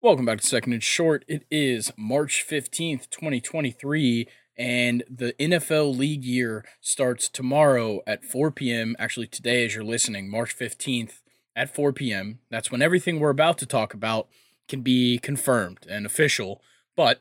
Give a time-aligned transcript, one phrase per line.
[0.00, 1.24] Welcome back to Second and Short.
[1.26, 8.94] It is March 15th, 2023, and the NFL league year starts tomorrow at 4 p.m.
[9.00, 11.22] Actually, today, as you're listening, March 15th
[11.56, 12.38] at 4 p.m.
[12.48, 14.28] That's when everything we're about to talk about
[14.68, 16.62] can be confirmed and official.
[16.94, 17.20] But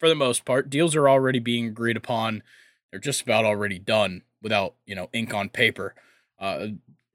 [0.00, 2.42] for the most part, deals are already being agreed upon.
[2.90, 5.94] They're just about already done without, you know, ink on paper.
[6.40, 6.70] Uh,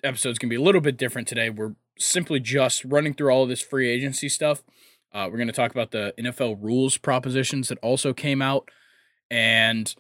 [0.06, 1.50] episodes can be a little bit different today.
[1.50, 4.64] We're simply just running through all of this free agency stuff.
[5.14, 8.70] Uh, we're going to talk about the NFL rules propositions that also came out.
[9.32, 9.94] And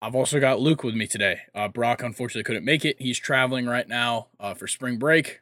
[0.00, 1.40] I've also got Luke with me today.
[1.54, 2.96] Uh, Brock unfortunately couldn't make it.
[3.00, 5.40] He's traveling right now uh, for spring break.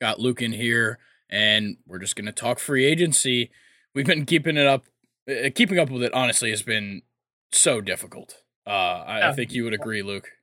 [0.00, 0.98] Got Luke in here,
[1.30, 3.50] and we're just going to talk free agency.
[3.94, 4.84] We've been keeping it up.
[5.28, 7.02] Uh, keeping up with it, honestly, has been
[7.50, 8.42] so difficult.
[8.66, 9.30] Uh, I.
[9.30, 10.35] I think you would agree, Luke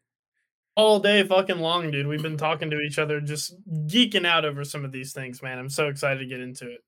[0.75, 2.07] all day fucking long, dude.
[2.07, 3.55] We've been talking to each other, just
[3.87, 5.59] geeking out over some of these things, man.
[5.59, 6.83] I'm so excited to get into it.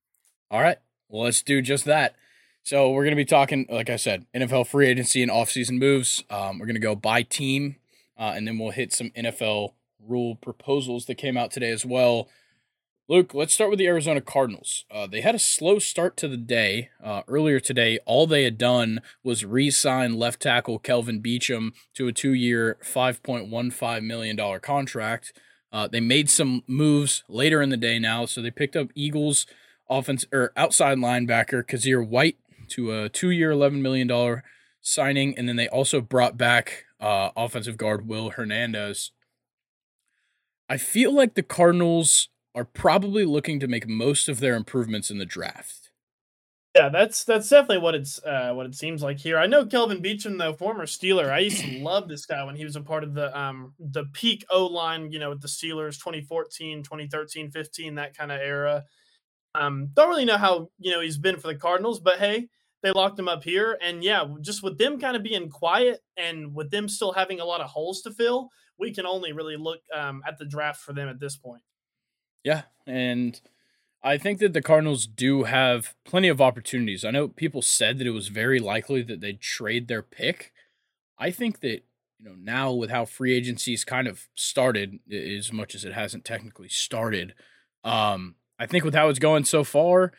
[0.50, 0.78] All right.
[1.10, 2.16] Well, let's do just that.
[2.64, 6.24] So we're to be talking, like I said, NFL free agency and offseason moves.
[6.32, 7.76] Um, we're to go by team,
[8.18, 12.28] uh, and then we'll hit some NFL rule proposals that came out today as well.
[13.08, 14.84] Luke, let's start with the Arizona Cardinals.
[14.90, 16.90] Uh, they had a slow start to the day.
[17.04, 22.08] Uh, earlier today, all they had done was re sign left tackle Kelvin Beachum to
[22.08, 25.34] a two year, $5.15 million contract.
[25.72, 28.26] Uh, they made some moves later in the day now.
[28.26, 29.46] So they picked up Eagles
[29.88, 32.38] offense or outside linebacker Kyzir White
[32.70, 34.42] to a two year, $11 million
[34.82, 35.38] signing.
[35.38, 39.12] And then they also brought back uh, offensive guard Will Hernandez.
[40.68, 45.18] I feel like the Cardinals are probably looking to make most of their improvements in
[45.18, 45.92] the draft.
[46.76, 49.38] Yeah, that's that's definitely what it's uh, what it seems like here.
[49.38, 51.30] I know Kelvin Beachum, the former Steeler.
[51.30, 54.06] I used to love this guy when he was a part of the um the
[54.12, 58.84] peak O line, you know, with the Steelers 2014, 2013, 15, that kind of era.
[59.54, 62.50] Um, don't really know how you know he's been for the Cardinals, but hey,
[62.84, 66.54] they locked him up here, and yeah, just with them kind of being quiet and
[66.54, 69.80] with them still having a lot of holes to fill, we can only really look
[69.94, 71.62] um, at the draft for them at this point.
[72.46, 73.42] Yeah, and
[74.04, 77.04] I think that the Cardinals do have plenty of opportunities.
[77.04, 80.54] I know people said that it was very likely that they'd trade their pick.
[81.18, 81.84] I think that
[82.20, 86.24] you know now with how free agency's kind of started, as much as it hasn't
[86.24, 87.34] technically started,
[87.84, 90.14] um, I think with how it's going so far,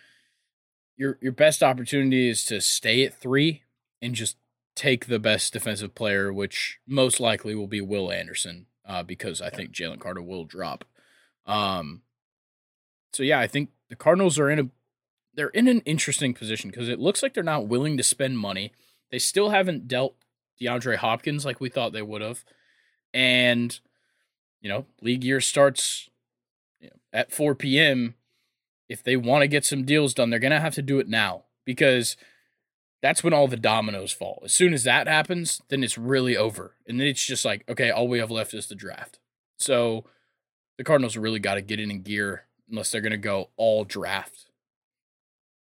[0.96, 3.62] your your best opportunity is to stay at three
[4.02, 4.36] and just
[4.74, 9.48] take the best defensive player, which most likely will be Will Anderson, uh, because I
[9.48, 10.84] think Jalen Carter will drop.
[11.46, 12.02] Um,
[13.16, 14.68] so yeah, I think the Cardinals are in a
[15.34, 18.72] they're in an interesting position because it looks like they're not willing to spend money.
[19.10, 20.16] They still haven't dealt
[20.60, 22.44] DeAndre Hopkins like we thought they would have,
[23.12, 23.78] and
[24.60, 26.08] you know, league year starts
[26.80, 28.14] you know, at 4 p.m
[28.88, 31.08] if they want to get some deals done, they're going to have to do it
[31.08, 32.16] now because
[33.02, 34.42] that's when all the dominoes fall.
[34.44, 36.74] As soon as that happens, then it's really over.
[36.86, 39.18] And then it's just like, okay, all we have left is the draft.
[39.58, 40.04] So
[40.78, 44.46] the Cardinals really got to get in gear unless they're going to go all draft.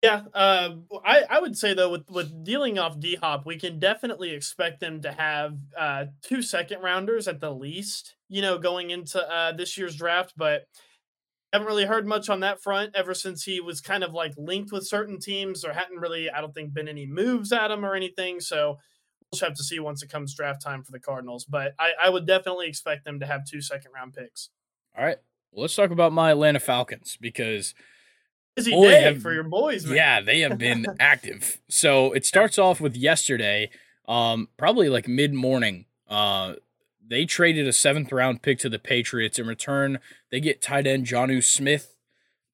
[0.02, 3.80] Yeah, uh, I, I would say though with with dealing off D Hop, we can
[3.80, 8.14] definitely expect them to have uh, two second rounders at the least.
[8.28, 10.68] You know, going into uh, this year's draft, but
[11.52, 14.70] haven't really heard much on that front ever since he was kind of like linked
[14.70, 15.62] with certain teams.
[15.62, 18.40] There hadn't really, I don't think, been any moves at him or anything.
[18.40, 18.76] So
[19.20, 21.44] we'll just have to see once it comes draft time for the Cardinals.
[21.44, 24.50] But I, I would definitely expect them to have two second round picks.
[24.96, 25.18] All right.
[25.52, 27.74] Well, let's talk about my Atlanta Falcons because
[28.56, 29.86] busy boy, day have, for your boys.
[29.86, 29.96] Man.
[29.96, 31.60] Yeah, they have been active.
[31.68, 33.70] So it starts off with yesterday,
[34.06, 35.86] um, probably like mid morning.
[36.08, 36.54] Uh,
[37.06, 39.38] they traded a seventh round pick to the Patriots.
[39.38, 39.98] In return,
[40.30, 41.96] they get tight end Jonnu Smith.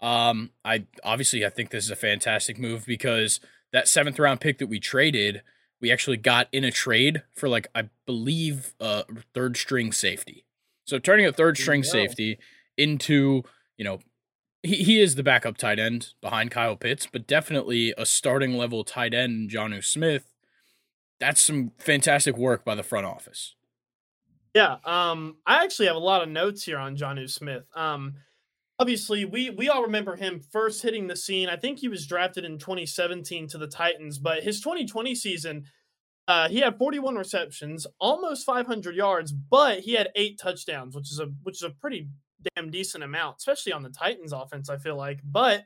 [0.01, 3.41] Um, I obviously I think this is a fantastic move because
[3.73, 5.43] that seventh round pick that we traded,
[5.81, 10.45] we actually got in a trade for like I believe a third string safety.
[10.85, 12.39] So turning a third string safety
[12.77, 13.43] into,
[13.77, 14.01] you know,
[14.63, 18.83] he, he is the backup tight end behind Kyle Pitts, but definitely a starting level
[18.83, 20.25] tight end, Jonnu Smith.
[21.21, 23.55] That's some fantastic work by the front office.
[24.55, 27.65] Yeah, um, I actually have a lot of notes here on Jonnu Smith.
[27.75, 28.15] Um,
[28.79, 31.49] obviously, we we all remember him first hitting the scene.
[31.49, 35.65] I think he was drafted in 2017 to the Titans, but his 2020 season,
[36.29, 41.19] uh, he had 41 receptions, almost 500 yards, but he had eight touchdowns, which is
[41.19, 42.09] a which is a pretty
[42.55, 44.69] damn decent amount, especially on the Titans offense.
[44.71, 45.65] I feel like, but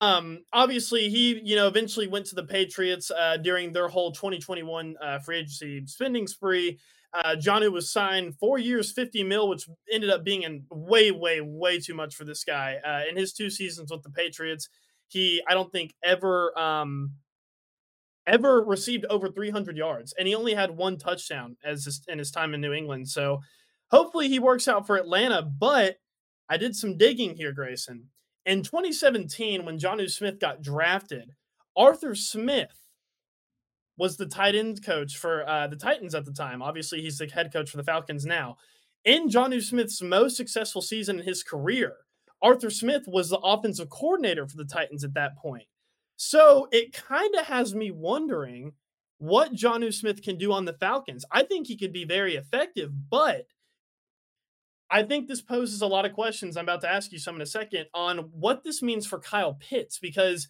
[0.00, 4.96] um, obviously, he you know eventually went to the Patriots uh, during their whole 2021
[5.02, 6.78] uh, free agency spending spree.
[7.12, 11.40] Uh, Jonnu was signed four years, 50 mil, which ended up being in way, way,
[11.40, 12.76] way too much for this guy.
[12.84, 14.68] Uh, in his two seasons with the Patriots,
[15.08, 17.12] He, I don't think ever um
[18.26, 22.30] ever received over 300 yards, and he only had one touchdown as his, in his
[22.30, 23.08] time in New England.
[23.08, 23.40] So
[23.90, 25.42] hopefully he works out for Atlanta.
[25.42, 25.98] But
[26.48, 28.08] I did some digging here, Grayson.
[28.46, 31.34] In 2017, when Jonnu Smith got drafted,
[31.76, 32.88] Arthur Smith
[33.98, 36.62] was the tight end coach for uh, the Titans at the time.
[36.62, 38.56] Obviously, he's the head coach for the Falcons now.
[39.04, 41.96] In Jonnu Smith's most successful season in his career,
[42.40, 45.66] Arthur Smith was the offensive coordinator for the Titans at that point.
[46.16, 48.72] So it kind of has me wondering
[49.18, 51.24] what Jonnu Smith can do on the Falcons.
[51.30, 53.46] I think he could be very effective, but
[54.90, 56.56] I think this poses a lot of questions.
[56.56, 59.54] I'm about to ask you some in a second on what this means for Kyle
[59.54, 60.48] Pitts because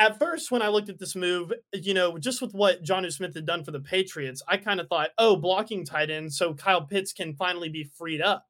[0.00, 3.34] at first, when I looked at this move, you know, just with what Jonnu Smith
[3.34, 6.86] had done for the Patriots, I kind of thought, oh, blocking tight end, so Kyle
[6.86, 8.46] Pitts can finally be freed up.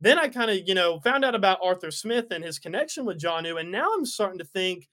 [0.00, 3.20] Then I kind of, you know, found out about Arthur Smith and his connection with
[3.20, 4.88] Jonnu, and now I'm starting to think,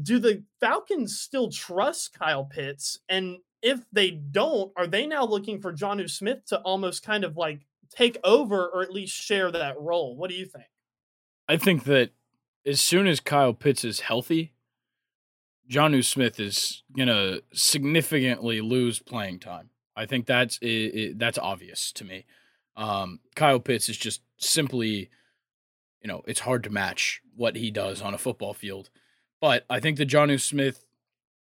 [0.00, 2.98] do the Falcons still trust Kyle Pitts?
[3.08, 7.38] And if they don't, are they now looking for Jonnu Smith to almost kind of
[7.38, 10.16] like take over or at least share that role?
[10.16, 10.66] What do you think?
[11.48, 12.10] I think that
[12.66, 14.52] as soon as Kyle Pitts is healthy,
[15.70, 19.70] Jonnu Smith is gonna significantly lose playing time.
[19.96, 22.26] I think that's it, it, that's obvious to me.
[22.76, 25.10] Um, Kyle Pitts is just simply,
[26.00, 28.90] you know, it's hard to match what he does on a football field.
[29.40, 30.84] But I think that Jonnu Smith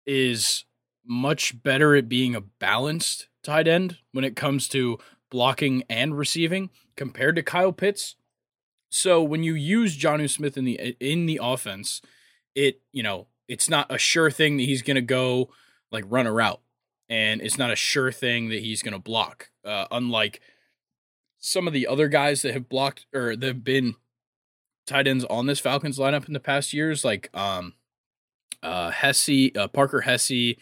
[0.05, 0.65] is
[1.05, 4.97] much better at being a balanced tight end when it comes to
[5.29, 8.15] blocking and receiving compared to Kyle Pitts.
[8.89, 12.01] So when you use Jonnu Smith in the in the offense,
[12.55, 15.49] it you know it's not a sure thing that he's going to go
[15.91, 16.61] like run a route
[17.09, 20.41] and it's not a sure thing that he's going to block uh, unlike
[21.37, 23.95] some of the other guys that have blocked or that have been
[24.87, 27.73] tight ends on this Falcons lineup in the past years like um
[28.63, 30.55] uh Hesse uh, Parker Hesse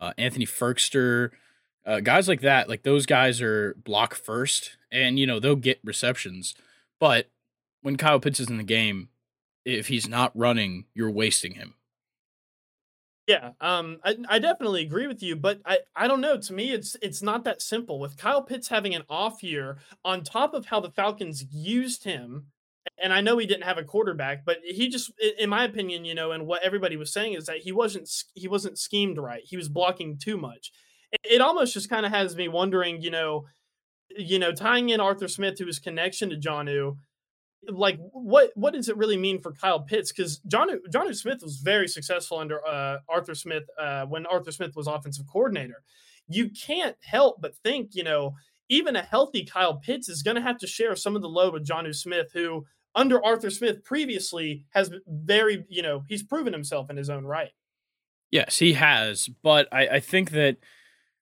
[0.00, 1.30] uh, Anthony Firkser
[1.88, 5.80] uh, guys like that like those guys are block first and you know they'll get
[5.82, 6.54] receptions
[7.00, 7.30] but
[7.82, 9.08] when Kyle Pitts is in the game
[9.64, 11.74] if he's not running you're wasting him
[13.28, 16.38] yeah, um, I, I definitely agree with you, but I, I don't know.
[16.38, 18.00] To me, it's it's not that simple.
[18.00, 22.46] With Kyle Pitts having an off year, on top of how the Falcons used him,
[22.96, 26.14] and I know he didn't have a quarterback, but he just, in my opinion, you
[26.14, 29.42] know, and what everybody was saying is that he wasn't he wasn't schemed right.
[29.44, 30.72] He was blocking too much.
[31.24, 33.46] It, almost just kind of has me wondering, you know,
[34.16, 36.96] you know, tying in Arthur Smith to his connection to Jonnu
[37.66, 40.12] like what what does it really mean for Kyle Pitts?
[40.12, 44.76] Because John Jonnu Smith was very successful under uh, Arthur Smith uh, when Arthur Smith
[44.76, 45.82] was offensive coordinator.
[46.28, 48.34] You can't help but think, you know,
[48.68, 51.54] even a healthy Kyle Pitts is going to have to share some of the load
[51.54, 56.90] with Jonnu Smith, who under Arthur Smith previously has very, you know, he's proven himself
[56.90, 57.50] in his own right.
[58.30, 60.58] Yes, he has, but I, I think that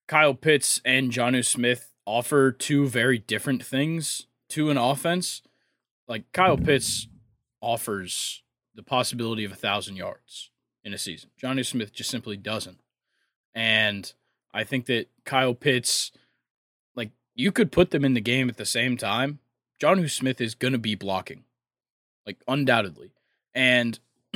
[0.06, 5.42] Kyle Pitts and Jonnu Smith offer two very different things to an offense
[6.08, 7.08] like Kyle Pitts
[7.60, 8.42] offers
[8.74, 10.50] the possibility of a thousand yards
[10.84, 11.30] in a season.
[11.42, 12.80] Jonnu Smith just simply doesn't.
[13.54, 14.12] And
[14.52, 16.12] I think that Kyle Pitts,
[16.94, 19.40] like you could put them in the game at the same time.
[19.80, 21.44] Jonnu Smith is gonna be blocking,
[22.26, 23.12] like undoubtedly.
[23.54, 23.98] And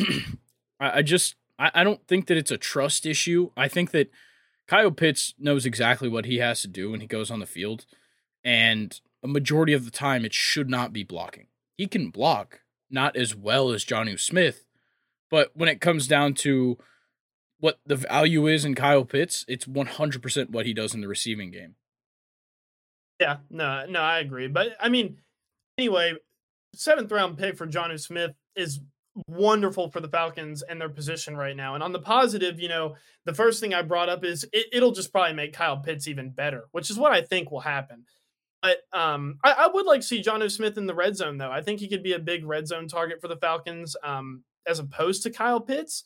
[0.81, 3.51] I, I just I, I don't think that it's a trust issue.
[3.57, 4.11] I think that
[4.71, 7.87] Kyle Pitts knows exactly what he has to do when he goes on the field.
[8.45, 11.49] And a majority of the time it should not be blocking
[11.81, 12.61] he can block,
[12.91, 14.67] not as well as Jonnu Smith.
[15.31, 16.77] But when it comes down to
[17.59, 21.51] what the value is in Kyle Pitts, it's 100% what he does in the receiving
[21.51, 21.77] game.
[23.19, 24.47] Yeah, no, no, I agree.
[24.47, 25.23] But I mean,
[25.79, 26.17] anyway,
[26.75, 28.79] seventh round pick for Jonnu Smith is
[29.29, 31.75] wonderful for the Falcons and their position right now.
[31.75, 34.93] And on the positive, you know, the first thing I brought up is it, will
[34.93, 38.05] just probably make Kyle Pitts even better, which is what I think will happen.
[38.63, 41.51] But um, I, I, would like to see Jonnu Smith in the red zone, though.
[41.51, 44.79] I think he could be a big red zone target for the Falcons, um, as
[44.79, 46.05] opposed to Kyle Pitts.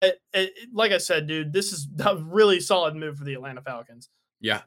[0.00, 3.60] It, it, like I said, dude, this is a really solid move for the Atlanta
[3.60, 4.08] Falcons.
[4.40, 4.62] Yeah.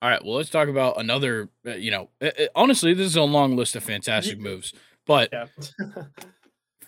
[0.00, 0.24] All right.
[0.24, 1.50] Well, let's talk about another.
[1.66, 4.72] Uh, you know, it, eh, eh, honestly, this is a long list of fantastic moves,
[5.06, 5.28] but.
[5.32, 5.46] Yeah.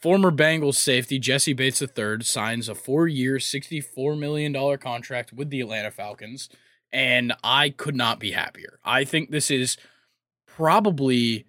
[0.04, 5.90] former Bengals safety Jessie Bates III signs a four-year, $64 million contract with the Atlanta
[5.90, 6.50] Falcons
[6.92, 8.78] and I could not be happier.
[8.84, 9.78] I think this is
[10.46, 11.46] probably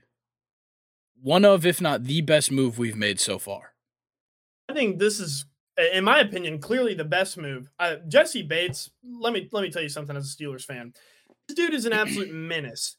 [1.21, 3.73] one of, if not the best move we've made so far.
[4.69, 5.45] I think this is,
[5.93, 7.69] in my opinion, clearly the best move.
[7.77, 8.89] Uh, Jessie Bates.
[9.03, 10.93] Let me let me tell you something as a Steelers fan.
[11.49, 12.95] This dude is an absolute menace.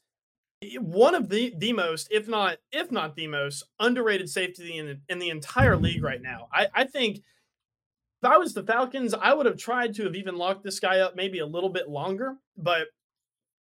[0.78, 5.00] One of the the most, if not if not the most underrated safety in the,
[5.08, 6.48] in the entire league right now.
[6.52, 7.18] I, I think
[8.22, 11.00] if I was the Falcons, I would have tried to have even locked this guy
[11.00, 12.88] up maybe a little bit longer, but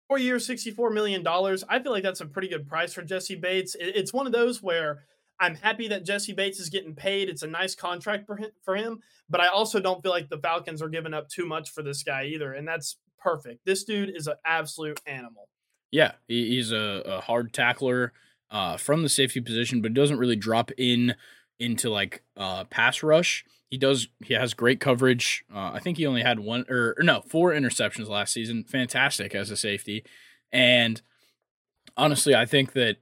[0.09, 1.27] four years, $64 million.
[1.27, 3.75] I feel like that's a pretty good price for Jessie Bates.
[3.79, 5.01] It's one of those where
[5.41, 7.29] I'm happy that Jessie Bates is getting paid.
[7.29, 10.39] It's a nice contract for him, for him, but I also don't feel like the
[10.39, 12.53] Falcons are giving up too much for this guy either.
[12.53, 13.65] And that's perfect.
[13.65, 15.49] This dude is an absolute animal.
[15.95, 18.13] Yeah, he's a, a hard tackler
[18.51, 21.15] uh, from the safety position, but doesn't really drop in
[21.61, 23.45] into like uh, pass rush.
[23.71, 24.09] He does.
[24.25, 25.45] He has great coverage.
[25.55, 28.65] Uh, I think he only had one or, or no four interceptions last season.
[28.65, 30.03] Fantastic as a safety,
[30.51, 31.01] and
[31.97, 32.97] honestly, I think that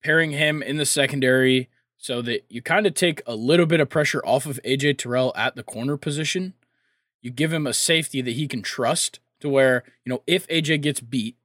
[0.00, 1.68] pairing him in the secondary
[1.98, 5.32] so that you kind of take a little bit of pressure off of AJ Terrell
[5.34, 6.54] at the corner position.
[7.22, 10.82] You give him a safety that he can trust to where, you know, if AJ
[10.82, 11.36] gets beat,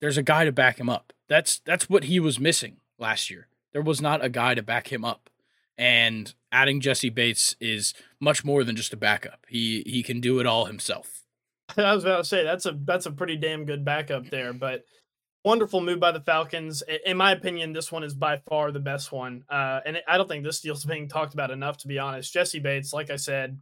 [0.00, 1.12] there's a guy to back him up.
[1.28, 3.48] That's that's what he was missing last year.
[3.72, 5.30] There was not a guy to back him up.
[5.76, 9.46] And adding Jessie Bates is much more than just a backup.
[9.48, 11.24] He he can do it all himself.
[11.76, 14.84] I was about to say that's a that's a pretty damn good backup there, but
[15.44, 16.82] wonderful move by the Falcons.
[17.06, 19.44] In my opinion, this one is by far the best one.
[19.48, 22.32] Uh, and I don't think this deal's being talked about enough, to be honest.
[22.32, 23.58] Jessie Bates, like I said,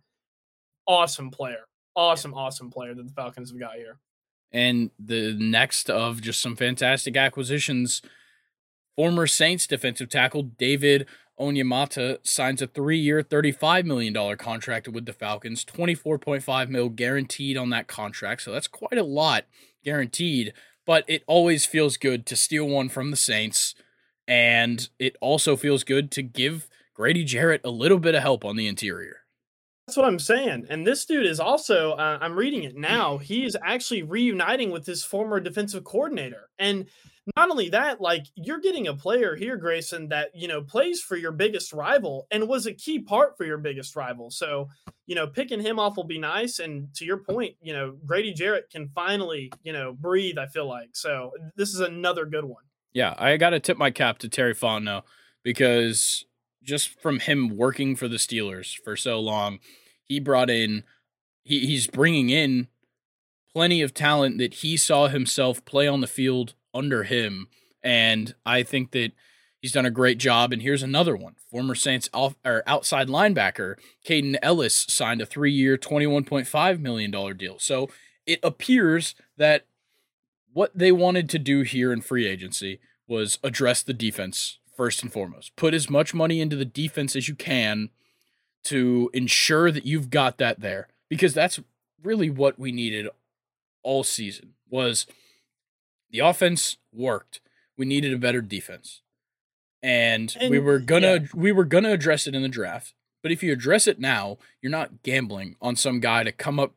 [0.86, 3.98] awesome player, awesome, awesome player that the Falcons have got here.
[4.52, 8.00] And the next of just some fantastic acquisitions,
[8.94, 11.06] former Saints defensive tackle David
[11.38, 17.88] Onyemata signs a three-year, $35 million contract with the Falcons, 24.5 mil guaranteed on that
[17.88, 18.42] contract.
[18.42, 19.44] So that's quite a lot
[19.84, 20.54] guaranteed,
[20.86, 23.74] but it always feels good to steal one from the Saints.
[24.26, 28.56] And it also feels good to give Grady Jarrett a little bit of help on
[28.56, 29.25] the interior.
[29.86, 30.66] That's what I'm saying.
[30.68, 34.84] And this dude is also, uh, I'm reading it now, he is actually reuniting with
[34.84, 36.50] his former defensive coordinator.
[36.58, 36.86] And
[37.36, 41.16] not only that, like you're getting a player here, Grayson, that, you know, plays for
[41.16, 44.30] your biggest rival and was a key part for your biggest rival.
[44.30, 44.68] So,
[45.06, 46.58] you know, picking him off will be nice.
[46.58, 50.68] And to your point, you know, Grady Jarrett can finally, you know, breathe, I feel
[50.68, 50.90] like.
[50.94, 52.64] So this is another good one.
[52.92, 55.02] Yeah, I got to tip my cap to Terry Fontenot
[55.44, 56.24] because
[56.66, 59.60] just from him working for the Steelers for so long,
[60.02, 60.82] he brought in
[61.42, 62.66] he, he's bringing in
[63.52, 67.48] plenty of talent that he saw himself play on the field under him
[67.82, 69.12] and I think that
[69.60, 71.36] he's done a great job and here's another one.
[71.48, 77.58] Former Saints off, or outside linebacker Kaden Elliss signed a 3-year 21.5 million dollar deal.
[77.60, 77.88] So
[78.26, 79.66] it appears that
[80.52, 85.12] what they wanted to do here in free agency was address the defense first and
[85.12, 85.56] foremost.
[85.56, 87.90] Put as much money into the defense as you can
[88.64, 91.60] to ensure that you've got that there because that's
[92.02, 93.08] really what we needed
[93.82, 95.06] all season was
[96.10, 97.40] the offense worked.
[97.76, 99.02] We needed a better defense.
[99.82, 101.26] And, and we were gonna yeah.
[101.34, 102.94] we were gonna address it in the draft.
[103.22, 106.74] But if you address it now, you're not gambling on some guy to come up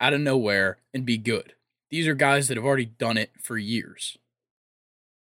[0.00, 1.54] out of nowhere and be good.
[1.90, 4.16] These are guys that have already done it for years.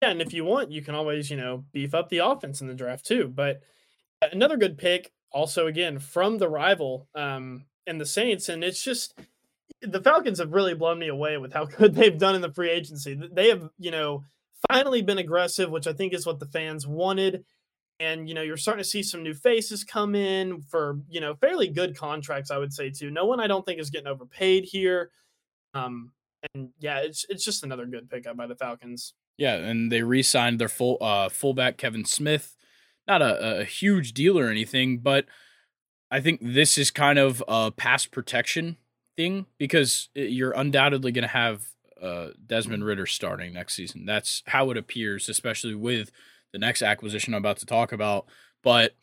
[0.05, 2.67] Yeah, and if you want, you can always, you know, beef up the offense in
[2.67, 3.27] the draft too.
[3.27, 3.63] But
[4.21, 9.19] another good pick, also again from the rival um and the Saints, and it's just
[9.81, 12.69] the Falcons have really blown me away with how good they've done in the free
[12.69, 13.19] agency.
[13.33, 14.25] They have, you know,
[14.69, 17.47] finally been aggressive, which I think is what the fans wanted.
[17.99, 21.35] And you know, you're starting to see some new faces come in for you know
[21.35, 23.11] fairly good contracts, I would say too.
[23.11, 25.13] No one I don't think is getting overpaid here.
[25.73, 26.13] Um,
[26.53, 29.15] and yeah, it's it's just another good pickup by the Falcons.
[29.37, 32.57] Yeah, and they re-signed their full uh, fullback Kevin Smith.
[33.07, 35.27] Not a, a huge deal or anything, but
[36.11, 38.77] I think this is kind of a pass protection
[39.17, 41.63] thing because you're undoubtedly going to have
[42.01, 44.07] uh, Desmond Ridder starting next season.
[44.07, 46.11] That's how it appears, especially with
[46.53, 48.27] the next acquisition I'm about to talk about.
[48.63, 48.95] But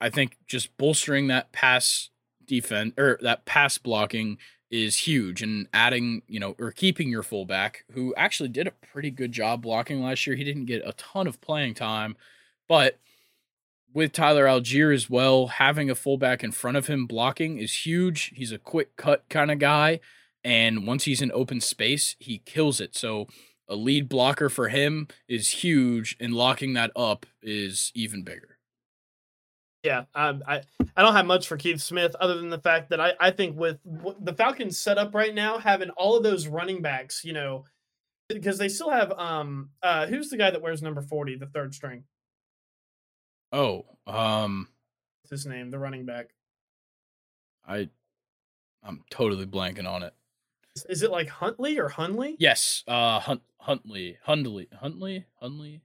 [0.00, 2.10] I think just bolstering that pass
[2.44, 4.38] defense or that pass blocking
[4.70, 9.10] is huge and adding, you know, or keeping your fullback who actually did a pretty
[9.10, 10.36] good job blocking last year.
[10.36, 12.16] He didn't get a ton of playing time,
[12.68, 12.98] but
[13.94, 18.32] with Tyler Allgeier as well, having a fullback in front of him blocking is huge.
[18.34, 20.00] He's a quick cut kind of guy.
[20.44, 22.94] And once he's in open space, he kills it.
[22.94, 23.26] So
[23.68, 28.57] a lead blocker for him is huge, and locking that up is even bigger.
[29.88, 30.60] Yeah, um, I
[30.94, 33.56] I don't have much for Keith Smith other than the fact that I, I think
[33.56, 33.78] with
[34.20, 37.64] the Falcons set up right now, having all of those running backs, you know,
[38.28, 41.74] because they still have um uh who's the guy that wears number forty, the third
[41.74, 42.04] string.
[43.50, 44.68] Oh, um,
[45.22, 45.70] what's his name?
[45.70, 46.34] The running back.
[47.66, 47.88] I,
[48.82, 50.12] I'm totally blanking on it.
[50.90, 52.36] Is it like Huntley or Hunley?
[52.38, 55.80] Yes, uh, Hunt Huntley, Hundley, Huntley, Huntley.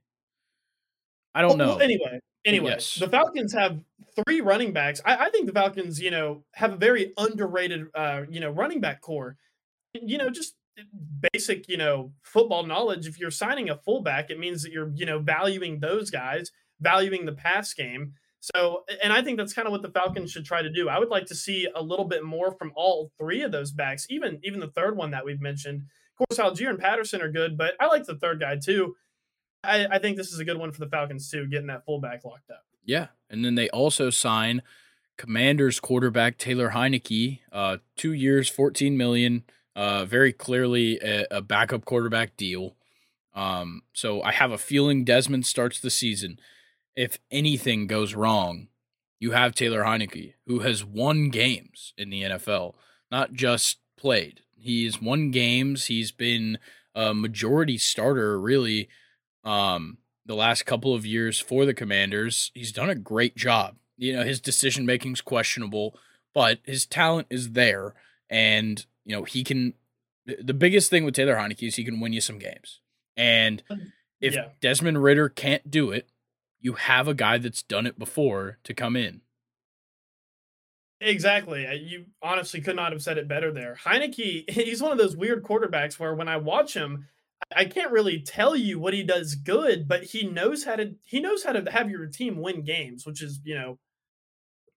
[1.34, 1.66] I don't Well, know.
[1.76, 2.94] well, anyway, anyway, yes.
[2.96, 3.80] the Falcons have
[4.24, 5.00] three running backs.
[5.04, 8.80] I, I think the Falcons, you know, have a very underrated, uh, you know, running
[8.80, 9.36] back core.
[9.94, 10.54] You know, just
[11.32, 13.06] basic, you know, football knowledge.
[13.06, 16.50] If you're signing a fullback, it means that you're, you know, valuing those guys,
[16.80, 18.14] valuing the pass game.
[18.40, 20.88] So, and I think that's kind of what the Falcons should try to do.
[20.88, 24.06] I would like to see a little bit more from all three of those backs,
[24.10, 25.84] even even the third one that we've mentioned.
[26.20, 28.96] Of course, Allgeier and Patterson are good, but I like the third guy too.
[29.64, 32.24] I, I think this is a good one for the Falcons too, getting that fullback
[32.24, 32.64] locked up.
[32.84, 34.62] Yeah, and then they also sign
[35.16, 39.44] Commanders quarterback Taylor Heinicke, uh, two years, fourteen million.
[39.76, 42.76] Uh, very clearly a, a backup quarterback deal.
[43.34, 46.38] Um, so I have a feeling Desmond starts the season.
[46.94, 48.68] If anything goes wrong,
[49.18, 52.74] you have Taylor Heinicke, who has won games in the NFL,
[53.10, 54.40] not just played.
[54.56, 55.86] He's won games.
[55.86, 56.58] He's been
[56.94, 58.88] a majority starter, really,
[59.44, 62.50] um, the last couple of years for the Commanders.
[62.54, 63.76] He's done a great job.
[63.96, 65.96] You know, his decision making's questionable,
[66.34, 67.94] but his talent is there,
[68.28, 69.74] and you know he can.
[70.26, 72.80] The biggest thing with Taylor Heinicke is he can win you some games,
[73.16, 73.62] and
[74.20, 74.48] if Yeah.
[74.60, 76.08] Desmond Ridder can't do it,
[76.60, 79.20] you have a guy that's done it before to come in.
[81.00, 81.66] Exactly.
[81.66, 83.76] Uh, You honestly could not have said it better there.
[83.84, 87.08] Heinicke, he's one of those weird quarterbacks where when I watch him,
[87.56, 91.20] I can't really tell you what he does good, but he knows how to he
[91.20, 93.78] knows how to have your team win games, which is, you know,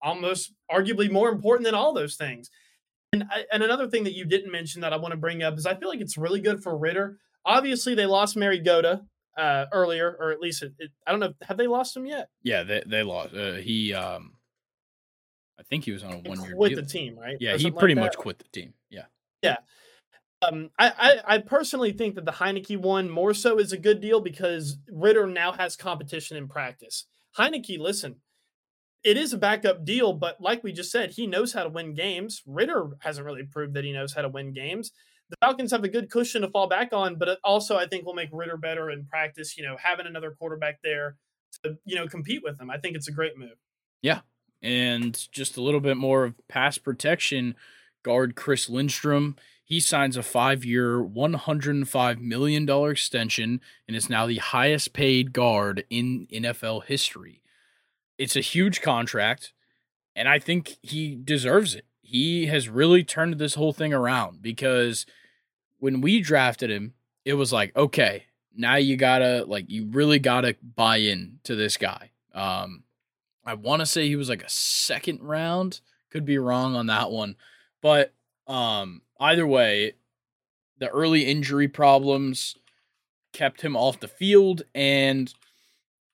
[0.01, 2.49] almost arguably more important than all those things.
[3.13, 5.57] And I, and another thing that you didn't mention that I want to bring up
[5.57, 7.17] is I feel like it's really good for Ridder.
[7.45, 9.03] Obviously, they lost Mariota
[9.37, 11.33] uh, earlier, or at least it, it, I don't know.
[11.43, 12.29] Have they lost him yet?
[12.43, 13.33] Yeah, they they lost.
[13.33, 14.33] Uh, he, um,
[15.59, 16.81] I think he was on a one year quit deal.
[16.81, 17.37] the team, right?
[17.39, 18.73] Yeah, he something like pretty much quit the team.
[18.89, 19.05] Yeah,
[19.41, 19.57] yeah,
[20.41, 20.91] Um, I,
[21.27, 24.77] I I personally think that the Heinicke one more so is a good deal because
[24.91, 27.05] Ridder now has competition in practice.
[27.37, 28.17] Heinicke, listen,
[29.03, 31.93] it is a backup deal, but like we just said, he knows how to win
[31.93, 32.43] games.
[32.45, 34.91] Ridder hasn't really proved that he knows how to win games.
[35.29, 38.13] The Falcons have a good cushion to fall back on, but also I think will
[38.13, 39.57] make Ridder better in practice.
[39.57, 41.15] You know, having another quarterback there
[41.63, 43.57] to you know compete with him, I think it's a great move.
[44.01, 44.21] Yeah,
[44.61, 47.55] and just a little bit more of pass protection.
[48.03, 49.35] Guard Chris Lindstrom.
[49.67, 54.37] He signs a five-year, one hundred and five million dollar extension, and is now the
[54.37, 57.41] highest paid guard in NFL history.
[58.17, 59.51] It's a huge contract,
[60.15, 61.83] and I think he deserves it.
[62.01, 65.05] He has really turned this whole thing around because
[65.79, 66.93] when we drafted him,
[67.25, 68.23] it was like, okay,
[68.55, 72.11] now you gotta like you really gotta buy in to this guy.
[72.33, 72.83] Um,
[73.45, 75.81] I want to say he was like a second round.
[76.09, 77.35] Could be wrong on that one,
[77.81, 78.13] but
[78.47, 79.93] um, either way,
[80.77, 82.55] the early injury problems
[83.33, 85.33] kept him off the field, and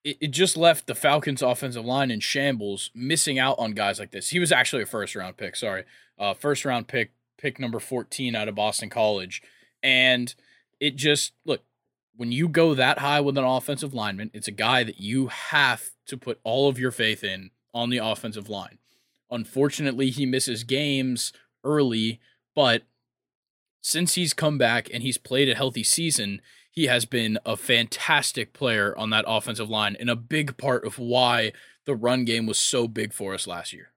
[0.03, 4.11] it, it just left the Falcons' offensive line in shambles, missing out on guys like
[4.11, 4.29] this.
[4.29, 5.55] He was actually a first round pick.
[5.55, 5.83] Sorry,
[6.17, 9.41] uh, first round pick, pick number fourteen out of Boston College,
[9.81, 10.33] and
[10.79, 11.61] it just look
[12.15, 15.91] when you go that high with an offensive lineman, it's a guy that you have
[16.05, 18.77] to put all of your faith in on the offensive line.
[19.31, 22.19] Unfortunately, he misses games early,
[22.53, 22.83] but
[23.83, 26.41] since he's come back and he's played a healthy season,
[26.71, 30.97] he has been a fantastic player on that offensive line and a big part of
[30.97, 31.51] why
[31.85, 33.91] the run game was so big for us last year.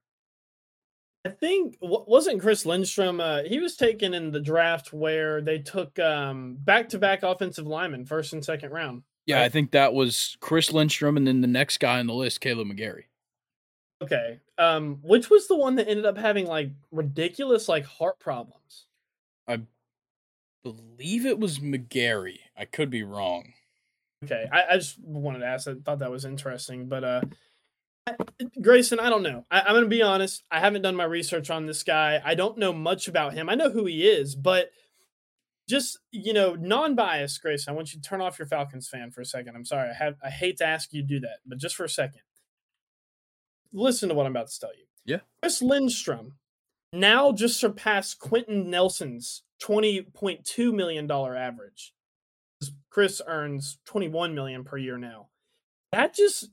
[1.25, 3.20] I think wasn't Chris Lindstrom.
[3.20, 8.33] Uh, he was taken in the draft where they took um, back-to-back offensive linemen, first
[8.33, 9.03] and second round.
[9.25, 12.40] Yeah, I think that was Chris Lindstrom and then the next guy on the list,
[12.40, 13.05] Kaleb McGary.
[14.03, 18.87] Okay, um, which was the one that ended up having like ridiculous like heart problems?
[20.75, 22.39] Believe it was McGary.
[22.59, 23.53] I could be wrong.
[24.25, 25.69] Okay, I, I just wanted to ask.
[25.69, 27.21] I thought that was interesting, but uh,
[28.61, 29.45] Grayson, I don't know.
[29.49, 30.43] I, I'm gonna be honest.
[30.51, 32.21] I haven't done my research on this guy.
[32.25, 33.49] I don't know much about him.
[33.49, 34.71] I know who he is, but
[35.69, 37.73] just you know, non-biased, Grayson.
[37.73, 39.55] I want you to turn off your Falcons fan for a second.
[39.55, 39.91] I'm sorry.
[39.91, 40.17] I have.
[40.21, 42.23] I hate to ask you to do that, but just for a second,
[43.73, 44.87] listen to what I'm about to tell you.
[45.05, 45.21] Yeah.
[45.41, 46.33] Chris Lindstrom
[46.93, 51.92] now just surpassed Quenton Nelson's $20.2 million average.
[52.90, 55.29] Chris earns 21 million per year now.
[55.92, 56.49] That just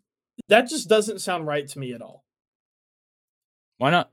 [0.50, 2.26] that just doesn't sound right to me at all.
[3.78, 4.12] Why not?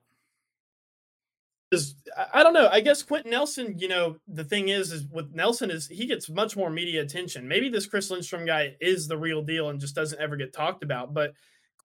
[1.72, 2.68] 'Cause I- I don't know.
[2.68, 6.28] I guess Quenton Nelson, you know, the thing is, is with Nelson is he gets
[6.28, 7.46] much more media attention.
[7.48, 10.82] Maybe this Chris Lindstrom guy is the real deal and just doesn't ever get talked
[10.82, 11.14] about.
[11.14, 11.34] But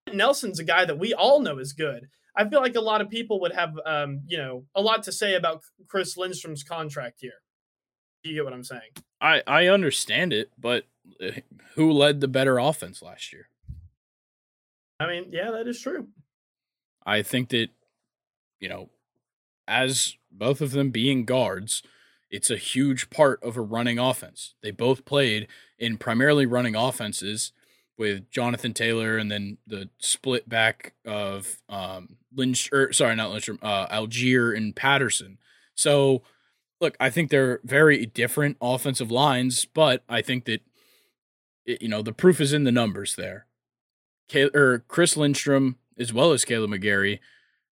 [0.05, 2.09] Quenton Nelson's a guy that we all know is good.
[2.35, 5.11] I feel like a lot of people would have, um, you know, a lot to
[5.11, 7.41] say about Chris Lindstrom's contract here.
[8.23, 8.91] Do you get what I'm saying?
[9.21, 10.85] I I understand it, but
[11.21, 11.31] uh,
[11.75, 13.49] who led the better offense last year?
[14.99, 16.07] I mean, yeah, that is true.
[17.05, 17.67] I think that,
[18.59, 18.89] you know,
[19.67, 21.83] as both of them being guards,
[22.31, 24.55] it's a huge part of a running offense.
[24.61, 27.51] They both played in primarily running offenses
[27.97, 33.49] with Jonathan Taylor and then the split back of um, Lynch, or sorry, not Lynch,
[33.49, 35.37] uh, Allgeier and Patterson.
[35.75, 36.23] So,
[36.81, 40.61] look, I think they're very different offensive lines, but I think that,
[41.65, 43.47] it, you know, the proof is in the numbers there.
[44.27, 47.19] Kay- or Chris Lindstrom, as well as Kaleb McGary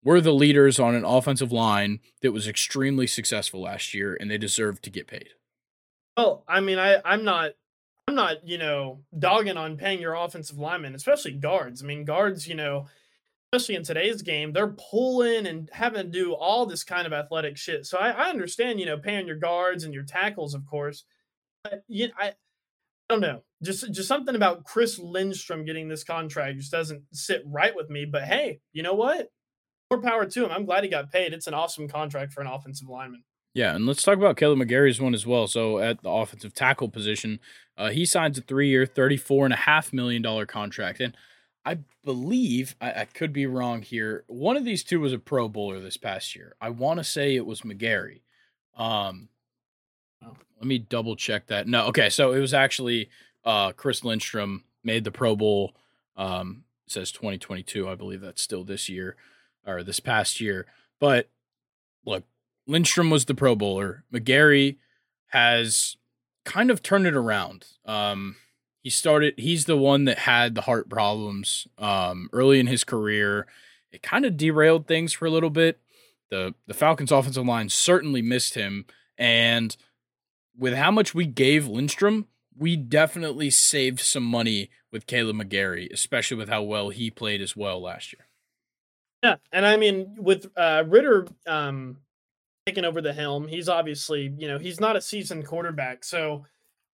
[0.02, 4.38] were the leaders on an offensive line that was extremely successful last year, and they
[4.38, 5.30] deserve to get paid.
[6.16, 7.52] Well, I mean, I I'm not
[8.08, 11.82] I'm not you know dogging on paying your offensive linemen, especially guards.
[11.82, 12.86] I mean, guards, you know,
[13.52, 17.56] especially in today's game, they're pulling and having to do all this kind of athletic
[17.56, 17.86] shit.
[17.86, 21.04] So I, I understand, you know, paying your guards and your tackles, of course.
[21.64, 22.34] But you, I, I
[23.08, 27.74] don't know, just just something about Chris Lindstrom getting this contract just doesn't sit right
[27.74, 28.04] with me.
[28.04, 29.30] But hey, you know what?
[29.90, 30.50] more power to him.
[30.50, 31.32] I'm glad he got paid.
[31.32, 33.22] It's an awesome contract for an offensive lineman.
[33.56, 35.46] Yeah, and let's talk about Kaleb McGary's one as well.
[35.46, 37.40] So at the offensive tackle position,
[37.78, 41.16] uh, he signs a three-year, thirty-four and a half million dollar contract, and
[41.64, 44.24] I believe I, I, could be wrong here.
[44.26, 46.54] One of these two was a Pro Bowler this past year.
[46.60, 48.20] I want to say it was McGary.
[48.76, 49.30] Um,
[50.22, 51.66] oh, let me double check that.
[51.66, 53.08] No, okay, so it was actually
[53.42, 55.74] uh, Chris Lindstrom made the Pro Bowl.
[56.14, 57.88] Um, says 2022.
[57.88, 59.16] I believe that's still this year
[59.66, 60.66] or this past year.
[61.00, 61.30] But
[62.04, 62.24] look,
[62.66, 64.04] Lindstrom was the Pro Bowler.
[64.12, 64.76] McGary
[65.28, 65.96] has
[66.44, 67.66] kind of turned it around.
[67.84, 68.36] Um,
[68.82, 69.34] he started.
[69.36, 73.46] He's the one that had the heart problems um, early in his career.
[73.90, 75.80] It kind of derailed things for a little bit.
[76.30, 78.86] the The Falcons' offensive line certainly missed him,
[79.18, 79.76] and
[80.56, 82.26] with how much we gave Lindstrom,
[82.56, 87.56] we definitely saved some money with Kaleb McGary, especially with how well he played as
[87.56, 88.26] well last year.
[89.22, 91.98] Yeah, and I mean with uh, Ridder um,
[92.66, 96.44] taking over the helm, he's obviously you know he's not a seasoned quarterback, so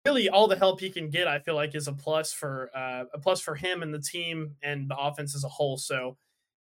[0.04, 3.04] really all the help he can get, I feel like, is a plus for uh,
[3.14, 5.76] a plus for him and the team and the offense as a whole.
[5.76, 6.16] So,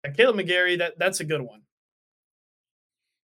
[0.05, 1.61] uh, Kaleb McGary, that that's a good one.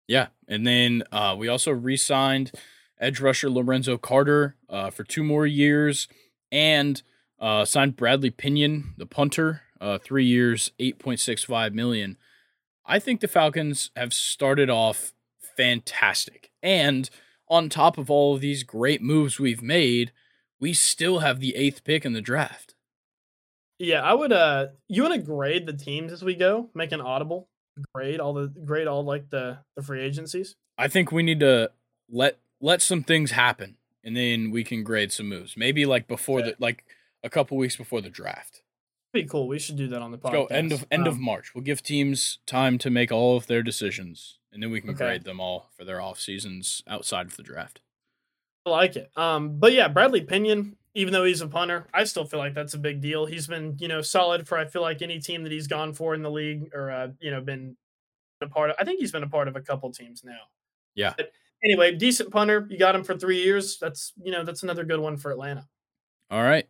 [0.08, 2.52] Yeah, and then uh, we also re-signed
[3.00, 6.08] edge rusher Lorenzo Carter uh, for two more years,
[6.52, 7.02] and
[7.39, 12.17] uh, signed Bradley Pinion, the punter, uh, three years, eight point six five million.
[12.86, 15.13] I think the Falcons have started off
[15.56, 16.52] fantastic.
[16.62, 17.10] And
[17.50, 20.12] on top of all of these great moves we've made,
[20.60, 22.76] we still have the eighth pick in the draft.
[23.80, 27.02] Yeah, I would uh you want to grade the teams as we go, make an
[27.02, 27.50] audible
[27.94, 30.56] grade all the grade all like the the free agencies?
[30.78, 31.72] I think we need to
[32.10, 35.58] let let some things happen and then we can grade some moves.
[35.58, 36.48] Maybe like before yeah.
[36.48, 36.84] the like
[37.24, 38.62] a couple weeks before the draft.
[39.12, 39.47] Pretty cool.
[39.47, 40.34] We should do that on the podcast.
[40.34, 41.54] Let's go end of end um, of March.
[41.54, 45.06] We'll give teams time to make all of their decisions, and then we can okay.
[45.06, 47.82] grade them all for their off seasons outside of the draft.
[48.65, 49.12] I like it.
[49.17, 52.74] Um, but yeah, Bradley Pinion, even though he's a punter, I still feel like that's
[52.74, 53.26] a big deal.
[53.26, 56.13] He's been, you know, solid for I feel like any team that he's gone for
[56.13, 57.76] in the league or uh, you know, been
[58.41, 58.78] a part of.
[58.80, 60.39] I think he's been a part of a couple teams now.
[60.95, 61.13] Yeah.
[61.17, 61.32] But
[61.63, 62.65] anyway, decent punter.
[62.69, 63.78] You got him for three years.
[63.78, 65.67] That's you know, that's another good one for Atlanta.
[66.30, 66.67] All right.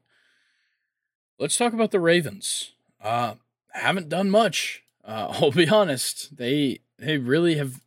[1.42, 2.74] Let's talk about the Ravens.
[3.04, 3.34] Uh,
[3.70, 4.84] haven't done much.
[5.04, 6.38] Uh, I'll be honest.
[6.38, 7.82] They they really have.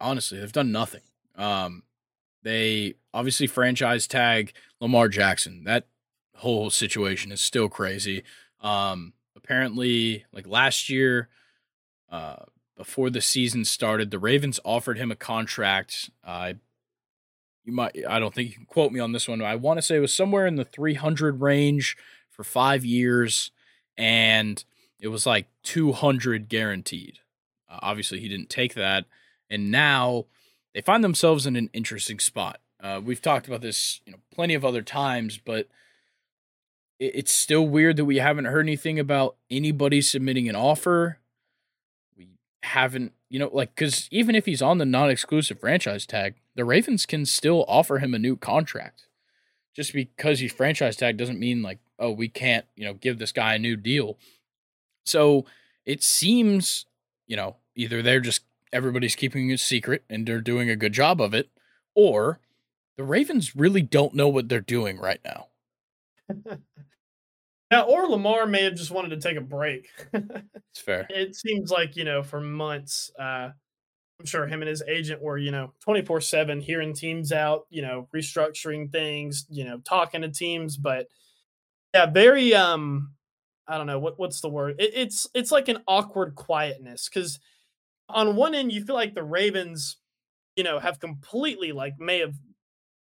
[0.00, 1.02] Honestly, they've done nothing.
[1.36, 1.84] Um,
[2.42, 5.62] they obviously franchise tag Lamar Jackson.
[5.62, 5.86] That
[6.38, 8.24] whole situation is still crazy.
[8.60, 11.28] Um, apparently, like last year,
[12.10, 16.10] uh, before the season started, the Ravens offered him a contract.
[16.24, 16.54] Uh,
[17.64, 19.40] you might, I don't think you can quote me on this one.
[19.40, 21.96] I want to say it was somewhere in the 300 range
[22.42, 23.52] for five years,
[23.96, 24.64] and
[24.98, 27.18] it was like 200 guaranteed.
[27.70, 29.04] Uh, obviously, he didn't take that,
[29.48, 30.26] and now
[30.74, 32.58] they find themselves in an interesting spot.
[32.82, 35.68] Uh, we've talked about this, you know, plenty of other times, but
[36.98, 41.18] it, it's still weird that we haven't heard anything about anybody submitting an offer.
[42.16, 42.30] We
[42.64, 47.06] haven't, you know, like because even if he's on the non-exclusive franchise tag, the Ravens
[47.06, 49.06] can still offer him a new contract.
[49.74, 53.32] Just because he's franchise tag doesn't mean like oh, we can't, you know, give this
[53.32, 54.18] guy a new deal.
[55.06, 55.46] So
[55.86, 56.84] it seems,
[57.26, 61.20] you know, either they're just everybody's keeping it secret and they're doing a good job
[61.20, 61.48] of it,
[61.94, 62.40] or
[62.96, 65.46] the Ravens really don't know what they're doing right now.
[67.70, 69.88] now, or Lamar may have just wanted to take a break.
[70.12, 71.06] it's fair.
[71.08, 73.50] It seems like, you know, for months, uh,
[74.20, 77.82] I'm sure him and his agent were, you know, 24 7 hearing teams out, you
[77.82, 81.08] know, restructuring things, you know, talking to teams, but
[81.94, 83.12] yeah, very um
[83.66, 84.76] I don't know what what's the word.
[84.78, 87.38] It, it's it's like an awkward quietness because
[88.08, 89.96] on one end you feel like the Ravens,
[90.56, 92.34] you know, have completely like may have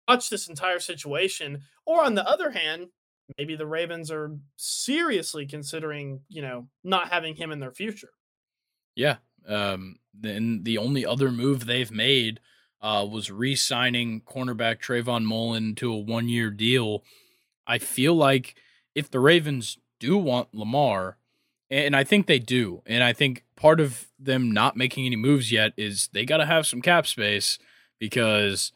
[0.07, 2.87] watched this entire situation, or on the other hand,
[3.37, 8.11] maybe the Ravens are seriously considering, you know, not having him in their future.
[8.95, 9.17] Yeah.
[9.47, 12.39] Um, then the only other move they've made
[12.81, 17.03] uh, was re-signing cornerback Trayvon Mullen to a one-year deal.
[17.65, 18.55] I feel like
[18.95, 21.17] if the Ravens do want Lamar,
[21.69, 25.51] and I think they do, and I think part of them not making any moves
[25.51, 27.57] yet is they got to have some cap space
[27.99, 28.71] because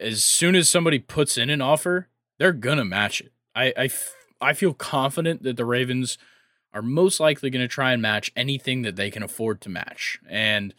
[0.00, 3.32] as soon as somebody puts in an offer, they're gonna match it.
[3.54, 6.18] I I, f- I feel confident that the Ravens
[6.74, 10.18] are most likely going to try and match anything that they can afford to match.
[10.28, 10.74] And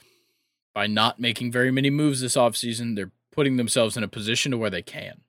[0.74, 4.58] by not making very many moves this offseason, they're putting themselves in a position to
[4.58, 5.22] where they can.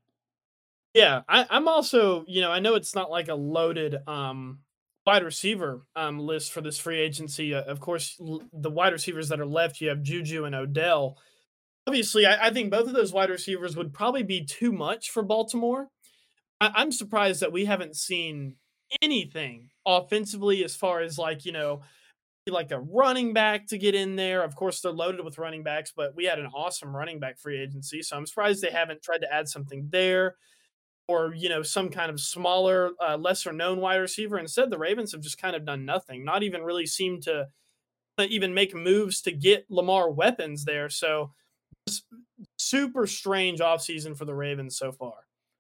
[0.97, 4.61] Yeah, I, I'm also, you know, I know it's not like a loaded um
[5.07, 7.55] wide receiver um list for this free agency.
[7.55, 11.19] Uh, of course, l- the wide receivers that are left, you have Juju and Odell.
[11.87, 15.23] Obviously, I, I think both of those wide receivers would probably be too much for
[15.23, 15.89] Baltimore.
[16.61, 18.57] I, I'm surprised that we haven't seen
[19.03, 21.83] anything offensively as far as like, you know,
[22.51, 24.43] like a running back to get in there.
[24.45, 27.61] Of course, they're loaded with running backs, but we had an awesome running back free
[27.61, 28.03] agency.
[28.03, 30.37] So I'm surprised they haven't tried to add something there
[31.09, 34.39] or, you know, some kind of smaller, uh, lesser known wide receiver.
[34.39, 37.47] Instead, the Ravens have just kind of done nothing, not even really seemed to
[38.19, 40.89] even make moves to get Lamar weapons there.
[40.89, 41.33] So
[42.59, 45.15] super strange offseason for the Ravens so far.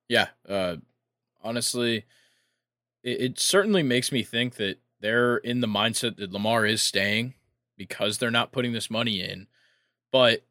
[0.08, 0.28] Yeah.
[0.48, 0.76] Uh,
[1.42, 2.06] honestly,
[3.04, 7.34] it, it certainly makes me think that they're in the mindset that Lamar is staying
[7.76, 9.46] because they're not putting this money in.
[10.10, 10.44] But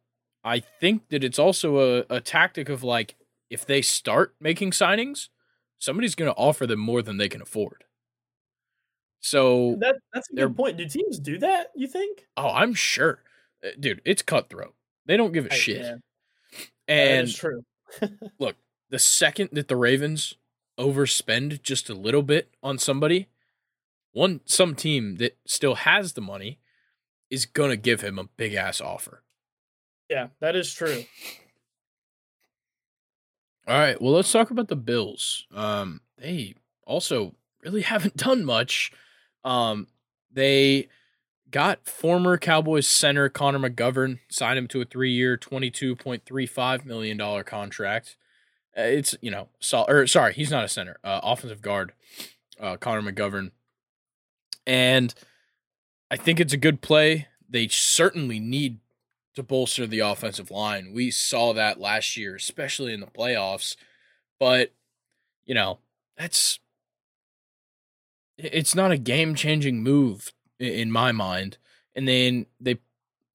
[0.44, 3.16] I think that it's also a, a tactic of like,
[3.50, 5.30] if they start making signings,
[5.78, 7.84] somebody's going to offer them more than they can afford.
[9.20, 10.78] So that, that's a good point.
[10.78, 12.28] Do teams do that, you think?
[12.38, 13.24] Oh, I'm sure.
[13.64, 14.76] Uh, dude, it's cutthroat.
[15.06, 15.82] They don't give a shit.
[15.82, 15.96] Yeah.
[16.88, 17.64] And true.
[18.40, 18.56] look,
[18.90, 20.36] the second that the Ravens
[20.78, 23.28] overspend just a little bit on somebody,
[24.12, 26.60] one some team that still has the money
[27.30, 29.24] is gonna give him a big ass offer.
[30.10, 31.04] Yeah, that is true.
[33.68, 35.48] All right, well let's talk about the Bills.
[35.54, 38.92] Um, they also really haven't done much.
[39.44, 39.88] Um,
[40.32, 40.88] they
[41.50, 46.86] got former Cowboys center Connor McGovern, signed him to a three-year, twenty-two point three five
[46.86, 48.18] million dollar contract.
[48.78, 49.50] Uh, it's you know,
[49.88, 51.94] or sorry, he's not a center, uh, offensive guard,
[52.60, 53.52] uh, Connor McGovern,
[54.68, 55.14] and
[56.12, 57.28] I think it's a good play.
[57.50, 58.80] They certainly need
[59.36, 60.92] to bolster the offensive line.
[60.94, 63.76] We saw that last year, especially in the playoffs.
[64.40, 64.74] But
[65.46, 65.80] you know,
[66.18, 66.60] that's
[68.38, 71.58] it's not a game changing move in my mind.
[71.96, 72.80] And then they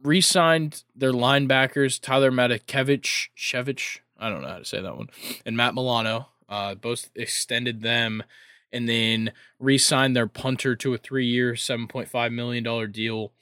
[0.02, 5.08] re-signed their linebackers Tyler Matakevich, Shevich, I don't know how to say that one,
[5.46, 6.28] and Matt Milano.
[6.48, 8.24] Uh, both extended them,
[8.72, 13.32] and then re-signed their punter to a three-year, seven point five million dollar deal.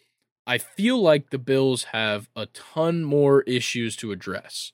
[0.49, 4.73] I feel like the Bills have a ton more issues to address.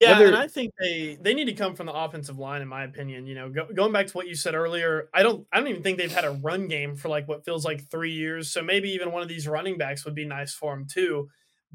[0.00, 2.68] Yeah, Whether, and I think they they need to come from the offensive line, in
[2.68, 3.26] my opinion.
[3.26, 5.82] You know, go, going back to what you said earlier, I don't I don't even
[5.82, 8.50] think they've had a run game for like what feels like three years.
[8.50, 11.28] So maybe even one of these running backs would be nice for them too.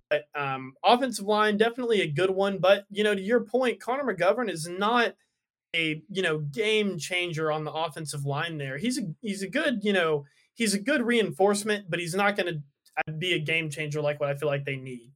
[0.09, 2.59] But um, offensive line definitely a good one.
[2.59, 5.15] But you know, to your point, Connor McGovern is not
[5.75, 8.59] a you know game changer on the offensive line.
[8.59, 10.25] There, he's a he's a good you know
[10.61, 12.63] he's a good reinforcement, but he's not going
[13.07, 15.11] to be a game changer like what I feel like they need.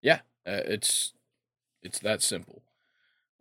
[0.00, 1.14] Yeah, uh, it's
[1.82, 2.62] it's that simple.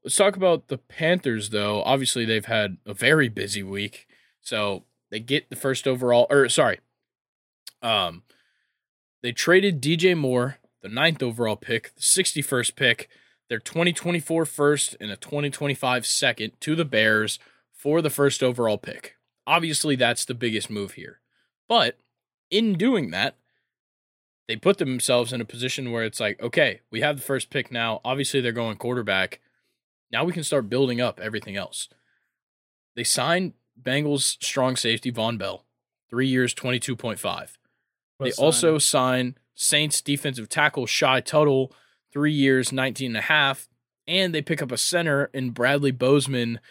[0.04, 1.84] Let's talk about the Panthers, though.
[1.84, 4.08] Obviously, they've had a very busy week.
[4.42, 6.80] So they get the first overall, or sorry,
[7.84, 8.24] um,
[9.22, 13.10] they traded DJ Moore, the ninth overall pick, the 61st pick,
[13.48, 17.38] their 2024 first and a 2025 second to the Bears
[17.72, 19.18] for the first overall pick.
[19.52, 21.20] Obviously, that's the biggest move here.
[21.68, 21.98] But
[22.50, 23.36] in doing that,
[24.48, 27.70] they put themselves in a position where it's like, okay, we have the first pick
[27.70, 28.00] now.
[28.06, 29.42] Obviously, they're going quarterback.
[30.10, 31.90] Now we can start building up everything else.
[32.96, 35.66] They signed Bengals strong safety Vonn Bell,
[36.10, 37.58] three years, 22.5.
[38.22, 38.46] They sign?
[38.46, 41.74] also sign Saints defensive tackle Shy Tuttle,
[42.14, 43.68] three years, 19 and a half.
[44.08, 46.62] And they pick up a center in Bradley Bozeman,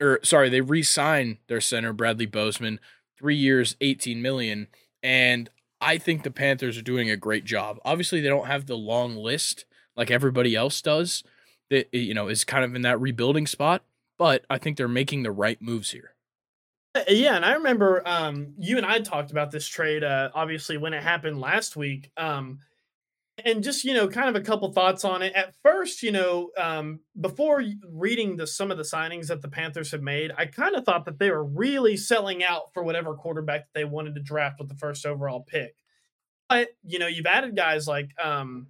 [0.00, 2.80] or sorry, they re-sign their center, Bradley Bozeman,
[3.18, 4.68] three years, 18 million.
[5.02, 7.78] And I think the Panthers are doing a great job.
[7.84, 9.64] Obviously, they don't have the long list
[9.96, 11.22] like everybody else does.
[11.70, 13.84] That you know is kind of in that rebuilding spot,
[14.18, 16.14] but I think they're making the right moves here.
[16.94, 20.02] Uh, yeah, and I remember um, you and I talked about this trade.
[20.02, 22.58] Uh, obviously, when it happened last week, um,
[23.44, 25.32] and just you know, kind of a couple thoughts on it.
[25.34, 29.90] At first, you know, um, before reading the some of the signings that the Panthers
[29.92, 33.60] have made, I kind of thought that they were really selling out for whatever quarterback
[33.60, 35.74] that they wanted to draft with the first overall pick.
[36.48, 38.68] But you know, you've added guys like um,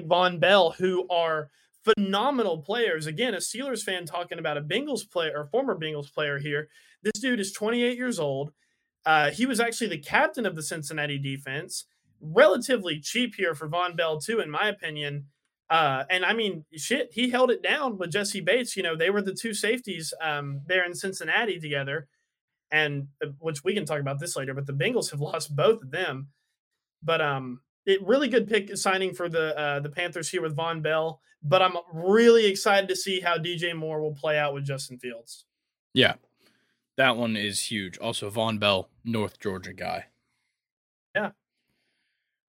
[0.00, 1.50] Vonn Bell who are
[1.84, 3.06] phenomenal players.
[3.06, 6.68] Again, a Steelers fan talking about a Bengals player or former Bengals player here.
[7.02, 8.52] This dude is 28 years old.
[9.04, 11.84] Uh, he was actually the captain of the Cincinnati defense.
[12.20, 15.26] Relatively cheap here for Vonn Bell, too, in my opinion.
[15.70, 18.76] Uh, and I mean, shit, he held it down with Jessie Bates.
[18.76, 22.06] You know, they were the two safeties um, there in Cincinnati together,
[22.70, 24.54] and uh, which we can talk about this later.
[24.54, 26.28] But the Bengals have lost both of them.
[27.02, 30.82] But um, it really good pick signing for the uh, the Panthers here with Vonn
[30.82, 31.20] Bell.
[31.42, 35.44] But I'm really excited to see how DJ Moore will play out with Justin Fields.
[35.92, 36.14] Yeah,
[36.96, 37.98] that one is huge.
[37.98, 40.06] Also, Vonn Bell, North Georgia guy.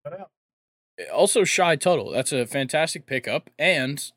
[0.05, 2.11] Eh, also, Shy Tuttle.
[2.11, 3.49] That's a fantastic pickup.
[3.57, 4.11] And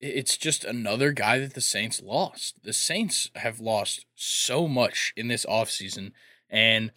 [0.00, 2.62] it's just another guy that the Saints lost.
[2.62, 6.12] The Saints have lost so much in this offseason.
[6.50, 6.92] And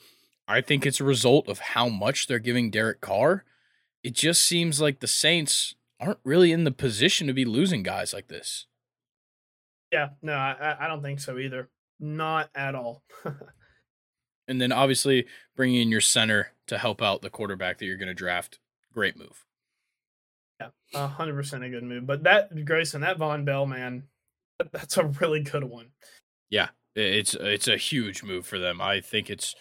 [0.48, 3.46] I think it's a result of how much they're giving Derek Carr.
[4.04, 8.14] It just seems like the Saints aren't really in the position to be losing guys
[8.14, 8.66] like this.
[9.92, 11.70] Yeah, no, I, I don't think so either.
[12.00, 13.04] Not at all.
[14.48, 18.08] and then obviously bringing in your center to help out the quarterback that you're going
[18.08, 18.60] to draft.
[18.94, 19.46] Great move.
[20.60, 22.08] Yeah, a hundred percent a good move.
[22.08, 24.04] But that Grayson, that Vonn Bell man,
[24.72, 25.88] that's a really good one.
[26.50, 28.82] Yeah, it's it's a huge move for them.
[28.82, 29.56] I think it's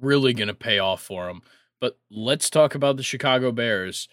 [0.00, 1.42] really going to pay off for them.
[1.80, 4.08] But let's talk about the Chicago Bears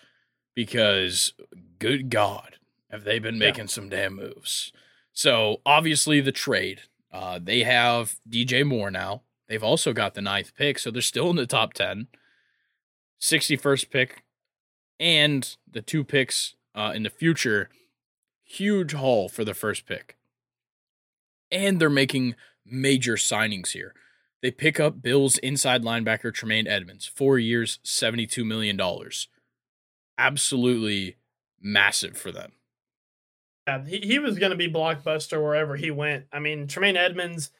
[0.55, 1.33] because
[1.77, 2.55] good God,
[2.89, 3.69] have they been making yeah.
[3.69, 4.71] some damn moves?
[5.11, 9.23] So obviously the trade uh, they have DJ Moore now.
[9.49, 12.07] They've also got the ninth pick, so they're still in the top 10.
[13.19, 14.23] 61st pick
[14.99, 17.69] and the two picks uh, in the future.
[18.43, 20.17] Huge haul for the first pick.
[21.51, 22.35] And they're making
[22.65, 23.93] major signings here.
[24.41, 28.79] They pick up Bills inside linebacker Tremaine Edmunds, four years, $72 million.
[30.17, 31.17] Absolutely
[31.59, 32.53] massive for them.
[33.67, 36.25] Yeah, he, he was going to be blockbuster wherever he went.
[36.31, 37.51] I mean, Tremaine Edmunds,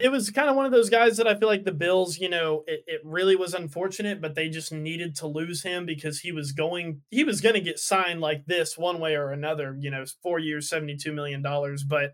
[0.00, 2.28] it was kind of one of those guys that I feel like the Bills, you
[2.28, 6.32] know, it, it really was unfortunate, but they just needed to lose him because he
[6.32, 9.90] was going, he was going to get signed like this one way or another, you
[9.90, 11.42] know, four years, $72 million.
[11.42, 12.12] But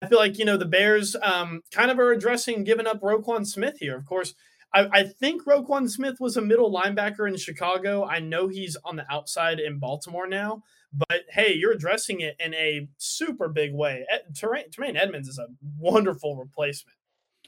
[0.00, 3.46] I feel like, you know, the Bears um, kind of are addressing giving up Roquan
[3.46, 3.96] Smith here.
[3.96, 4.34] Of course,
[4.74, 8.06] I, I, think Roquan Smith was a middle linebacker in Chicago.
[8.06, 12.54] I know he's on the outside in Baltimore now, but hey, you're addressing it in
[12.54, 14.06] a super big way.
[14.34, 15.48] Tremaine Edmunds is a
[15.78, 16.96] wonderful replacement.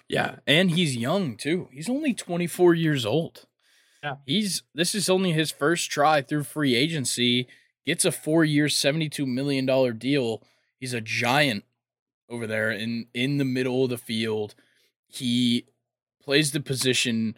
[0.09, 1.69] Yeah, and he's young too.
[1.73, 3.47] He's only 24 years old.
[4.03, 4.17] Yeah.
[4.27, 7.49] He's this is only his first try through free agency.
[7.87, 10.43] Gets a 4-year, 72 million dollar deal.
[10.79, 11.65] He's a giant
[12.29, 14.55] over there in in the middle of the field.
[15.07, 15.67] He
[16.23, 17.37] plays the position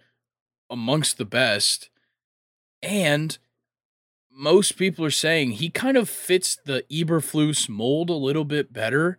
[0.70, 1.90] amongst the best
[2.82, 3.38] and
[4.30, 9.16] most people are saying he kind of fits the Eberflus mold a little bit better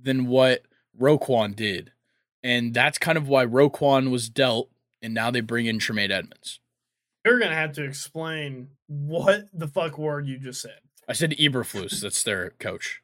[0.00, 0.62] than what
[0.98, 1.92] Roquan did.
[2.42, 4.70] And that's kind of why Roquan was dealt,
[5.02, 6.60] and now they bring in Tremaine Edmunds.
[7.24, 10.78] You're gonna have to explain what the fuck word you just said.
[11.08, 12.00] I said Eberflus.
[12.00, 13.02] that's their coach.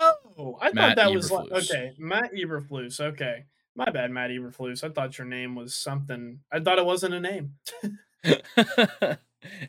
[0.00, 1.14] Oh, I Matt thought that Eberflus.
[1.14, 3.00] was like okay, Matt Eberflus.
[3.00, 3.44] Okay,
[3.76, 4.82] my bad, Matt Eberflus.
[4.82, 6.40] I thought your name was something.
[6.50, 7.54] I thought it wasn't a name.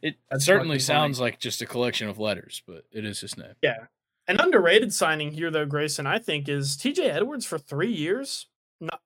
[0.04, 1.32] It That's certainly sounds funny.
[1.32, 3.56] like just a collection of letters, but it is his name.
[3.64, 3.86] Yeah.
[4.28, 8.46] An underrated signing here, though, Grayson, I think, is TJ Edwards for three years,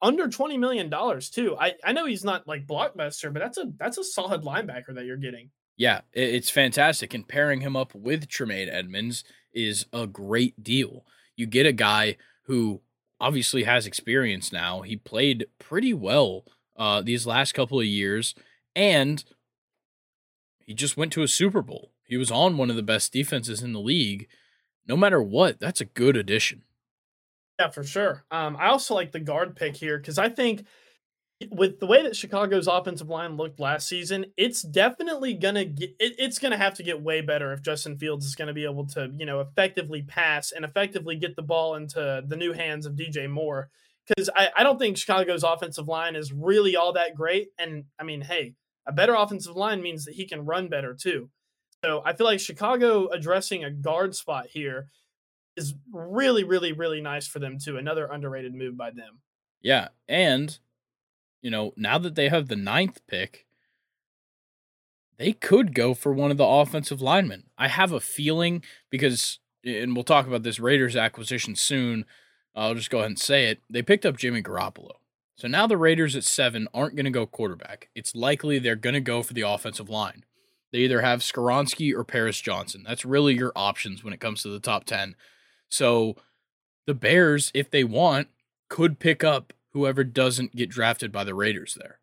[0.01, 1.55] under twenty million dollars too.
[1.59, 5.05] I, I know he's not like blockbuster, but that's a that's a solid linebacker that
[5.05, 5.49] you're getting.
[5.77, 11.05] Yeah, it's fantastic, and pairing him up with Tremaine Edmunds is a great deal.
[11.35, 12.81] You get a guy who
[13.19, 14.81] obviously has experience now.
[14.81, 18.33] He played pretty well uh, these last couple of years,
[18.75, 19.23] and
[20.65, 21.91] he just went to a Super Bowl.
[22.05, 24.27] He was on one of the best defenses in the league.
[24.87, 26.63] No matter what, that's a good addition.
[27.59, 28.23] Yeah, for sure.
[28.29, 30.65] Um, I also like the guard pick here because I think
[31.51, 36.15] with the way that Chicago's offensive line looked last season, it's definitely gonna get it,
[36.17, 39.11] it's gonna have to get way better if Justin Fields is gonna be able to,
[39.17, 43.29] you know, effectively pass and effectively get the ball into the new hands of DJ
[43.29, 43.69] Moore.
[44.07, 47.49] Because I, I don't think Chicago's offensive line is really all that great.
[47.59, 48.53] And I mean, hey,
[48.87, 51.29] a better offensive line means that he can run better too.
[51.83, 54.87] So I feel like Chicago addressing a guard spot here
[55.57, 57.77] is really, really, really nice for them too.
[57.77, 59.19] Another underrated move by them.
[59.61, 60.57] Yeah, and
[61.41, 63.45] you know now that they have the ninth pick,
[65.17, 67.43] they could go for one of the offensive linemen.
[67.57, 72.05] I have a feeling because, and we'll talk about this Raiders acquisition soon.
[72.55, 73.61] I'll just go ahead and say it.
[73.69, 74.93] They picked up Jimmy Garoppolo.
[75.35, 77.89] So now the Raiders at seven aren't going to go quarterback.
[77.93, 80.25] It's likely they're going to go for the offensive line.
[80.71, 82.83] They either have Skoronski or Paris Johnson.
[82.85, 85.15] That's really your options when it comes to the top 10.
[85.69, 86.15] So
[86.85, 88.27] the Bears, if they want,
[88.69, 91.99] could pick up whoever doesn't get drafted by the Raiders there.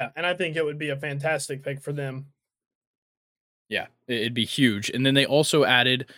[0.00, 2.26] Yeah, and I think it would be a fantastic pick for them.
[3.68, 4.90] Yeah, it'd be huge.
[4.90, 6.10] And then they also added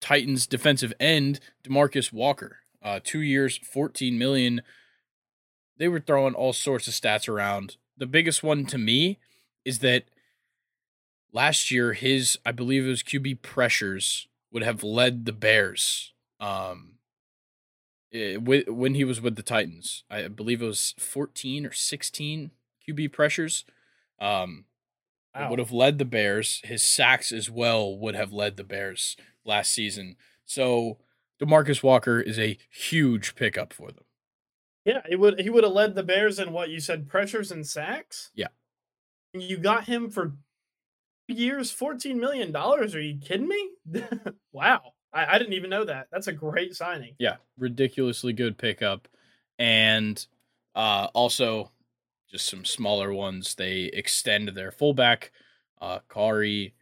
[0.00, 2.58] Titans defensive end Demarcus Walker.
[2.82, 4.62] Uh, two years, 14 million.
[5.76, 7.76] They were throwing all sorts of stats around.
[7.96, 9.18] The biggest one to me
[9.64, 10.04] is that
[11.32, 16.12] last year, his, I believe it was QB pressures, would have led the Bears.
[16.38, 16.94] Um,
[18.10, 22.50] it, eh, when he was with the Titans, I believe it was 14 or 16
[22.88, 23.64] QB pressures.
[24.20, 24.64] Um,
[25.34, 25.50] wow.
[25.50, 26.60] would have led the Bears.
[26.64, 30.16] His sacks as well would have led the Bears last season.
[30.44, 30.98] So
[31.40, 34.04] Demarcus Walker is a huge pickup for them.
[34.84, 37.66] Yeah, he would he would have led the Bears in what you said pressures and
[37.66, 38.30] sacks.
[38.34, 38.48] Yeah,
[39.34, 40.34] you got him for
[41.30, 42.94] years, fourteen million dollars.
[42.94, 43.70] Are you kidding me?
[44.52, 44.80] wow,
[45.12, 46.08] I, I didn't even know that.
[46.10, 47.14] That's a great signing.
[47.18, 49.08] Yeah, ridiculously good pickup,
[49.58, 50.24] and
[50.74, 51.70] uh, also
[52.30, 53.54] just some smaller ones.
[53.54, 55.32] They extend their fullback,
[55.80, 56.72] uh, Khari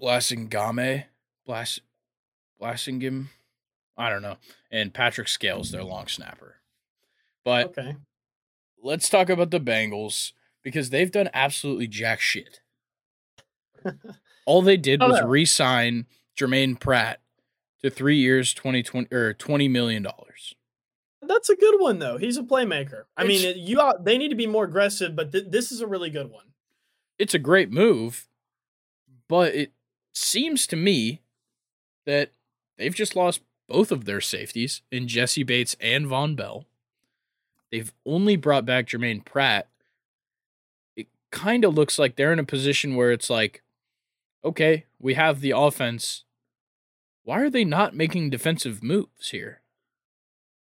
[0.00, 1.04] Blasingame,
[1.46, 1.80] Blas
[2.60, 3.26] Blasingame,
[3.96, 4.36] I don't know,
[4.70, 6.56] and Patrick Scales, their long snapper.
[7.44, 7.96] But okay.
[8.82, 12.60] let's talk about the Bengals because they've done absolutely jack shit.
[14.46, 15.26] All they did oh, was know.
[15.26, 16.06] re-sign
[16.36, 17.20] Jermaine Pratt
[17.82, 20.54] to three years, 20, 20 or er, twenty million dollars.
[21.22, 22.18] That's a good one though.
[22.18, 23.04] He's a playmaker.
[23.16, 25.86] I it's, mean, you they need to be more aggressive, but th- this is a
[25.86, 26.46] really good one.
[27.18, 28.28] It's a great move,
[29.28, 29.72] but it
[30.12, 31.20] seems to me
[32.06, 32.32] that
[32.76, 36.66] they've just lost both of their safeties in Jessie Bates and Vonn Bell.
[37.70, 39.68] They've only brought back Jermaine Pratt.
[40.96, 43.63] It kind of looks like they're in a position where it's like,
[44.44, 46.24] okay, we have the offense.
[47.22, 49.62] Why are they not making defensive moves here?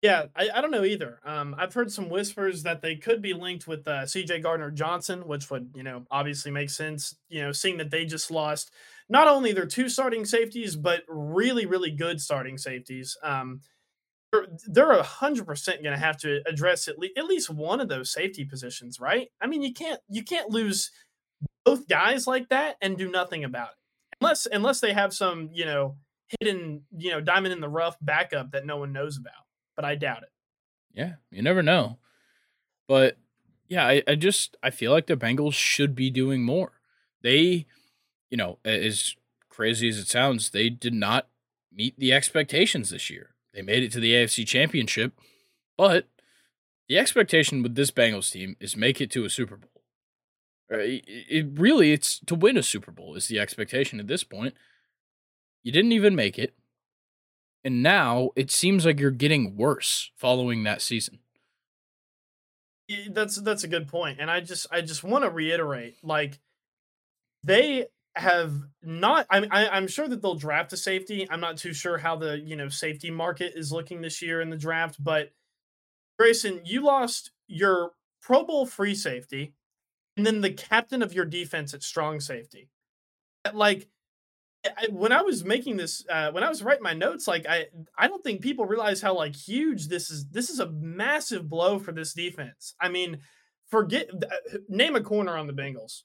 [0.01, 1.19] Yeah, I, I don't know either.
[1.23, 4.39] Um, I've heard some whispers that they could be linked with uh, C.J.
[4.39, 7.15] Gardner Johnson, which would you know obviously make sense.
[7.29, 8.71] You know, seeing that they just lost
[9.09, 13.15] not only their two starting safeties, but really really good starting safeties.
[13.21, 13.61] Um,
[14.65, 17.87] they're a hundred percent going to have to address at least at least one of
[17.87, 19.27] those safety positions, right?
[19.39, 20.89] I mean, you can't you can't lose
[21.65, 25.65] both guys like that and do nothing about it, unless unless they have some you
[25.65, 25.97] know
[26.39, 29.33] hidden you know diamond in the rough backup that no one knows about
[29.75, 30.29] but I doubt it.
[30.93, 31.97] Yeah, you never know.
[32.87, 33.17] But
[33.67, 36.73] yeah, I, I just I feel like the Bengals should be doing more.
[37.23, 37.65] They,
[38.29, 39.15] you know, as
[39.49, 41.29] crazy as it sounds, they did not
[41.73, 43.33] meet the expectations this year.
[43.53, 45.13] They made it to the AFC Championship,
[45.77, 46.07] but
[46.87, 49.70] the expectation with this Bengals team is make it to a Super Bowl.
[50.71, 54.23] Uh, it, it really it's to win a Super Bowl is the expectation at this
[54.23, 54.53] point.
[55.63, 56.55] You didn't even make it.
[57.63, 61.19] And now it seems like you're getting worse following that season.
[63.11, 64.17] That's that's a good point.
[64.19, 66.39] And I just I just want to reiterate like
[67.43, 68.53] they have
[68.83, 72.17] not I, I i'm sure that they'll draft a safety i'm not too sure how
[72.17, 75.31] the you know safety market is looking this year in the draft but
[76.19, 77.91] grayson you lost your
[78.21, 79.53] pro bowl free safety
[80.21, 82.69] and then the captain of your defense at strong safety
[83.53, 83.87] like
[84.65, 87.67] I, when I was making this, uh, when I was writing my notes, like I,
[87.97, 90.27] I don't think people realize how like huge this is.
[90.27, 92.75] This is a massive blow for this defense.
[92.79, 93.19] I mean,
[93.69, 96.03] forget uh, name a corner on the Bengals.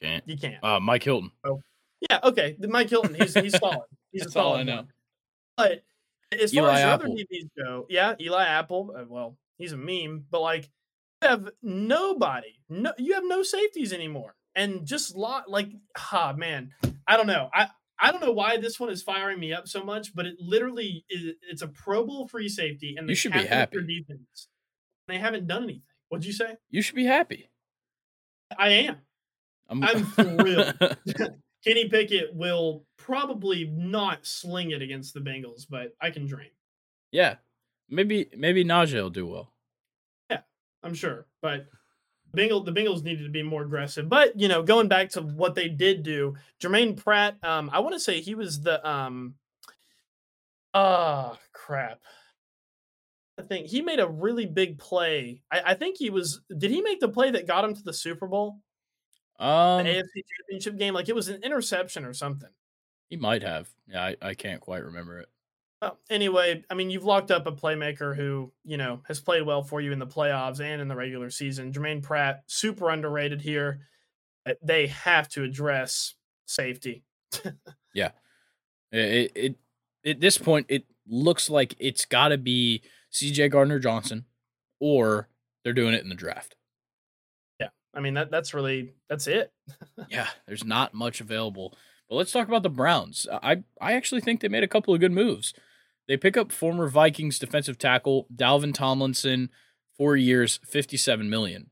[0.00, 0.64] Can't you can't?
[0.64, 1.30] Uh, Mike Hilton.
[1.44, 1.60] Oh,
[2.08, 2.20] yeah.
[2.24, 3.14] Okay, Mike Hilton.
[3.14, 3.80] He's he's solid.
[4.10, 4.46] He's That's a solid.
[4.46, 4.76] all I know.
[4.76, 4.88] One.
[5.58, 5.82] But
[6.32, 7.12] as Eli far as Apple.
[7.12, 8.94] other DBs go, yeah, Eli Apple.
[8.96, 10.68] Uh, well, he's a meme, but like you
[11.22, 12.60] have nobody.
[12.68, 14.34] No, you have no safeties anymore.
[14.54, 15.68] And just lot like
[16.12, 16.70] ah man
[17.06, 17.48] i don't know.
[17.54, 17.68] I
[18.00, 21.04] i don't know why this one is firing me up so much but it literally
[21.08, 23.78] is it's a pro bowl free safety and you should be happy.
[23.78, 24.48] defense.
[25.08, 25.82] They haven't done anything.
[26.08, 26.56] What'd you say?
[26.70, 27.50] You should be happy.
[28.58, 28.96] I am.
[29.68, 30.74] I'm, I'm thrilled.
[31.64, 36.50] Kenny pickett will probably not sling it against the bengals but i can dream.
[37.12, 37.36] Yeah.
[37.88, 39.52] Maybe maybe najee will do well
[40.82, 41.66] i'm sure but
[42.32, 44.08] Bengal, the Bengals needed to be more aggressive.
[44.08, 47.94] But you know, going back to what they did do, Jermaine Pratt, um, I want
[47.94, 49.34] to say he was the um,
[50.74, 52.00] ah, uh, crap.
[53.38, 55.42] I think he made a really big play.
[55.50, 56.40] I, I think he was.
[56.56, 58.60] Did he make the play that got him to the Super Bowl?
[59.38, 60.94] Um, the AFC Championship game.
[60.94, 62.50] Like it was an interception or something.
[63.08, 63.68] He might have.
[63.88, 65.28] Yeah, I, I can't quite remember it.
[65.80, 69.62] Well, anyway, I mean, you've locked up a playmaker who, you know, has played well
[69.62, 71.72] for you in the playoffs and in the regular season.
[71.72, 73.80] Jermaine Pratt, super underrated here.
[74.44, 76.14] Uh, they have to address
[76.44, 77.04] safety.
[77.94, 78.10] yeah.
[78.92, 79.56] It, it, it,
[80.10, 84.26] at this point, it looks like it's got to be CJ Gardner Johnson
[84.80, 85.28] or
[85.64, 86.56] they're doing it in the draft.
[87.58, 87.68] Yeah.
[87.94, 89.50] I mean, that that's really, that's it.
[90.10, 90.28] yeah.
[90.46, 91.72] There's not much available.
[92.06, 93.26] But let's talk about the Browns.
[93.32, 95.54] I, I actually think they made a couple of good moves.
[96.10, 99.48] They pick up former Vikings defensive tackle Dalvin Tomlinson,
[99.96, 101.70] four years, fifty-seven million.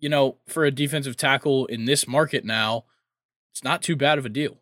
[0.00, 2.86] You know, for a defensive tackle in this market now,
[3.52, 4.58] it's not too bad of a deal.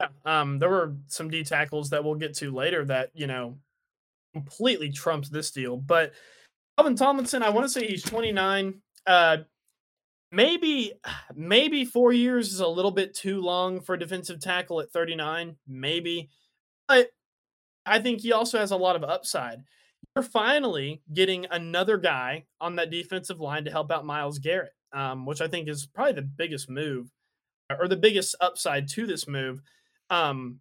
[0.00, 3.58] Yeah, um, there were some D tackles that we'll get to later that you know
[4.32, 5.76] completely trumps this deal.
[5.76, 6.14] But
[6.76, 8.82] Dalvin Tomlinson, I want to say he's 29.
[9.06, 9.36] Uh,
[10.34, 10.92] maybe
[11.34, 15.56] maybe four years is a little bit too long for a defensive tackle at 39
[15.66, 16.30] maybe.
[16.88, 17.10] But
[17.86, 19.60] i think he also has a lot of upside.
[20.14, 25.26] You're finally getting another guy on that defensive line to help out myles garrett um,
[25.26, 27.10] which i think is probably the biggest move
[27.78, 29.62] or the biggest upside to this move.
[30.10, 30.60] Um,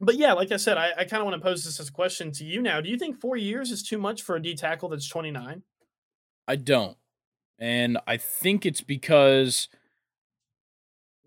[0.00, 1.92] but yeah like i said i, I kind of want to pose this as a
[1.92, 2.80] question to you now.
[2.80, 5.62] Do you think four years is too much for a d tackle that's 29
[6.46, 6.96] i don't
[7.58, 9.68] and I think it's because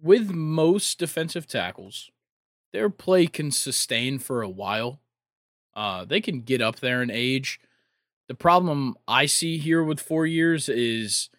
[0.01, 2.11] with most defensive tackles,
[2.71, 4.99] their play can sustain for a while.
[5.75, 7.59] Uh, they can get up there in age.
[8.27, 11.29] The problem I see here with four years is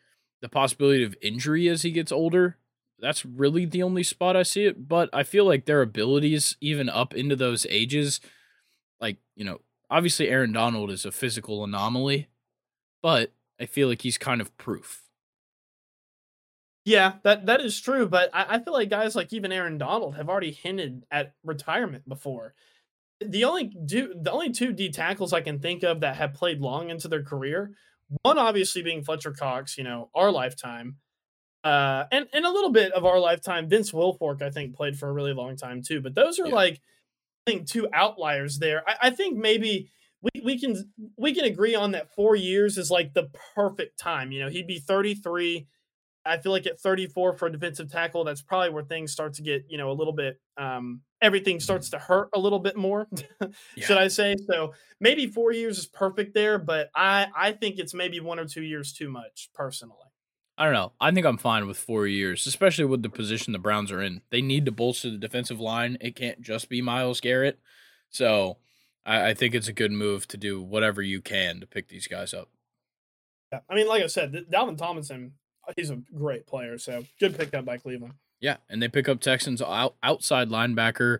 [0.42, 2.56] the possibility of injury as he gets older.
[2.98, 4.88] That's really the only spot I see it.
[4.88, 8.20] But I feel like their abilities, even up into those ages,
[9.00, 12.28] like, you know, obviously Aaron Donald is a physical anomaly,
[13.02, 15.02] but I feel like he's kind of proof.
[16.86, 20.16] Yeah, that that is true, but I, I feel like guys like even Aaron Donald
[20.16, 22.54] have already hinted at retirement before.
[23.20, 26.60] The only do the only two D tackles I can think of that have played
[26.60, 27.72] long into their career,
[28.22, 30.96] one obviously being Fletcher Cox, you know, our lifetime,
[31.62, 33.68] uh, and and a little bit of our lifetime.
[33.68, 36.00] Vince Wilfork, I think, played for a really long time too.
[36.00, 36.54] But those are yeah.
[36.54, 36.80] like,
[37.46, 38.82] I think, two outliers there.
[38.88, 39.90] I, I think maybe
[40.22, 44.32] we, we can we can agree on that four years is like the perfect time.
[44.32, 45.66] You know, he'd be 33.
[46.24, 49.42] I feel like at 34 for a defensive tackle, that's probably where things start to
[49.42, 53.06] get, you know, a little bit um everything starts to hurt a little bit more,
[53.76, 53.86] yeah.
[53.86, 54.36] should I say.
[54.46, 58.46] So maybe four years is perfect there, but I I think it's maybe one or
[58.46, 59.96] two years too much personally.
[60.58, 60.92] I don't know.
[61.00, 64.20] I think I'm fine with four years, especially with the position the Browns are in.
[64.28, 65.96] They need to bolster the defensive line.
[66.02, 67.58] It can't just be Myles Garrett.
[68.10, 68.58] So
[69.04, 72.06] I, I think it's a good move to do whatever you can to pick these
[72.06, 72.48] guys up.
[73.52, 75.32] Yeah, I mean, like I said, Dalvin Tomlinson,
[75.66, 76.78] uh, he's a great player.
[76.78, 78.14] So good pick up by Cleveland.
[78.40, 81.18] Yeah, and they pick up Texans out, outside linebacker.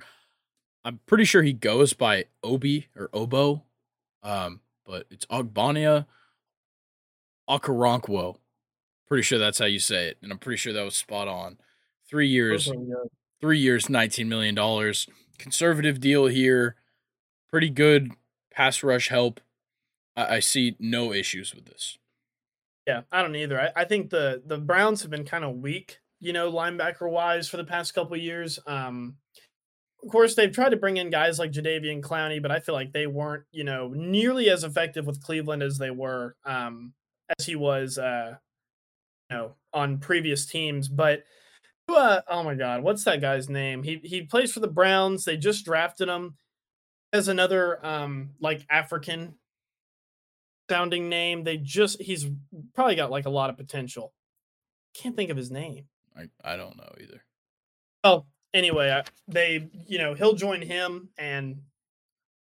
[0.84, 3.64] I'm pretty sure he goes by Obi or Obo,
[4.22, 6.06] um, but it's Ogbonnia
[7.48, 8.36] Okoronkwo.
[9.06, 11.58] Pretty sure that's how you say it, and I'm pretty sure that was spot on.
[12.08, 12.72] Three years,
[13.40, 15.06] three years, nineteen million dollars.
[15.36, 16.76] Conservative deal here
[17.50, 18.12] pretty good
[18.52, 19.40] pass rush help.
[20.16, 21.98] I, I see no issues with this.
[22.86, 23.60] Yeah, I don't either.
[23.60, 27.48] I, I think the the Browns have been kind of weak, you know, linebacker wise
[27.48, 28.58] for the past couple years.
[28.66, 29.16] Um,
[30.02, 32.92] of course, they've tried to bring in guys like Jadeveon Clowney, but I feel like
[32.92, 36.94] they weren't, you know, nearly as effective with Cleveland as they were, um,
[37.38, 38.36] as he was, uh,
[39.30, 40.88] you know, on previous teams.
[40.88, 41.24] But
[41.88, 43.82] uh, oh my God, what's that guy's name?
[43.82, 45.24] He he plays for the Browns.
[45.24, 46.36] They just drafted him
[47.12, 49.34] has another um like African
[50.68, 51.44] sounding name.
[51.44, 52.26] They just he's
[52.74, 54.12] probably got like a lot of potential.
[54.94, 55.86] Can't think of his name.
[56.16, 57.24] I I don't know either.
[58.02, 61.60] Oh, anyway, I, they you know he'll join him, and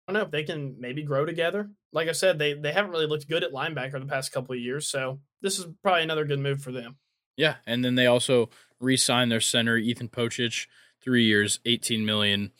[0.06, 1.70] I don't know if they can maybe grow together.
[1.92, 4.60] Like I said, they they haven't really looked good at linebacker the past couple of
[4.60, 6.96] years, so this is probably another good move for them.
[7.36, 8.48] Yeah, and then they also
[8.80, 10.66] re-signed their center Ethan Pocic,
[11.02, 12.52] three years, eighteen million.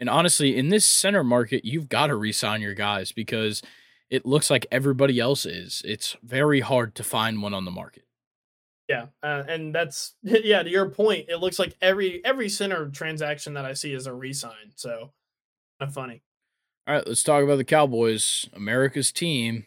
[0.00, 3.62] And honestly, in this center market, you've got to resign your guys because
[4.10, 5.82] it looks like everybody else is.
[5.84, 8.04] It's very hard to find one on the market.
[8.88, 10.62] Yeah, uh, and that's yeah.
[10.62, 14.14] To your point, it looks like every every center transaction that I see is a
[14.14, 14.72] resign.
[14.76, 15.12] So,
[15.78, 16.22] kind of funny.
[16.86, 19.66] All right, let's talk about the Cowboys, America's team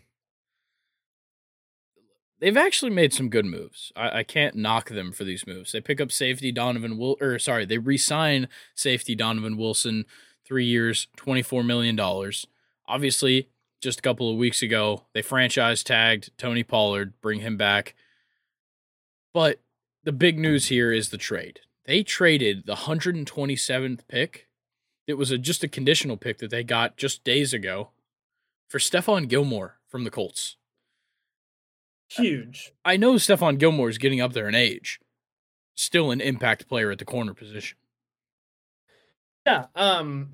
[2.41, 3.93] they've actually made some good moves.
[3.95, 5.71] I, I, can't knock them for these moves.
[5.71, 10.05] They pick up safety Donovan Will or sorry, they re-sign safety Donovan Wilson,
[10.43, 12.45] three years, twenty four million dollars.
[12.87, 13.47] Obviously,
[13.79, 17.95] just a couple of weeks ago, they franchise tagged Tony Pollard, bring him back.
[19.33, 19.61] But
[20.03, 21.61] the big news here is the trade.
[21.85, 24.47] They traded the 127th pick.
[25.07, 27.89] It was a, just a conditional pick that they got just days ago
[28.67, 30.57] for Stephon Gilmore from the Colts.
[32.17, 32.73] Huge.
[32.83, 34.99] I know Stephon Gilmore is getting up there in age,
[35.75, 37.77] still an impact player at the corner position.
[39.45, 39.67] Yeah.
[39.75, 40.33] Um,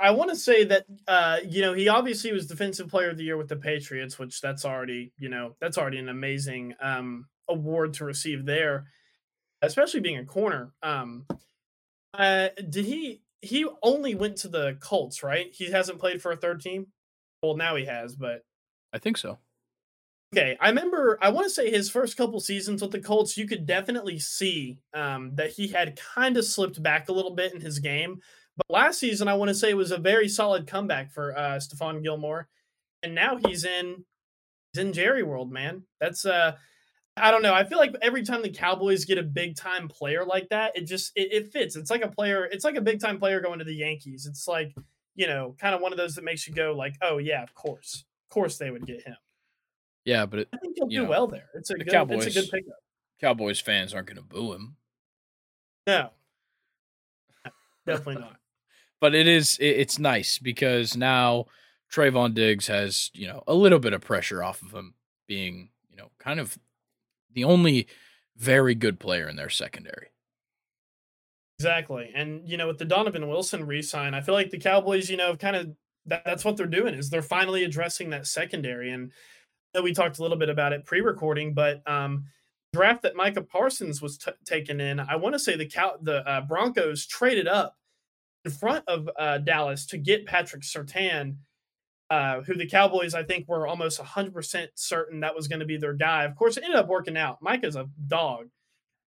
[0.00, 3.24] I want to say that uh, you know he obviously was defensive player of the
[3.24, 7.94] year with the Patriots, which that's already you know that's already an amazing um, award
[7.94, 8.86] to receive there,
[9.62, 10.72] especially being a corner.
[10.82, 11.26] Um,
[12.14, 13.22] uh, did he?
[13.42, 15.48] He only went to the Colts, right?
[15.52, 16.86] He hasn't played for a third team.
[17.42, 18.44] Well, now he has, but
[18.92, 19.38] I think so.
[20.34, 21.18] Okay, I remember.
[21.22, 24.78] I want to say his first couple seasons with the Colts, you could definitely see
[24.92, 28.20] um, that he had kind of slipped back a little bit in his game.
[28.56, 31.56] But last season, I want to say it was a very solid comeback for uh,
[31.56, 32.48] Stephon Gilmore,
[33.02, 34.04] and now he's in
[34.72, 35.84] he's in Jerry World, man.
[36.00, 36.56] That's uh,
[37.16, 37.54] I don't know.
[37.54, 40.86] I feel like every time the Cowboys get a big time player like that, it
[40.86, 41.76] just it, it fits.
[41.76, 42.46] It's like a player.
[42.46, 44.26] It's like a big time player going to the Yankees.
[44.26, 44.74] It's like
[45.14, 47.54] you know, kind of one of those that makes you go like, oh yeah, of
[47.54, 49.16] course, of course they would get him.
[50.06, 51.50] Yeah, but it, I think he'll do know, well there.
[51.54, 52.76] It's a the good, Cowboys- it's a good pickup.
[53.20, 54.76] Cowboys fans aren't going to boo him.
[55.86, 56.10] No,
[57.86, 58.36] definitely not.
[59.00, 61.46] but it is it, it's nice because now
[61.92, 64.94] Trevon Diggs has you know a little bit of pressure off of him
[65.26, 66.58] being you know kind of
[67.32, 67.86] the only
[68.36, 70.08] very good player in their secondary.
[71.58, 72.12] Exactly.
[72.14, 75.36] And, you know, with the Donovan Wilson re-sign, I feel like the Cowboys, you know,
[75.36, 75.70] kind of
[76.04, 78.90] that, that's what they're doing is they're finally addressing that secondary.
[78.90, 79.10] And
[79.76, 82.24] know we talked a little bit about it pre-recording, but um
[82.76, 86.28] draft that Micah Parsons was t- taken in, I want to say the Cow- the
[86.28, 87.74] uh, Broncos traded up
[88.44, 91.36] in front of uh, Dallas to get Patrick Surtain,
[92.10, 95.78] uh, who the Cowboys I think were almost 100% certain that was going to be
[95.78, 96.24] their guy.
[96.24, 97.38] Of course, it ended up working out.
[97.40, 98.48] Micah's a dog.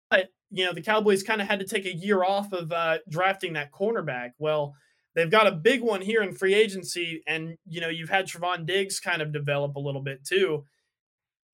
[0.09, 2.97] But you know the Cowboys kind of had to take a year off of uh,
[3.07, 4.31] drafting that cornerback.
[4.39, 4.73] Well,
[5.15, 8.65] they've got a big one here in free agency, and you know you've had Trevon
[8.65, 10.65] Diggs kind of develop a little bit too.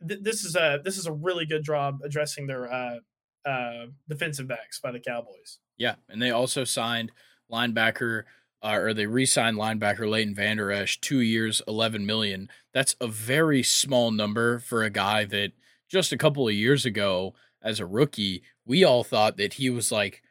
[0.08, 2.97] Th- this is a this is a really good job addressing their uh,
[3.45, 5.60] uh, defensive backs by the Cowboys.
[5.78, 7.12] Yeah, and they also signed
[7.51, 8.24] linebacker
[8.64, 12.49] uh, or they re-signed linebacker Leighton Vander Esch, two years, eleven million.
[12.74, 15.51] That's a very small number for a guy that
[15.88, 19.91] just a couple of years ago, as a rookie, we all thought that he was
[19.91, 20.24] like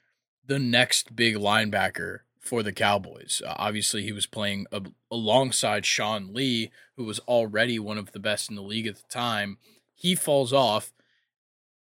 [0.44, 3.40] the next big linebacker for the Cowboys.
[3.44, 8.20] Uh, obviously, he was playing a- alongside Sean Lee, who was already one of the
[8.20, 9.56] best in the league at the time.
[9.94, 10.92] He falls off,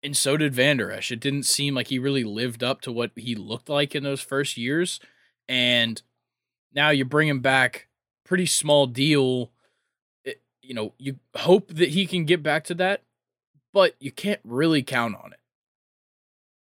[0.03, 1.11] and so did Vander Esch.
[1.11, 4.21] It didn't seem like he really lived up to what he looked like in those
[4.21, 4.99] first years.
[5.47, 6.01] And
[6.73, 7.87] now you bring him back,
[8.25, 9.51] pretty small deal.
[10.25, 13.03] It- you know, you hope that he can get back to that,
[13.71, 15.39] but you can't really count on it.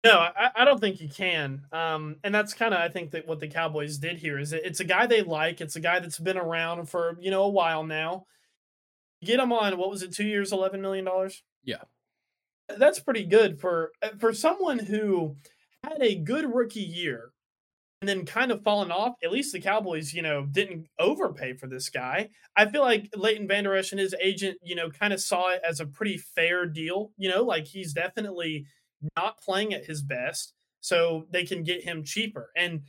[0.06, 1.64] No, I, I don't think you can.
[1.72, 4.62] Um, and that's kind of I think that what the Cowboys did here is it,
[4.64, 5.62] it's a guy they like.
[5.62, 8.26] It's a guy that's been around for you know a while now.
[9.24, 10.14] Get him on what was it?
[10.14, 11.44] Two years, eleven million dollars.
[11.64, 11.84] Yeah.
[12.78, 15.36] that's pretty good for uh, for someone who
[15.84, 17.32] had a good rookie year
[18.02, 19.14] and then kind of fallen off.
[19.24, 22.30] At least the Cowboys, you know, didn't overpay for this guy.
[22.56, 25.62] I feel like Leighton Vander Esch and his agent, you know, kind of saw it
[25.68, 27.12] as a pretty fair deal.
[27.18, 28.66] You know, like he's definitely
[29.16, 32.52] not playing at his best, so they can get him cheaper.
[32.56, 32.82] And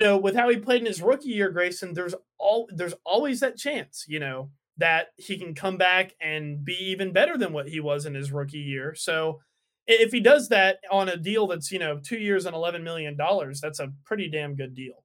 [0.00, 3.40] you know, with how he played in his rookie year, Grayson, there's all there's always
[3.40, 7.68] that chance, you know, that he can come back and be even better than what
[7.68, 8.94] he was in his rookie year.
[8.94, 9.40] So
[9.86, 13.16] if he does that on a deal that's, you know, two years and eleven million
[13.16, 15.04] dollars, that's a pretty damn good deal.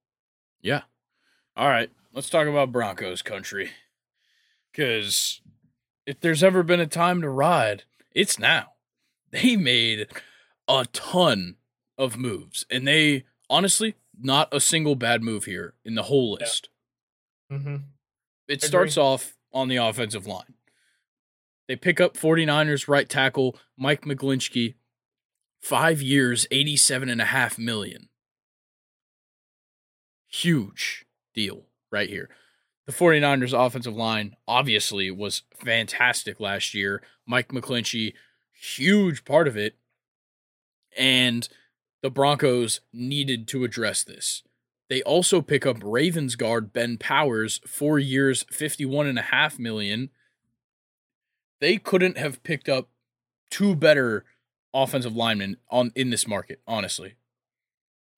[0.61, 0.83] Yeah.
[1.57, 1.89] All right.
[2.13, 3.71] Let's talk about Broncos country.
[4.71, 5.41] Because
[6.05, 7.83] if there's ever been a time to ride,
[8.13, 8.74] it's now.
[9.31, 10.07] They made
[10.67, 11.55] a ton
[11.97, 16.45] of moves, and they honestly, not a single bad move here in the whole Yeah.
[16.45, 16.69] list.
[17.51, 17.75] Mm-hmm.
[18.47, 20.53] It starts off on the offensive line.
[21.67, 24.75] They pick up 49ers right tackle Mike McGlinchey,
[25.61, 28.09] five years, 87 and a half million.
[30.27, 32.29] Huge deal right here.
[32.85, 37.01] The 49ers offensive line obviously was fantastic last year.
[37.25, 38.13] Mike McGlinchey,
[38.65, 39.75] huge part of it.
[40.97, 41.47] And
[42.01, 44.43] the Broncos needed to address this.
[44.89, 50.09] They also pick up Ravens guard Ben Powers, four years, 51.5 million.
[51.59, 52.89] They couldn't have picked up
[53.49, 54.25] two better
[54.73, 57.15] offensive linemen on in this market, honestly.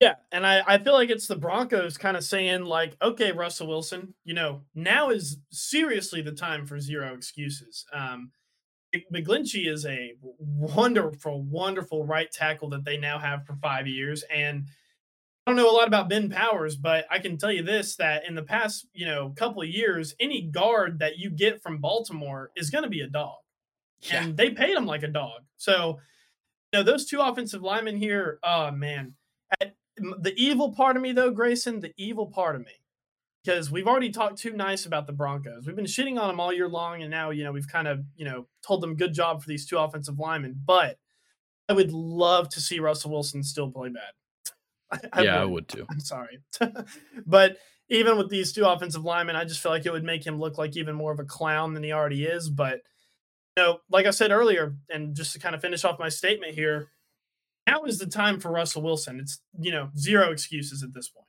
[0.00, 3.66] Yeah, and I, I feel like it's the Broncos kind of saying like, okay, Russell
[3.66, 7.84] Wilson, you know, now is seriously the time for zero excuses.
[7.92, 8.30] Um,
[9.12, 14.66] McGlinchey is a wonderful, wonderful right tackle that they now have for five years, and
[15.46, 18.26] I don't know a lot about Ben Powers, but I can tell you this: that
[18.26, 22.50] in the past, you know, couple of years, any guard that you get from Baltimore
[22.56, 23.38] is going to be a dog,
[24.02, 24.22] yeah.
[24.22, 25.42] and they paid him like a dog.
[25.56, 25.98] So,
[26.72, 29.14] you know, those two offensive linemen here, oh man.
[29.60, 29.74] At,
[30.20, 32.72] the evil part of me, though, Grayson, the evil part of me,
[33.48, 35.66] because we've already talked too nice about the Broncos.
[35.66, 38.04] We've been shitting on them all year long, and now you know we've kind of
[38.14, 40.60] you know told them good job for these two offensive linemen.
[40.66, 40.98] But
[41.66, 45.00] I would love to see Russell Wilson still play bad.
[45.12, 45.50] I, yeah, I would.
[45.50, 45.86] I would too.
[45.90, 46.40] I'm sorry,
[47.26, 47.56] but
[47.88, 50.58] even with these two offensive linemen, I just feel like it would make him look
[50.58, 52.50] like even more of a clown than he already is.
[52.50, 52.82] But
[53.56, 56.54] you know, like I said earlier, and just to kind of finish off my statement
[56.54, 56.88] here,
[57.66, 59.20] now is the time for Russell Wilson.
[59.20, 61.26] It's, you know, zero excuses at this point.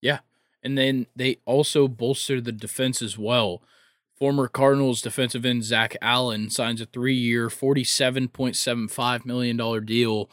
[0.00, 0.20] Yeah.
[0.62, 3.62] And then they also bolster the defense as well.
[4.18, 10.28] Former Cardinals defensive end Zach Allen signs a three year, $47.75 million deal.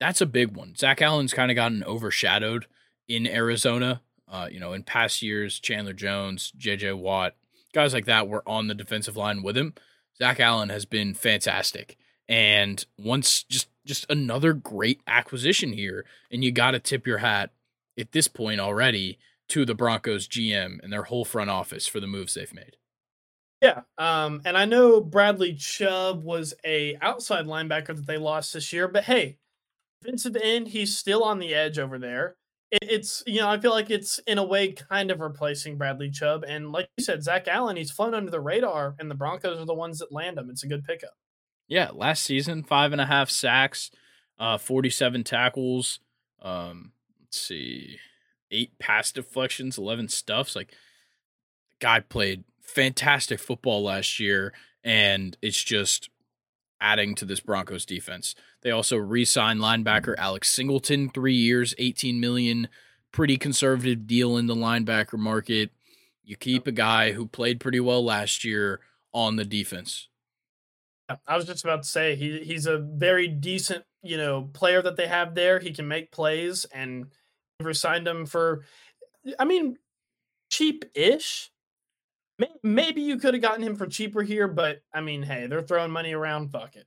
[0.00, 0.74] That's a big one.
[0.74, 2.66] Zach Allen's kind of gotten overshadowed
[3.08, 4.00] in Arizona.
[4.26, 7.34] Uh, you know, in past years, Chandler Jones, JJ Watt,
[7.74, 9.74] guys like that were on the defensive line with him.
[10.16, 11.98] Zach Allen has been fantastic.
[12.28, 16.06] And once just just another great acquisition here.
[16.30, 17.50] And you got to tip your hat
[17.98, 19.18] at this point already
[19.52, 22.78] to the Broncos GM and their whole front office for the moves they've made.
[23.60, 28.72] Yeah, um, and I know Bradley Chubb was a outside linebacker that they lost this
[28.72, 29.36] year, but hey,
[30.00, 32.36] defensive end, he's still on the edge over there.
[32.70, 36.10] It, it's you know I feel like it's in a way kind of replacing Bradley
[36.10, 39.60] Chubb, and like you said, Zach Allen, he's flown under the radar, and the Broncos
[39.60, 40.48] are the ones that land him.
[40.48, 41.12] It's a good pickup.
[41.68, 43.90] Yeah, last season, five and a half sacks,
[44.38, 46.00] uh, 47 tackles.
[46.40, 47.98] Um, let's see,
[48.52, 50.54] eight pass deflections, 11 stuffs.
[50.54, 50.72] Like,
[51.80, 54.52] guy played fantastic football last year,
[54.84, 56.10] and it's just
[56.80, 58.34] adding to this Broncos defense.
[58.62, 62.68] They also re-signed linebacker Alex Singleton, three years, 18 million.
[63.10, 65.70] Pretty conservative deal in the linebacker market.
[66.24, 68.80] You keep a guy who played pretty well last year
[69.12, 70.08] on the defense.
[71.26, 74.96] I was just about to say he he's a very decent, you know, player that
[74.96, 75.58] they have there.
[75.58, 77.06] He can make plays and
[77.72, 78.64] signed him for
[79.38, 79.78] I mean,
[80.50, 81.50] cheap-ish.
[82.62, 85.92] Maybe you could have gotten him for cheaper here, but I mean, hey, they're throwing
[85.92, 86.86] money around, fuck it.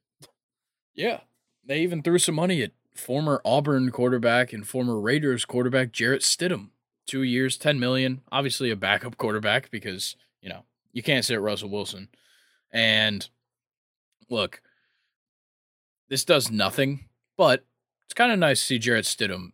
[0.93, 1.21] Yeah.
[1.65, 6.69] They even threw some money at former Auburn quarterback and former Raiders quarterback Jarrett Stidham.
[7.07, 8.21] 2 years, 10 million.
[8.31, 12.09] Obviously a backup quarterback because, you know, you can't sit Russell Wilson.
[12.71, 13.29] And
[14.29, 14.61] look,
[16.09, 17.05] this does nothing,
[17.37, 17.63] but
[18.07, 19.51] it's kind of nice to see Jarrett Stidham,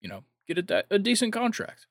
[0.00, 1.86] you know, get a, a decent contract.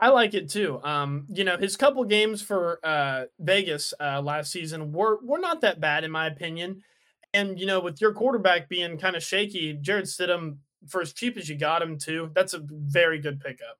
[0.00, 0.80] I like it too.
[0.82, 5.60] Um, you know, his couple games for uh, Vegas uh, last season were were not
[5.60, 6.82] that bad in my opinion.
[7.34, 11.36] And you know, with your quarterback being kind of shaky, Jarrett Stidham for as cheap
[11.36, 13.78] as you got him too, that's a very good pickup.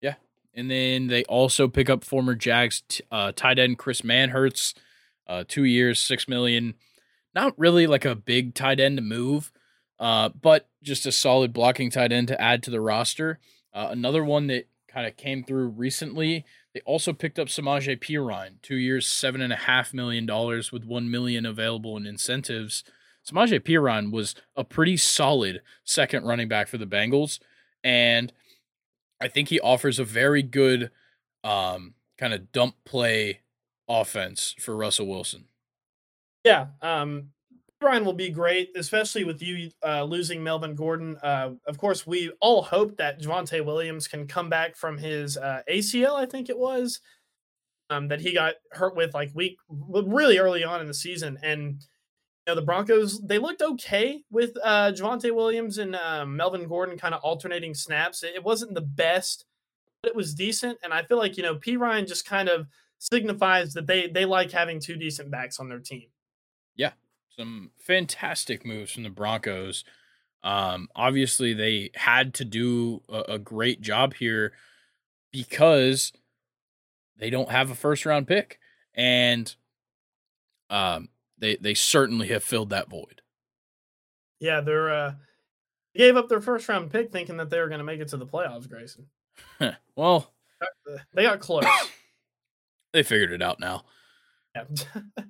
[0.00, 0.16] Yeah,
[0.54, 4.74] and then they also pick up former Jags t- uh, tight end Chris Manhertz
[5.26, 6.74] uh, two years, six million.
[7.34, 9.50] Not really like a big tight end move,
[10.02, 13.38] uh, but just a solid blocking tight end to add to the roster.
[13.72, 16.44] Uh, another one that kind of came through recently.
[16.74, 20.84] They also picked up Samaje Perine, two years, seven and a half million dollars, with
[20.84, 22.82] one million available in incentives.
[23.24, 27.38] Samaje Perine was a pretty solid second running back for the Bengals,
[27.84, 28.32] and
[29.20, 30.90] I think he offers a very good
[31.44, 33.42] um, kind of dump play
[33.88, 35.44] offense for Russell Wilson.
[36.42, 37.28] Yeah, um,
[37.82, 41.16] Perine will be great, especially with you uh, losing Melvin Gordon.
[41.22, 45.62] Uh, of course, we all hope that Javonte Williams can come back from his uh,
[45.70, 46.14] ACL.
[46.14, 47.00] I think it was
[47.90, 51.82] um, that he got hurt with like week really early on in the season, and
[52.46, 56.98] you know the Broncos they looked okay with uh, Javonte Williams and um, Melvin Gordon
[56.98, 58.22] kind of alternating snaps.
[58.22, 59.44] It wasn't the best,
[60.02, 62.66] but it was decent, and I feel like you know Perine just kind of
[62.98, 66.08] signifies that they they like having two decent backs on their team.
[66.76, 66.92] Yeah,
[67.36, 69.84] some fantastic moves from the Broncos.
[70.42, 74.52] Um, obviously, they had to do a, a great job here
[75.30, 76.12] because
[77.16, 78.58] they don't have a first round pick,
[78.94, 79.54] and
[80.70, 81.08] um,
[81.38, 83.22] they they certainly have filled that void.
[84.40, 85.14] Yeah, they're uh,
[85.94, 88.16] gave up their first round pick thinking that they were going to make it to
[88.16, 88.68] the playoffs.
[88.68, 89.06] Grayson.
[89.96, 90.32] well,
[91.14, 91.64] they got close.
[92.92, 93.84] They figured it out now.
[94.54, 94.64] Yeah.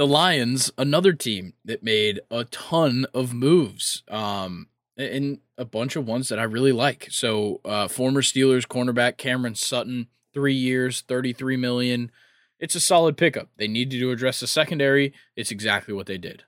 [0.00, 4.02] the Lions, another team that made a ton of moves.
[4.08, 7.08] Um, and a bunch of ones that I really like.
[7.10, 12.10] So, uh, former Steelers cornerback Cameron Sutton, three years, thirty-three million.
[12.58, 13.50] It's a solid pickup.
[13.58, 15.12] They needed to address the secondary.
[15.36, 16.44] It's exactly what they did.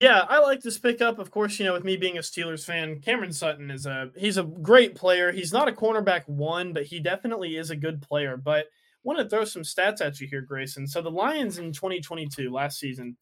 [0.00, 1.18] Yeah, I like this pickup.
[1.18, 4.38] Of course, you know, with me being a Steelers fan, Cameron Sutton is a he's
[4.38, 5.32] a great player.
[5.32, 8.38] He's not a cornerback one, but he definitely is a good player.
[8.38, 8.68] But
[9.04, 10.86] want to throw some stats at you here, Grayson.
[10.86, 13.16] So the Lions in 2022 last season,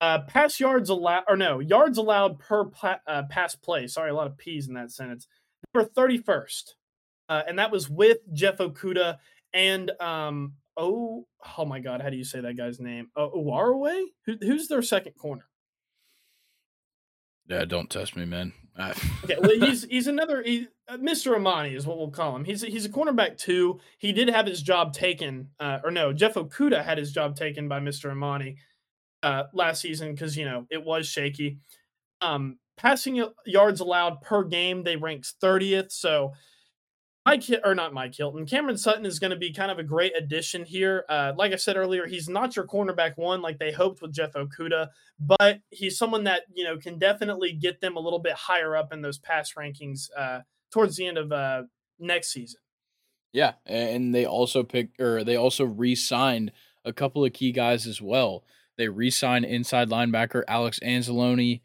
[0.00, 2.70] uh, pass yards allowed, or no, yards allowed per
[3.06, 3.86] uh, pass play.
[3.86, 5.28] Sorry, a lot of P's in that sentence.
[5.72, 6.74] Number 31st,
[7.28, 9.18] uh, and that was with Jeff Okudah
[9.52, 11.26] and um, oh,
[11.58, 13.10] oh my God, how do you say that guy's name?
[13.16, 14.04] Uh, Oruwariye?
[14.26, 15.46] Who, who's their second corner?
[17.46, 18.52] Yeah, don't test me, man.
[18.76, 18.90] I...
[19.24, 21.34] okay, well, he's he's another he, uh, Mr.
[21.36, 22.44] Amani is what we'll call him.
[22.44, 23.80] He's he's a cornerback too.
[23.98, 27.68] He did have his job taken, uh, or no, Jeff Okudah had his job taken
[27.68, 28.10] by Mr.
[28.10, 28.56] Amani
[29.22, 31.58] uh, last season because you know it was shaky.
[32.20, 35.92] Um, passing yards allowed per game, they ranked 30th.
[35.92, 36.32] So
[37.24, 40.12] Mike or not Mike Hilton, Cameron Sutton is going to be kind of a great
[40.16, 41.04] addition here.
[41.08, 44.32] Uh, like I said earlier, he's not your cornerback one like they hoped with Jeff
[44.32, 44.88] Okudah,
[45.20, 48.92] but he's someone that you know can definitely get them a little bit higher up
[48.92, 50.40] in those pass rankings uh,
[50.72, 51.62] towards the end of uh,
[51.98, 52.60] next season.
[53.32, 56.50] Yeah, and they also picked or they also re-signed
[56.84, 58.44] a couple of key guys as well.
[58.76, 61.60] They re-signed inside linebacker Alex Anzalone.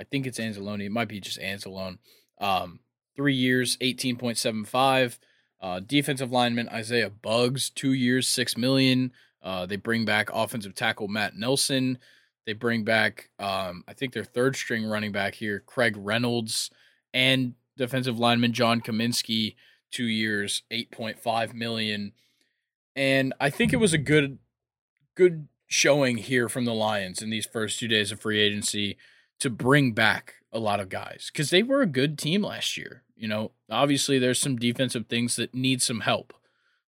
[0.00, 0.84] I think it's Anzalone.
[0.84, 1.98] It might be just Anzalone.
[2.38, 2.80] Um,
[3.16, 5.18] three years, eighteen point seven five.
[5.60, 9.12] Uh, defensive lineman Isaiah Buggs, two years, six million.
[9.42, 11.98] Uh, they bring back offensive tackle Matt Nelson.
[12.46, 16.70] They bring back, um, I think their third string running back here, Craig Reynolds,
[17.14, 19.54] and defensive lineman John Cominsky,
[19.92, 22.12] two years, eight point five million.
[22.96, 24.38] And I think it was a good,
[25.14, 28.96] good showing here from the Lions in these first two days of free agency
[29.38, 33.02] to bring back a lot of guys because they were a good team last year.
[33.16, 36.34] You know, obviously there's some defensive things that need some help,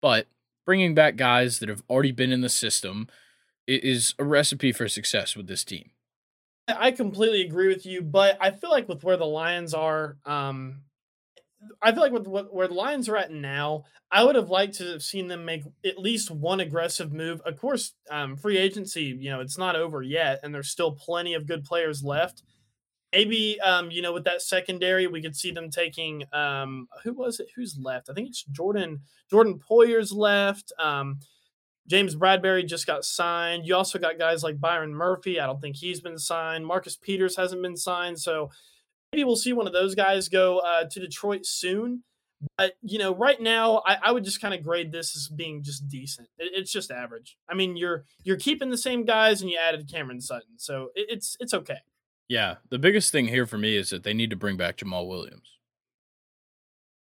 [0.01, 0.27] but
[0.65, 3.07] bringing back guys that have already been in the system
[3.67, 5.91] is a recipe for success with this team.
[6.67, 10.81] I completely agree with you, but I feel like with where the Lions are, um,
[11.81, 14.75] I feel like with what, where the Lions are at now, I would have liked
[14.75, 17.41] to have seen them make at least one aggressive move.
[17.45, 21.33] Of course, um, free agency, you know, it's not over yet, and there's still plenty
[21.33, 22.43] of good players left.
[23.13, 27.39] Maybe, um, you know, with that secondary, we could see them taking um, who was
[27.39, 27.47] it?
[27.55, 28.09] Who's left?
[28.09, 29.01] I think it's Jordan.
[29.29, 30.73] Jordan Poyer's left.
[30.77, 31.19] Um,
[31.87, 33.65] James Bradberry just got signed.
[33.65, 35.39] You also got guys like Byron Murphy.
[35.39, 36.65] I don't think he's been signed.
[36.65, 38.19] Marcus Peters hasn't been signed.
[38.19, 38.51] So
[39.11, 42.03] maybe we'll see one of those guys go uh, to Detroit soon.
[42.57, 45.63] But you know, right now, I, I would just kind of grade this as being
[45.63, 46.27] just decent.
[46.37, 47.37] It, it's just average.
[47.49, 51.07] I mean, you're you're keeping the same guys, and you added Cameron Sutton, so it,
[51.09, 51.79] it's it's okay.
[52.27, 55.07] Yeah, the biggest thing here for me is that they need to bring back Jamaal
[55.07, 55.57] Williams.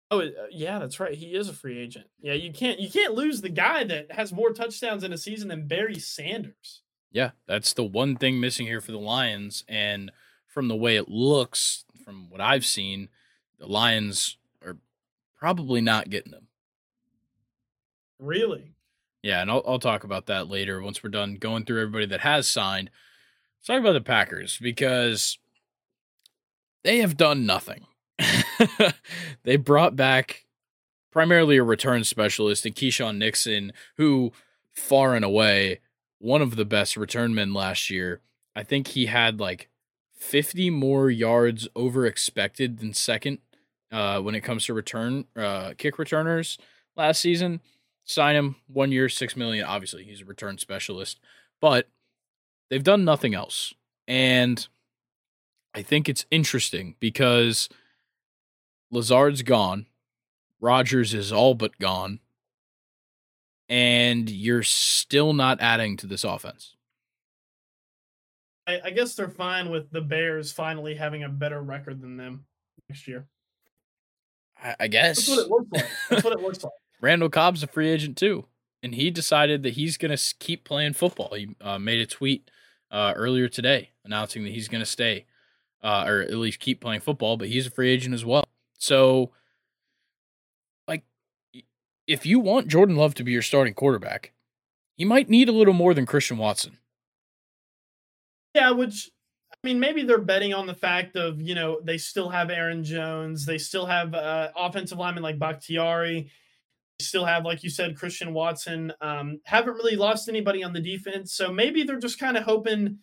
[0.09, 1.13] Oh uh, yeah, that's right.
[1.13, 2.05] He is a free agent.
[2.19, 5.47] Yeah, you can't you can't lose the guy that has more touchdowns in a season
[5.47, 6.81] than Barry Sanders.
[7.11, 10.11] Yeah, that's the one thing missing here for the Lions, and
[10.47, 13.09] from the way it looks, from what I've seen,
[13.59, 14.77] the Lions are
[15.37, 16.47] probably not getting them.
[18.19, 18.73] Really?
[19.21, 22.21] Yeah, and I'll, I'll talk about that later once we're done going through everybody that
[22.21, 22.89] has signed.
[23.63, 25.37] Let's talk about the Packers because
[26.83, 27.85] they have done nothing.
[29.43, 30.43] they brought back
[31.13, 34.33] primarily a return specialist in Keisean Nixon, who
[34.73, 35.79] far and away
[36.19, 38.19] one of the best return men last year.
[38.53, 39.69] I think he had like
[40.17, 43.37] 50 more yards over expected than second
[43.93, 46.57] uh, when it comes to return uh, kick returners
[46.97, 47.61] last season.
[48.03, 49.63] Sign him one year, six million.
[49.65, 51.21] Obviously, he's a return specialist,
[51.61, 51.87] but
[52.73, 53.71] they've done nothing else.
[54.07, 54.67] And
[55.75, 57.69] I think it's interesting because
[58.89, 59.85] Lazard's gone,
[60.59, 62.19] Rodgers is all but gone,
[63.69, 66.75] and you're still not adding to this offense.
[68.65, 72.45] I, I guess they're fine with the Bears finally having a better record than them
[72.89, 73.27] next year.
[74.57, 75.89] I, I guess that's what it looks like.
[76.09, 76.73] That's what it looks like.
[77.01, 78.45] Randall Cobb's a free agent too,
[78.81, 81.35] and he decided that he's going to keep playing football.
[81.35, 82.49] He uh, made a tweet
[82.93, 85.25] uh, earlier today announcing that he's going to stay,
[85.83, 88.45] uh, or at least keep playing football, but he's a free agent as well.
[88.77, 89.31] So,
[90.87, 91.03] like,
[92.07, 94.31] if you want Jordan Love to be your starting quarterback,
[94.95, 96.77] he might need a little more than Christian Watson.
[98.53, 99.09] Yeah, which
[99.51, 102.83] I mean, maybe they're betting on the fact of you know they still have Aaron
[102.83, 106.29] Jones, they still have uh, offensive linemen like Bakhtiari,
[106.99, 108.93] still have like you said Christian Watson.
[109.01, 112.99] Um, haven't really lost anybody on the defense, so maybe they're just kind of hoping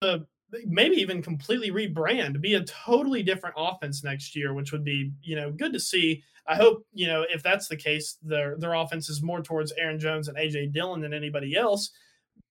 [0.00, 0.26] to
[0.66, 5.36] maybe even completely rebrand, be a totally different offense next year, which would be, you
[5.36, 6.22] know, good to see.
[6.46, 9.98] I hope, you know, if that's the case, their their offense is more towards Aaron
[9.98, 11.90] Jones and AJ Dillon than anybody else.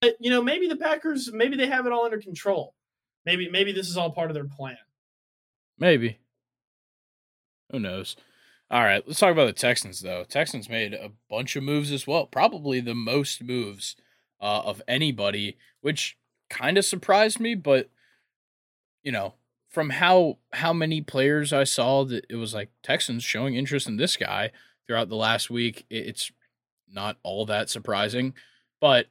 [0.00, 2.74] But, you know, maybe the Packers, maybe they have it all under control.
[3.24, 4.76] Maybe maybe this is all part of their plan.
[5.78, 6.18] Maybe.
[7.70, 8.16] Who knows?
[8.74, 10.24] All right, let's talk about the Texans though.
[10.24, 13.94] Texans made a bunch of moves as well, probably the most moves
[14.40, 16.18] uh, of anybody, which
[16.50, 17.88] kind of surprised me, but
[19.04, 19.34] you know,
[19.68, 23.96] from how how many players I saw that it was like Texans showing interest in
[23.96, 24.50] this guy
[24.88, 26.32] throughout the last week, it's
[26.92, 28.34] not all that surprising,
[28.80, 29.06] but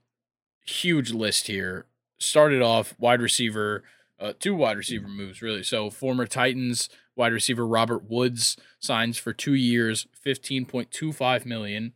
[0.65, 1.85] huge list here.
[2.19, 3.85] Started off wide receiver,
[4.19, 5.63] uh, two wide receiver moves really.
[5.63, 11.45] So former Titans wide receiver Robert Woods signs for two years, fifteen point two five
[11.45, 11.93] million.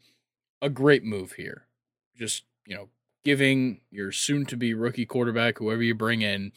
[0.61, 1.67] A great move here.
[2.15, 2.89] Just you know,
[3.23, 6.51] giving your soon to be rookie quarterback, whoever you bring in,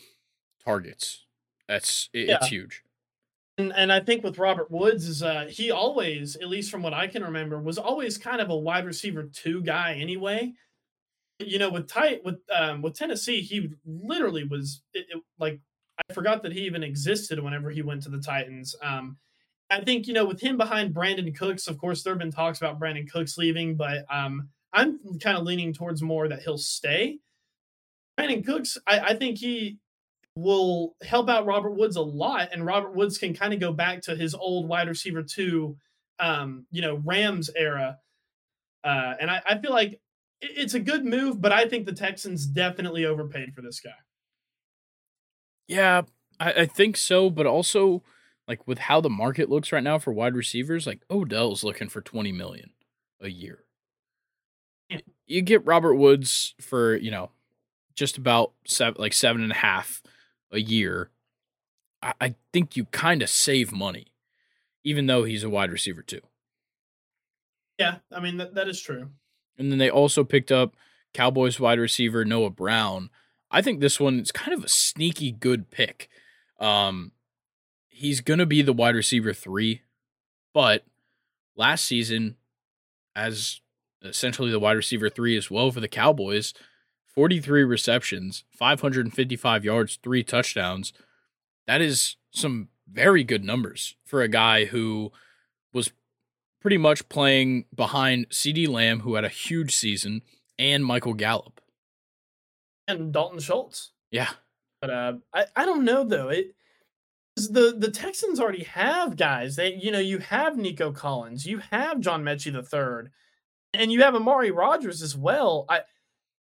[0.64, 1.26] targets.
[1.68, 2.36] That's it, yeah.
[2.36, 2.82] it's huge.
[3.58, 6.94] And, and I think with Robert Woods is uh, he always, at least from what
[6.94, 10.54] I can remember, was always kind of a wide receiver two guy anyway.
[11.38, 15.60] You know, with tight with um, with Tennessee, he literally was it, it, like
[16.08, 18.74] I forgot that he even existed whenever he went to the Titans.
[18.82, 19.16] Um,
[19.70, 22.58] I think you know with him behind Brandin Cooks, of course there have been talks
[22.58, 27.18] about Brandin Cooks leaving, but um, I'm kind of leaning towards more that he'll stay.
[28.18, 29.78] Brandin Cooks, I, I think he
[30.34, 34.02] will help out Robert Woods a lot, and Robert Woods can kind of go back
[34.02, 35.76] to his old wide receiver two,
[36.18, 37.98] um, you know, Rams era.
[38.82, 40.00] Uh, and I, I feel like
[40.40, 43.90] it's a good move, but I think the Texans definitely overpaid for this guy.
[45.70, 46.02] Yeah,
[46.38, 48.02] I, I think so, but also
[48.46, 52.00] like with how the market looks right now for wide receivers, like Odell's looking for
[52.00, 52.70] twenty million
[53.20, 53.64] a year
[55.30, 57.30] you get Robert Woods for you know
[57.94, 60.02] just about seven, like seven and a half
[60.50, 61.10] a year.
[62.02, 64.08] I, I think you kind of save money,
[64.84, 66.20] even though he's a wide receiver too.
[67.78, 69.10] Yeah, I mean that, that is true.
[69.56, 70.74] And then they also picked up
[71.14, 73.10] Cowboys wide receiver Noah Brown.
[73.50, 76.08] I think this one is kind of a sneaky good pick.
[76.58, 77.12] Um,
[77.88, 79.82] he's gonna be the wide receiver three,
[80.52, 80.84] but
[81.56, 82.36] last season,
[83.14, 83.60] as
[84.02, 86.54] essentially the wide receiver three as well for the Cowboys.
[87.14, 90.92] 43 receptions, 555 yards, three touchdowns.
[91.66, 95.10] That is some very good numbers for a guy who
[95.72, 95.90] was
[96.60, 100.22] pretty much playing behind CeeDee Lamb, who had a huge season,
[100.58, 101.60] and Michael Gallup.
[102.90, 103.92] And Dalton Schultz.
[104.10, 104.30] Yeah.
[104.80, 106.28] But uh, I, I don't know though.
[106.28, 106.54] It
[107.36, 109.56] the the Texans already have guys.
[109.56, 113.10] They you know, you have Nico Collins, you have John Metchie the third
[113.72, 115.66] and you have Amari Rogers as well.
[115.68, 115.82] I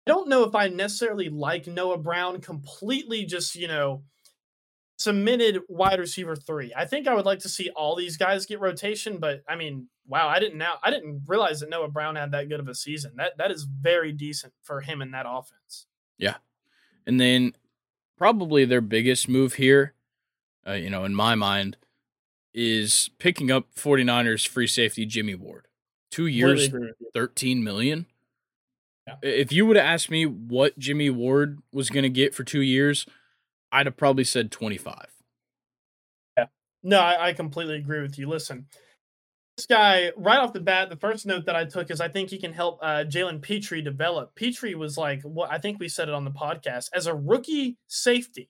[0.05, 4.03] don't know if I necessarily like Noah Brown completely just, you know,
[4.97, 6.73] submitted wide receiver three.
[6.75, 9.89] I think I would like to see all these guys get rotation, but I mean,
[10.07, 12.75] wow, I didn't now I didn't realize that Noah Brown had that good of a
[12.75, 13.13] season.
[13.17, 15.87] That that is very decent for him in that offense.
[16.17, 16.35] Yeah.
[17.05, 17.53] And then
[18.17, 19.93] probably their biggest move here,
[20.67, 21.77] uh, you know, in my mind,
[22.53, 25.67] is picking up 49ers free safety Jimmy Ward.
[26.09, 26.69] Two years,
[27.13, 28.05] thirteen million.
[29.05, 29.15] Yeah.
[29.21, 32.61] If you would have asked me what Jimmy Ward was going to get for two
[32.61, 33.05] years,
[33.71, 35.07] I'd have probably said twenty five.
[36.37, 36.45] Yeah,
[36.81, 38.27] no, I, I completely agree with you.
[38.27, 38.67] Listen,
[39.57, 42.29] this guy right off the bat, the first note that I took is I think
[42.29, 44.35] he can help uh, Jalen Pitre develop.
[44.35, 47.77] Pitre was like what I think we said it on the podcast as a rookie
[47.87, 48.49] safety.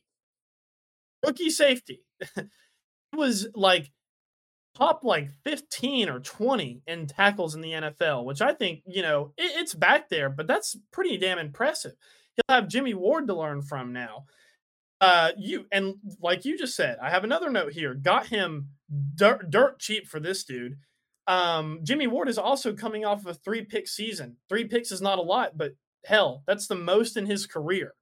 [1.26, 2.04] Rookie safety.
[3.14, 3.90] He was like
[4.76, 9.32] top like 15 or 20 in tackles in the NFL, which I think, you know,
[9.38, 11.94] it, it's back there, but that's pretty damn impressive.
[12.36, 14.26] He'll have Jimmy Ward to learn from now.
[15.00, 17.94] Uh, you and like you just said, I have another note here.
[17.94, 18.70] Got him
[19.16, 20.78] dirt, dirt cheap for this dude.
[21.28, 24.38] Um, Jimmy Ward is also coming off of a three pick season.
[24.48, 25.74] Three picks is not a lot, but
[26.06, 27.94] hell, that's the most in his career.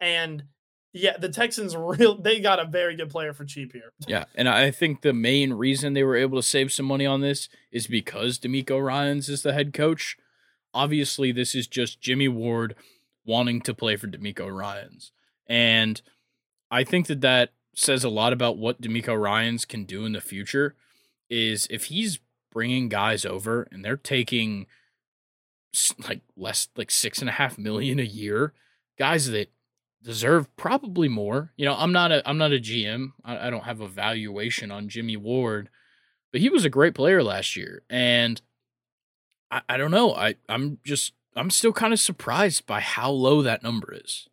[0.00, 0.44] And
[0.92, 3.92] yeah, the Texans real they got a very good player for cheap here.
[4.08, 7.20] Yeah, and I think the main reason they were able to save some money on
[7.20, 10.16] this is because DeMeco Ryans is the head coach.
[10.74, 12.74] Obviously, this is just Jimmy Ward
[13.24, 15.12] wanting to play for DeMeco Ryans,
[15.46, 16.02] and
[16.70, 20.20] I think that that says a lot about what DeMeco Ryans can do in the
[20.20, 20.74] future.
[21.28, 22.20] Is if he's
[22.52, 24.66] bringing guys over and they're taking
[26.08, 28.54] like less like six and a half million a year,
[28.98, 29.50] guys that
[30.02, 31.52] deserve probably more.
[31.56, 33.08] You know, I'm not a I'm not a GM.
[33.24, 35.68] I, I don't have a valuation on Jimmy Ward,
[36.32, 38.40] but he was a great player last year, and
[39.50, 40.14] I, I don't know.
[40.14, 44.28] I I'm just I'm still kind of surprised by how low that number is.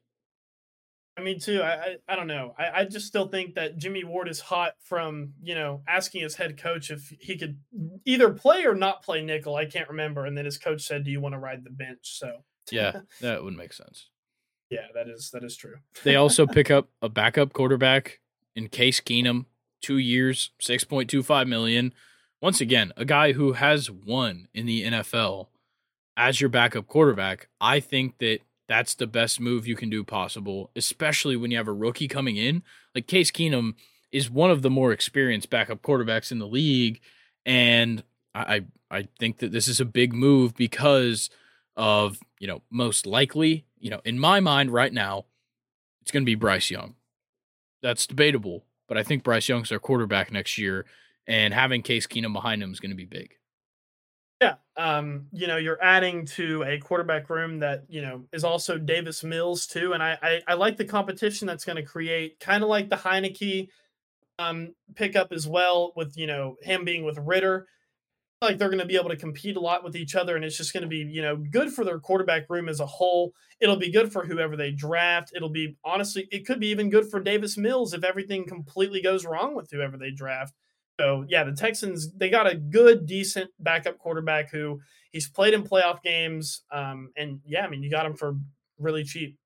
[1.17, 1.61] I mean, too.
[1.61, 2.55] I, I, I don't know.
[2.57, 6.35] I, I just still think that Jimmy Ward is hot from you know asking his
[6.35, 7.59] head coach if he could
[8.05, 9.55] either play or not play nickel.
[9.55, 10.25] I can't remember.
[10.25, 13.43] And then his coach said, "Do you want to ride the bench?" So yeah, that
[13.43, 14.09] would make sense.
[14.69, 15.75] Yeah, that is that is true.
[16.03, 18.19] they also pick up a backup quarterback
[18.55, 19.45] in Case Keenum,
[19.81, 21.93] two years, six point two five million.
[22.41, 25.47] Once again, a guy who has won in the NFL
[26.17, 27.47] as your backup quarterback.
[27.61, 31.67] I think that that's the best move you can do possible, especially when you have
[31.67, 32.63] a rookie coming in.
[32.95, 33.75] Like Case Keenum
[34.11, 37.01] is one of the more experienced backup quarterbacks in the league,
[37.45, 38.03] and
[38.33, 41.29] I I think that this is a big move because
[41.75, 45.25] of you know most likely you know in my mind right now
[46.01, 46.95] it's going to be Bryce Young.
[47.81, 50.85] That's debatable, but I think Bryce Young's our quarterback next year,
[51.27, 53.35] and having Case Keenum behind him is going to be big.
[54.43, 54.55] Yeah.
[54.75, 59.23] Um, you know, you're adding to a quarterback room that, you know, is also Davis
[59.23, 59.93] Mills too.
[59.93, 62.95] And I I, I like the competition that's going to create kind of like the
[62.95, 63.69] Heinicke
[64.39, 67.67] um pickup as well with, you know, him being with Ridder.
[68.41, 70.57] Like they're going to be able to compete a lot with each other, and it's
[70.57, 73.33] just going to be, you know, good for their quarterback room as a whole.
[73.61, 75.31] It'll be good for whoever they draft.
[75.35, 79.25] It'll be honestly, it could be even good for Davis Mills if everything completely goes
[79.25, 80.53] wrong with whoever they draft.
[80.99, 84.81] So yeah, the Texans they got a good, decent backup quarterback who
[85.11, 86.63] he's played in playoff games.
[86.71, 88.35] Um, and yeah, I mean you got him for
[88.77, 89.37] really cheap.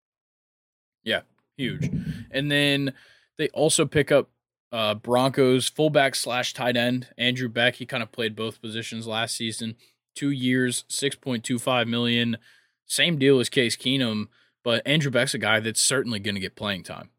[1.03, 1.21] Yeah,
[1.57, 1.89] huge.
[2.31, 2.93] And then
[3.37, 4.29] they also pick up
[4.71, 7.75] uh, Broncos fullback slash tight end Andrew Beck.
[7.75, 9.75] He kind of played both positions last season.
[10.15, 12.37] Two years, six point two five million.
[12.85, 14.27] Same deal as Case Keenum,
[14.63, 17.09] but Andrew Beck's a guy that's certainly going to get playing time.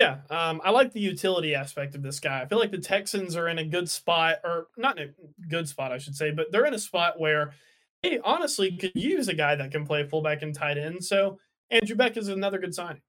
[0.00, 2.42] Yeah, um, I like the utility aspect of this guy.
[2.42, 5.68] I feel like the Texans are in a good spot, or not in a good
[5.68, 7.54] spot, I should say, but they're in a spot where
[8.02, 11.02] they honestly could use a guy that can play fullback and tight end.
[11.02, 11.38] So
[11.70, 13.00] Andrew Beck is another good signing.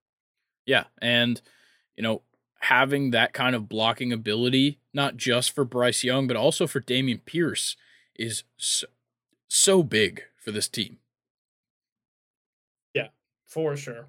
[0.66, 1.42] Yeah, and
[1.98, 2.22] you know
[2.60, 7.24] having that kind of blocking ability, not just for Bryce Young, but also for Dameon
[7.26, 7.76] Pierce,
[8.16, 8.88] is so,
[9.48, 10.98] so big for this team.
[12.94, 13.10] Yeah,
[13.46, 14.08] for sure.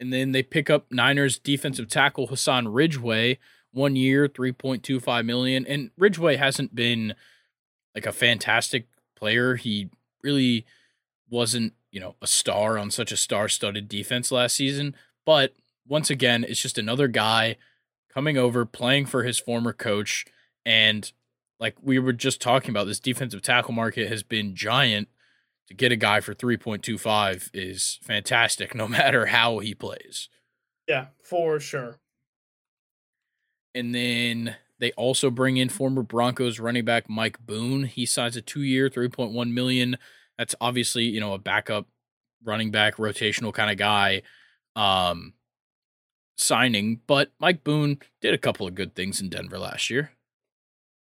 [0.00, 3.38] And then they pick up Niners defensive tackle Hassan Ridgeway,
[3.72, 5.66] one year, 3.25 million.
[5.66, 7.14] And Ridgeway hasn't been
[7.94, 8.86] like a fantastic
[9.16, 9.56] player.
[9.56, 9.90] He
[10.22, 10.64] really
[11.28, 14.94] wasn't, you know, a star on such a star-studded defense last season,
[15.26, 15.54] but
[15.86, 17.56] once again, it's just another guy
[18.12, 20.24] coming over playing for his former coach
[20.64, 21.12] and
[21.60, 25.08] like we were just talking about this defensive tackle market has been giant
[25.68, 30.28] to get a guy for 3.25 is fantastic no matter how he plays.
[30.86, 32.00] Yeah, for sure.
[33.74, 37.84] And then they also bring in former Broncos running back Mike Boone.
[37.84, 39.96] He signs a 2-year, 3.1 million.
[40.38, 41.86] That's obviously, you know, a backup
[42.42, 44.22] running back rotational kind of guy
[44.76, 45.32] um
[46.38, 50.12] signing, but Mike Boone did a couple of good things in Denver last year.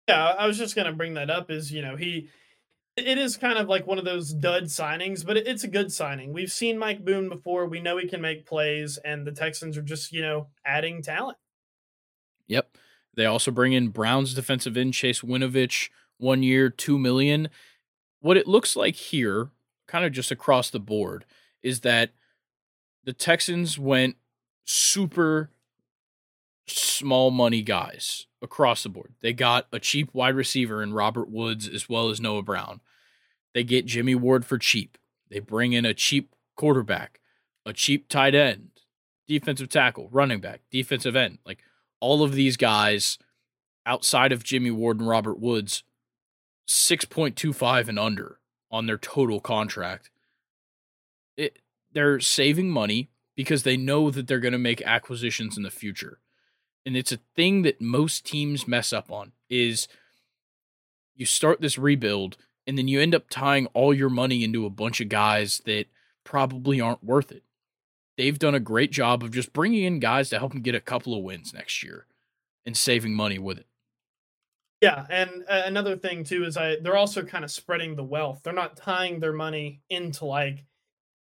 [0.08, 2.28] Yeah, I was just going to bring that up is, you know, he
[3.06, 6.32] it is kind of like one of those dud signings, but it's a good signing.
[6.32, 7.66] We've seen Mike Boone before.
[7.66, 11.38] We know he can make plays, and the Texans are just, you know, adding talent.
[12.46, 12.76] Yep.
[13.14, 17.48] They also bring in Browns defensive end Chase Winovich, one year, two million.
[18.20, 19.50] What it looks like here,
[19.86, 21.24] kind of just across the board,
[21.62, 22.10] is that
[23.04, 24.16] the Texans went
[24.64, 25.50] super
[26.66, 29.14] small money guys across the board.
[29.20, 32.80] They got a cheap wide receiver in Robert Woods as well as Noah Brown.
[33.54, 34.98] They get Jimmy Ward for cheap.
[35.28, 37.20] They bring in a cheap quarterback,
[37.64, 38.70] a cheap tight end,
[39.26, 41.38] defensive tackle, running back, defensive end.
[41.44, 41.62] Like
[42.00, 43.18] all of these guys
[43.86, 45.82] outside of Jimmy Ward and Robert Woods,
[46.68, 48.38] 6.25 and under
[48.70, 50.10] on their total contract.
[51.36, 51.58] It
[51.92, 56.20] they're saving money because they know that they're going to make acquisitions in the future
[56.86, 59.88] and it's a thing that most teams mess up on is
[61.14, 62.36] you start this rebuild
[62.66, 65.86] and then you end up tying all your money into a bunch of guys that
[66.24, 67.42] probably aren't worth it.
[68.16, 70.80] They've done a great job of just bringing in guys to help them get a
[70.80, 72.06] couple of wins next year
[72.66, 73.66] and saving money with it.
[74.80, 78.40] Yeah, and uh, another thing too is I they're also kind of spreading the wealth.
[78.42, 80.64] They're not tying their money into like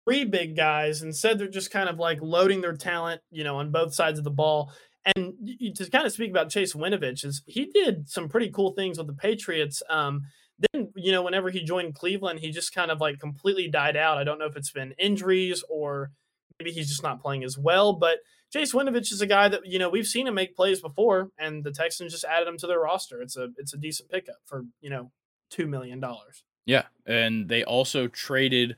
[0.03, 1.03] three big guys.
[1.03, 4.23] Instead, they're just kind of like loading their talent, you know, on both sides of
[4.25, 4.71] the ball
[5.05, 5.33] and
[5.75, 9.07] to kind of speak about Chase Winovich is he did some pretty cool things with
[9.07, 9.83] the Patriots.
[9.89, 10.23] Um,
[10.59, 14.17] then you know whenever he joined Cleveland, he just kind of like completely died out.
[14.17, 16.11] I don't know if it's been injuries or
[16.59, 17.93] maybe he's just not playing as well.
[17.93, 18.19] But
[18.51, 21.63] Chase Winovich is a guy that you know we've seen him make plays before, and
[21.63, 23.21] the Texans just added him to their roster.
[23.21, 25.11] It's a it's a decent pickup for you know
[25.49, 26.43] two million dollars.
[26.65, 28.75] Yeah, and they also traded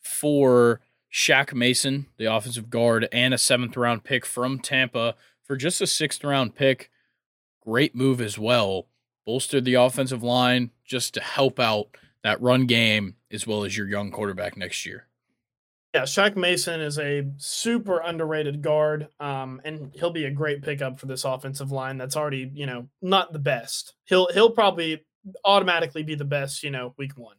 [0.00, 0.80] for
[1.12, 5.14] Shaq Mason, the offensive guard, and a seventh round pick from Tampa
[5.44, 6.90] for just a sixth round pick.
[7.60, 8.86] Great move as well.
[9.28, 11.88] Bolstered the offensive line just to help out
[12.24, 15.06] that run game as well as your young quarterback next year.
[15.92, 20.98] Yeah, Shaq Mason is a super underrated guard, um, and he'll be a great pickup
[20.98, 21.98] for this offensive line.
[21.98, 23.92] That's already, you know, not the best.
[24.06, 25.04] He'll he'll probably
[25.44, 27.36] automatically be the best, you know, week one.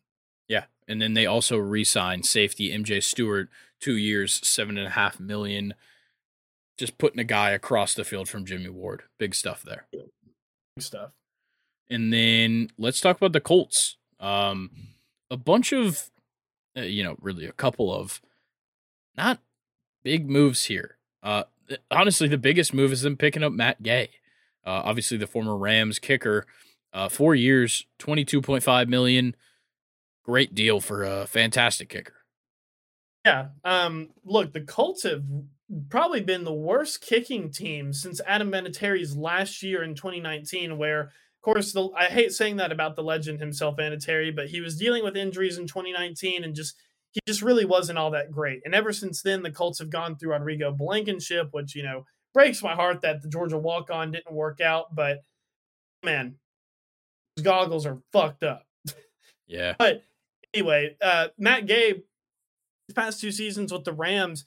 [0.48, 3.50] Yeah, and then they also re-signed safety MJ Stewart,
[3.80, 5.74] two years, seven and a half million.
[6.78, 9.02] Just putting a guy across the field from Jimmy Ward.
[9.18, 9.88] Big stuff there.
[9.92, 10.04] Big
[10.78, 11.14] stuff.
[11.90, 13.98] And then let's talk about the Colts.
[14.20, 14.70] Um,
[15.32, 16.10] a bunch of,
[16.78, 18.22] uh, you know, really a couple of
[19.18, 19.40] not
[20.04, 20.98] big moves here.
[21.24, 21.44] Uh,
[21.92, 24.10] honestly, the biggest move is them picking up Matt Gay.
[24.66, 26.46] Uh, obviously, the former Rams kicker.
[26.92, 29.36] Uh, four years, twenty two point five million.
[30.24, 32.14] Great deal for a fantastic kicker.
[33.26, 33.48] Yeah.
[33.64, 34.10] Um.
[34.24, 35.24] Look, the Colts have
[35.90, 41.54] probably been the worst kicking team since Adam Vinatieri's last year in 2019, where of
[41.54, 45.06] course, the, I hate saying that about the legend himself, Vinatieri, but he was dealing
[45.06, 46.76] with injuries in 2019 and just
[47.12, 48.62] he just really wasn't all that great.
[48.66, 52.04] And ever since then, the Colts have gone through Rodrigo Blankenship, which, you know,
[52.34, 54.94] breaks my heart that the Georgia walk on didn't work out.
[54.94, 55.24] But
[56.04, 56.36] man,
[57.38, 58.66] his goggles are fucked up.
[59.48, 59.76] Yeah.
[59.80, 60.04] but
[60.54, 62.04] anyway, uh, Matt Gay,
[62.88, 64.44] his past two seasons with the Rams,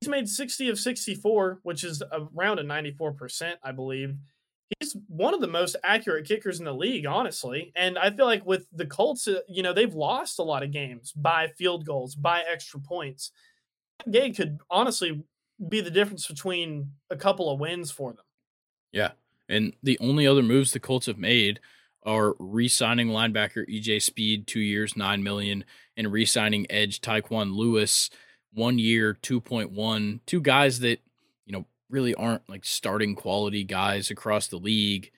[0.00, 4.16] he's made 60 of 64, which is around a 94%, I believe
[4.80, 7.72] he's one of the most accurate kickers in the league, honestly.
[7.76, 10.72] And I feel like with the Colts, uh, you know, they've lost a lot of
[10.72, 13.30] games by field goals, by extra points.
[14.10, 15.22] Gay could honestly
[15.68, 18.24] be the difference between a couple of wins for them.
[18.92, 19.12] Yeah.
[19.48, 21.60] And the only other moves the Colts have made
[22.04, 25.64] are re-signing linebacker EJ Speed, two years, nine million,
[25.96, 28.10] and re-signing edge Tyquan Lewis,
[28.52, 30.20] one year, two point one.
[30.26, 31.00] Two guys that
[31.88, 35.10] really aren't like starting quality guys across the league.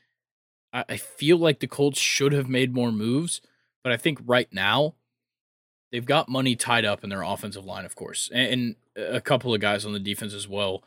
[0.72, 3.40] I, I feel like the Colts should have made more moves,
[3.82, 4.94] but I think right now
[5.90, 9.54] they've got money tied up in their offensive line, of course, and, and a couple
[9.54, 10.82] of guys on the defense as well.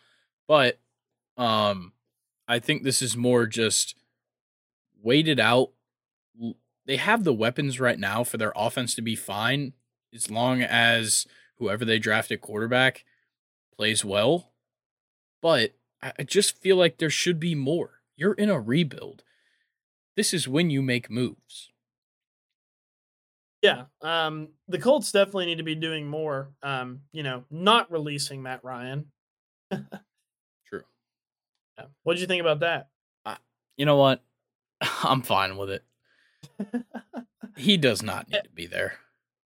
[0.47, 0.79] But
[1.37, 1.93] um,
[2.47, 3.95] I think this is more just
[5.01, 5.71] waited out.
[6.85, 9.73] They have the weapons right now for their offense to be fine
[10.13, 11.25] as long as
[11.57, 13.05] whoever they drafted quarterback
[13.75, 14.50] plays well
[15.41, 18.01] but I just feel like there should be more.
[18.15, 19.23] You're in a rebuild.
[20.15, 21.71] This is when you make moves.
[23.61, 26.49] Yeah, um, the Colts definitely need to be doing more.
[26.63, 29.11] Um, you know, not releasing Matt Ryan.
[29.71, 30.83] True.
[31.77, 31.85] Yeah.
[32.03, 32.89] What did you think about that?
[33.23, 33.35] Uh,
[33.77, 34.23] you know what?
[35.03, 35.83] I'm fine with it.
[37.55, 38.93] he does not need to be there.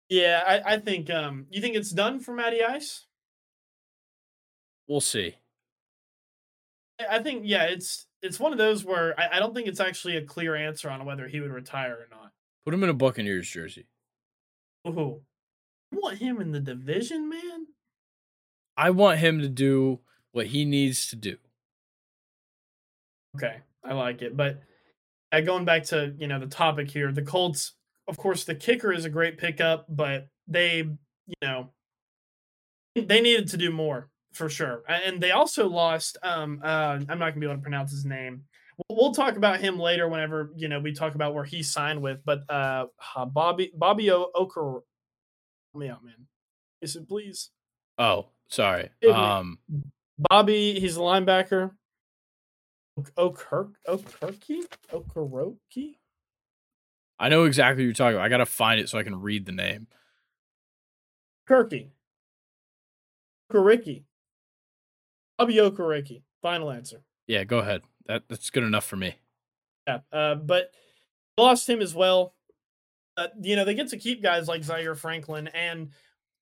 [0.08, 1.08] Yeah, I, I think.
[1.08, 3.06] Um, you think it's done for Matty Ice?
[4.88, 5.36] We'll see.
[7.08, 10.16] I think yeah, it's it's one of those where I, I, don't think it's actually
[10.16, 12.32] a clear answer on whether he would retire or not.
[12.64, 13.86] Put him in a Buccaneers jersey.
[14.86, 15.22] Ooh,
[15.90, 17.66] you want him in the division, man?
[18.76, 20.00] I want him to do
[20.32, 21.36] what he needs to do.
[23.36, 24.60] Okay, I like it, but
[25.32, 27.72] uh, going back to you know the topic here, the Colts.
[28.08, 31.70] Of course, the kicker is a great pickup, but they, you know,
[32.96, 34.82] they needed to do more for sure.
[34.88, 36.18] And they also lost.
[36.22, 38.44] Um, uh, I'm not gonna be able to pronounce his name.
[38.88, 42.00] We'll, we'll talk about him later whenever you know we talk about where he signed
[42.02, 42.20] with.
[42.24, 42.86] But uh,
[43.26, 44.82] Bobby Bobby o- Oker, help
[45.74, 46.26] me out, man.
[46.80, 47.50] Is it please?
[47.98, 48.90] Oh, sorry.
[49.12, 49.58] Um,
[50.18, 51.72] Bobby, he's a linebacker.
[53.16, 55.96] Okirk Okirky Okoroki.
[57.18, 58.24] I know exactly what you're talking about.
[58.24, 59.86] I gotta find it so I can read the name.
[61.48, 61.90] Kirky.
[65.40, 65.54] Okereke.
[65.56, 66.22] Bobby Okereke.
[66.42, 67.02] Final answer.
[67.26, 67.82] Yeah, go ahead.
[68.06, 69.16] That that's good enough for me.
[69.86, 70.72] Yeah, uh, but
[71.36, 72.34] lost him as well.
[73.16, 75.90] Uh, you know, they get to keep guys like Zaire Franklin, and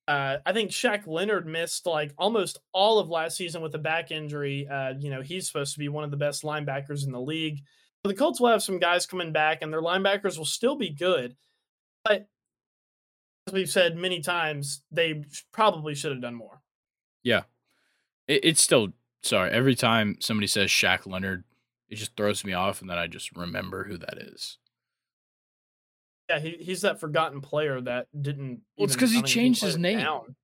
[0.06, 4.10] uh, I think Shaq Leonard missed like almost all of last season with a back
[4.10, 4.66] injury.
[4.66, 7.60] Uh, you know, he's supposed to be one of the best linebackers in the league.
[8.04, 11.36] the Colts will have some guys coming back, and their linebackers will still be good.
[12.04, 12.28] But
[13.46, 16.62] as we've said many times, they probably should have done more.
[17.22, 17.42] Yeah,
[18.28, 18.88] it, it's still
[19.22, 19.50] sorry.
[19.50, 21.44] Every time somebody says Shaq Leonard,
[21.88, 24.58] it just throws me off, and then I just remember who that is.
[26.28, 28.60] Yeah, he, he's that forgotten player that didn't.
[28.76, 29.98] Well, it's because he changed his name.
[29.98, 30.36] Down.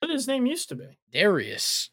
[0.00, 0.98] What did his name used to be?
[1.12, 1.90] Darius.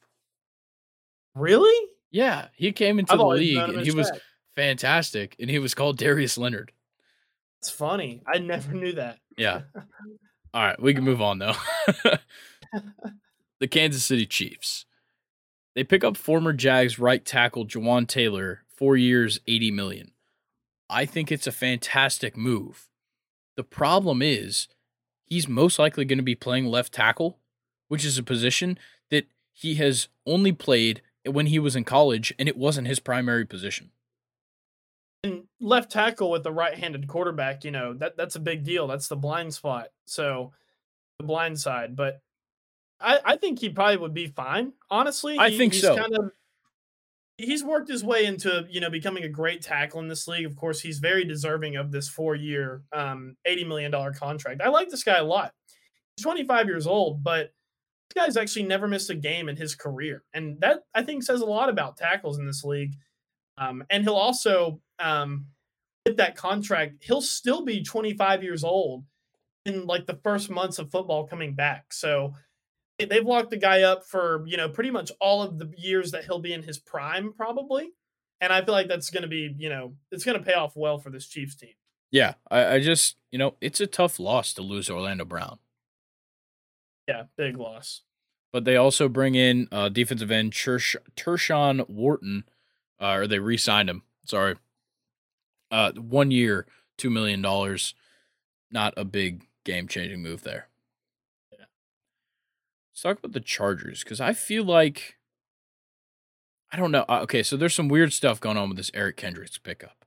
[1.36, 1.90] Really?
[2.10, 4.12] Yeah, he came into I've the league and he was
[4.56, 6.72] fantastic, and he was called Darius Leonard.
[7.62, 8.24] That's funny.
[8.26, 9.20] I never knew that.
[9.38, 9.62] Yeah.
[10.54, 11.54] All right, we can move on though.
[13.60, 14.86] the Kansas City Chiefs.
[15.76, 20.12] They pick up former Jags right tackle Jawaan Taylor, four years, 80 million.
[20.90, 22.90] I think it's a fantastic move.
[23.56, 24.68] The problem is
[25.26, 27.38] he's most likely going to be playing left tackle,
[27.90, 28.80] which is a position
[29.12, 33.46] that he has only played when he was in college and it wasn't his primary
[33.46, 33.92] position.
[35.24, 38.88] And left tackle with the right-handed quarterback, you know, that that's a big deal.
[38.88, 39.90] That's the blind spot.
[40.06, 40.54] So
[41.20, 42.22] the blind side, but
[43.00, 44.74] I, I think he probably would be fine.
[44.90, 45.96] Honestly, I he, think he's so.
[45.96, 46.32] Kind of,
[47.38, 50.46] he's worked his way into you know becoming a great tackle in this league.
[50.46, 54.62] Of course, he's very deserving of this four-year, um, eighty million dollar contract.
[54.64, 55.54] I like this guy a lot.
[56.16, 57.52] He's twenty-five years old, but
[58.10, 61.42] this guy's actually never missed a game in his career, and that I think says
[61.42, 62.96] a lot about tackles in this league.
[63.60, 65.48] Um, and he'll also um,
[66.06, 69.04] with that contract, he'll still be twenty-five years old
[69.66, 71.92] in like the first months of football coming back.
[71.92, 72.34] So
[73.00, 76.26] they've locked the guy up for you know pretty much all of the years that
[76.26, 77.92] he'll be in his prime probably
[78.42, 80.76] and i feel like that's going to be you know it's going to pay off
[80.76, 81.74] well for this chiefs team
[82.12, 85.60] Yeah, I, I just, you know, it's a tough loss to lose Orlando Brown.
[87.08, 88.02] yeah big loss
[88.54, 92.46] But they also bring in uh, defensive end Tersh- Tershawn Wharton,
[93.00, 94.04] uh, or they re signed him.
[94.26, 94.56] Sorry.
[95.70, 96.66] Uh, one year,
[96.98, 97.42] $2 million.
[98.72, 100.70] Not a big game changing move there.
[102.98, 105.18] Let's talk about the Chargers because I feel like
[106.72, 107.06] I don't know.
[107.08, 110.04] Uh, Okay, so there's some weird stuff going on with this Eric Kendricks pickup.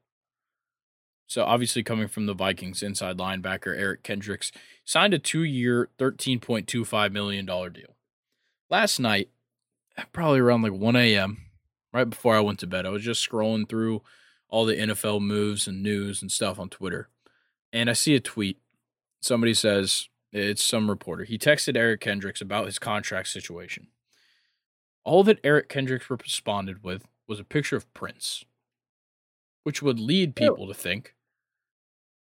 [1.28, 4.50] So obviously coming from the Vikings inside linebacker Eric Kendricks
[4.84, 7.94] signed a 2-year, 13.25 million dollar deal.
[8.68, 9.28] Last night,
[10.12, 11.42] probably around like 1 a.m.,
[11.92, 14.02] right before I went to bed, I was just scrolling through
[14.48, 17.08] all the NFL moves and news and stuff on Twitter.
[17.72, 18.58] And I see a tweet.
[19.20, 21.24] Somebody says, it's some reporter.
[21.24, 23.88] He texted Eric Kendricks about his contract situation.
[25.04, 28.44] All that Eric Kendricks responded with was a picture of Prince,
[29.64, 30.40] which would lead oh.
[30.40, 31.14] people to think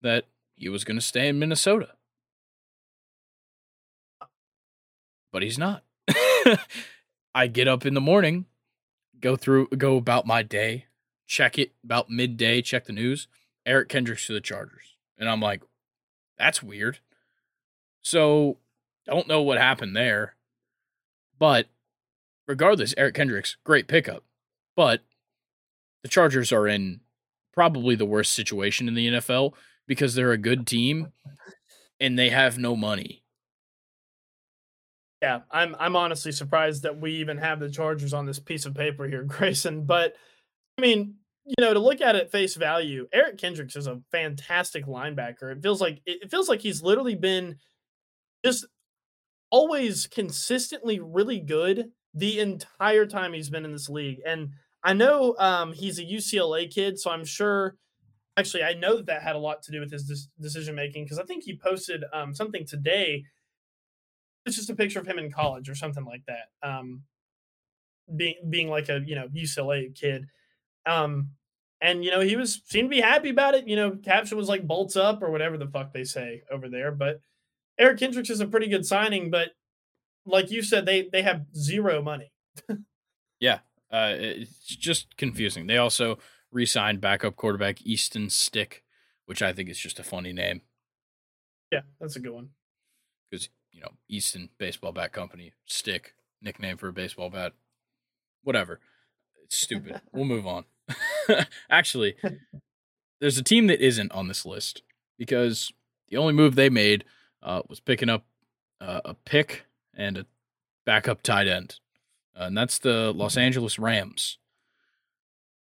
[0.02, 0.26] that
[0.56, 1.90] he was going to stay in Minnesota.
[5.32, 5.84] But he's not.
[7.36, 8.46] I get up in the morning,
[9.20, 10.88] go through, go about my day,
[11.26, 13.28] check it about midday, check the news.
[13.66, 14.96] Eric Kendricks to the Chargers.
[15.18, 15.62] And I'm like,
[16.38, 17.00] that's weird.
[18.02, 18.58] So,
[19.06, 20.36] don't know what happened there.
[21.40, 21.68] But
[22.48, 24.24] regardless, Eric Kendricks, great pickup.
[24.76, 25.02] But
[26.04, 27.02] the Chargers are in
[27.54, 29.54] probably the worst situation in the NFL
[29.88, 31.12] because they're a good team
[32.00, 33.24] and they have no money.
[35.22, 38.74] yeah i'm i'm honestly surprised that we even have the chargers on this piece of
[38.74, 40.16] paper here grayson but
[40.78, 41.16] i mean
[41.46, 45.62] you know to look at it face value eric kendricks is a fantastic linebacker it
[45.62, 47.56] feels like it feels like he's literally been
[48.44, 48.66] just
[49.50, 54.20] always consistently really good the entire time he's been in this league.
[54.26, 54.52] And
[54.84, 57.76] I know um, he's a UCLA kid, so I'm sure.
[58.38, 61.04] Actually, I know that that had a lot to do with his des- decision making
[61.04, 63.26] because I think he posted um, something today.
[64.46, 66.68] It's just a picture of him in college or something like that.
[66.68, 67.04] Um,
[68.16, 70.28] being being like a you know UCLA kid,
[70.86, 71.32] um,
[71.82, 73.68] and you know he was seemed to be happy about it.
[73.68, 76.92] You know, caption was like bolts up or whatever the fuck they say over there.
[76.92, 77.20] But
[77.80, 79.50] Eric Kendricks is a pretty good signing, but
[80.26, 82.32] like you said, they they have zero money.
[83.40, 83.60] yeah,
[83.92, 85.68] uh, it's just confusing.
[85.68, 86.20] They also
[86.52, 88.84] re-signed backup quarterback Easton Stick,
[89.26, 90.62] which I think is just a funny name.
[91.72, 92.50] Yeah, that's a good one.
[93.30, 97.54] Because you know Easton Baseball Bat Company Stick nickname for a baseball bat.
[98.44, 98.80] Whatever,
[99.44, 100.02] it's stupid.
[100.14, 100.66] we'll move on.
[101.70, 102.16] Actually,
[103.20, 104.82] there's a team that isn't on this list
[105.18, 105.72] because
[106.10, 107.06] the only move they made
[107.44, 108.26] uh, was picking up
[108.80, 109.66] uh, a pick
[109.96, 110.26] and a
[110.86, 111.80] backup tight end.
[112.40, 114.38] Uh, and that's the Los Angeles Rams.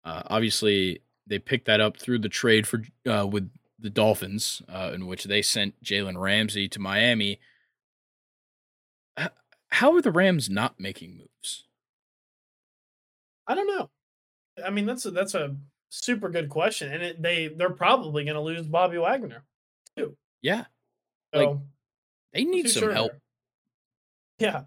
[0.04, 4.92] Uh, obviously, they picked that up through the trade for uh, with the Dolphins, uh,
[4.94, 7.40] in which they sent Jalen Ramsey to Miami.
[9.68, 11.64] How are the Rams not making moves?
[13.46, 13.90] I don't know.
[14.64, 15.56] I mean, that's a, that's a
[15.90, 19.44] super good question, and it, they they're probably going to lose Bobby Wagner
[19.96, 20.16] too.
[20.42, 20.64] Yeah,
[21.34, 21.58] So Like,
[22.32, 23.12] they need some sure help.
[24.38, 24.62] Yeah,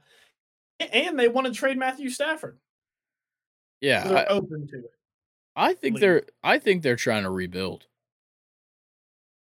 [0.79, 2.57] and they want to trade Matthew Stafford.
[3.81, 4.91] Yeah, So they're I, open to it.
[5.55, 7.87] I think they're I think they're trying to rebuild.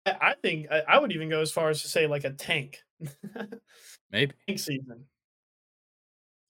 [0.05, 2.31] I, I think I, I would even go as far as to say like a
[2.31, 2.83] tank,
[4.11, 5.05] Maybe tank season.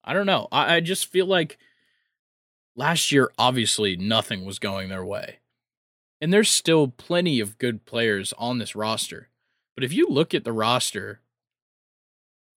[0.04, 0.48] I don't know.
[0.52, 1.58] I, I just feel like
[2.76, 5.40] last year, obviously, nothing was going their way.
[6.22, 9.30] And there's still plenty of good players on this roster.
[9.80, 11.22] But if you look at the roster,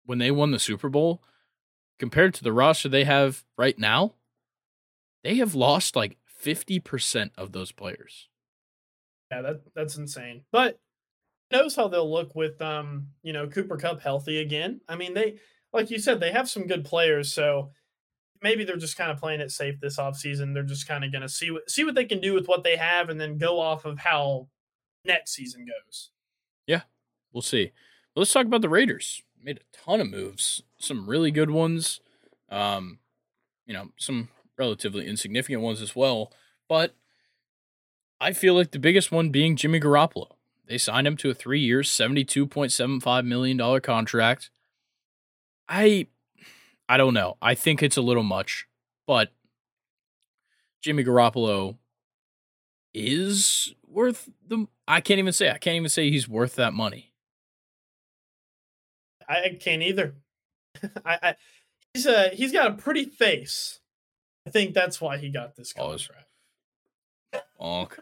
[0.05, 1.23] when they won the Super Bowl,
[2.01, 4.15] compared to the roster they have right now,
[5.23, 8.29] they have lost like 50% of those players.
[9.31, 10.43] Yeah, that that's insane.
[10.51, 10.81] But
[11.53, 14.81] knows how they'll look with um, you know, Cooper Kupp healthy again.
[14.89, 15.39] I mean, they
[15.73, 17.71] like you said, they have some good players, so
[18.43, 20.55] maybe they're just kind of playing it safe this offseason.
[20.55, 22.75] They're just kind of to see what see what they can do with what they
[22.75, 24.49] have and then go off of how
[25.05, 26.11] next season goes.
[27.33, 27.73] We'll see.
[28.15, 29.23] let's talk about the Raiders.
[29.43, 32.01] Made a ton of moves, some really good ones.
[32.49, 32.99] Um,
[33.67, 34.29] you know, some
[34.59, 36.33] relatively insignificant ones as well,
[36.69, 36.95] but
[38.21, 40.33] I feel like the biggest one being Jimmy Garoppolo.
[40.69, 44.51] They signed him to a 3-year, $72.75 million contract.
[45.69, 46.07] I
[46.89, 47.37] I don't know.
[47.41, 48.67] I think it's a little much,
[49.07, 49.33] but
[50.83, 51.79] Jimmy Garoppolo
[52.93, 54.67] is worth the.
[54.87, 55.51] I can't even say.
[55.51, 57.12] I can't even say he's worth that money.
[59.39, 60.15] I can't either.
[61.05, 61.35] I, I
[61.95, 63.81] he's a he's got a pretty face.
[64.47, 66.27] I think that's why he got this oh, contract.
[67.61, 67.99] Bonk.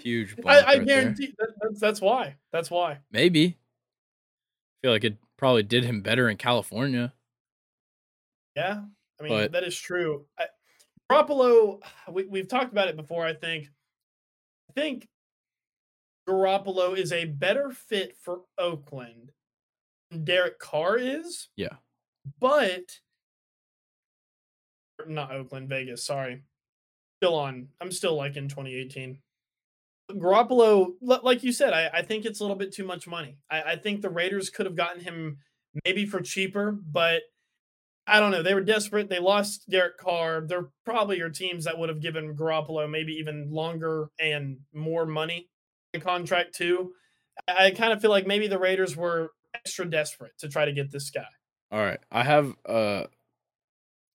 [0.00, 0.36] Huge.
[0.46, 2.36] I, I right guarantee that, that's that's why.
[2.52, 2.98] That's why.
[3.10, 3.44] Maybe.
[3.46, 7.12] I feel like it probably did him better in California.
[8.56, 8.82] Yeah,
[9.18, 10.26] I mean but, that is true.
[10.38, 10.46] I,
[11.10, 11.80] Garoppolo,
[12.10, 13.24] we, we've talked about it before.
[13.24, 13.68] I think,
[14.70, 15.08] I think
[16.30, 19.32] Garoppolo is a better fit for Oakland
[20.10, 21.48] than Derek Carr is.
[21.56, 21.76] Yeah,
[22.38, 23.00] but
[25.06, 26.06] not Oakland, Vegas.
[26.06, 26.44] Sorry,
[27.20, 27.68] still on.
[27.80, 29.18] I'm still like in 2018.
[30.12, 33.38] Garoppolo, like you said, I, I, think it's a little bit too much money.
[33.48, 35.38] I, I, think the Raiders could have gotten him
[35.84, 37.22] maybe for cheaper, but
[38.08, 38.42] I don't know.
[38.42, 39.08] They were desperate.
[39.08, 40.44] They lost Derek Carr.
[40.48, 45.48] They're probably your teams that would have given Garoppolo maybe even longer and more money
[45.98, 46.92] contract too.
[47.48, 50.92] I kind of feel like maybe the Raiders were extra desperate to try to get
[50.92, 51.24] this guy.
[51.72, 53.04] All right, I have uh,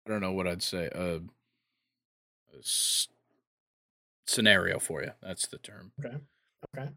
[0.05, 0.89] I don't know what I'd say.
[0.93, 1.19] Uh,
[4.25, 5.11] scenario for you.
[5.21, 5.91] That's the term.
[5.99, 6.17] Okay.
[6.75, 6.89] Okay.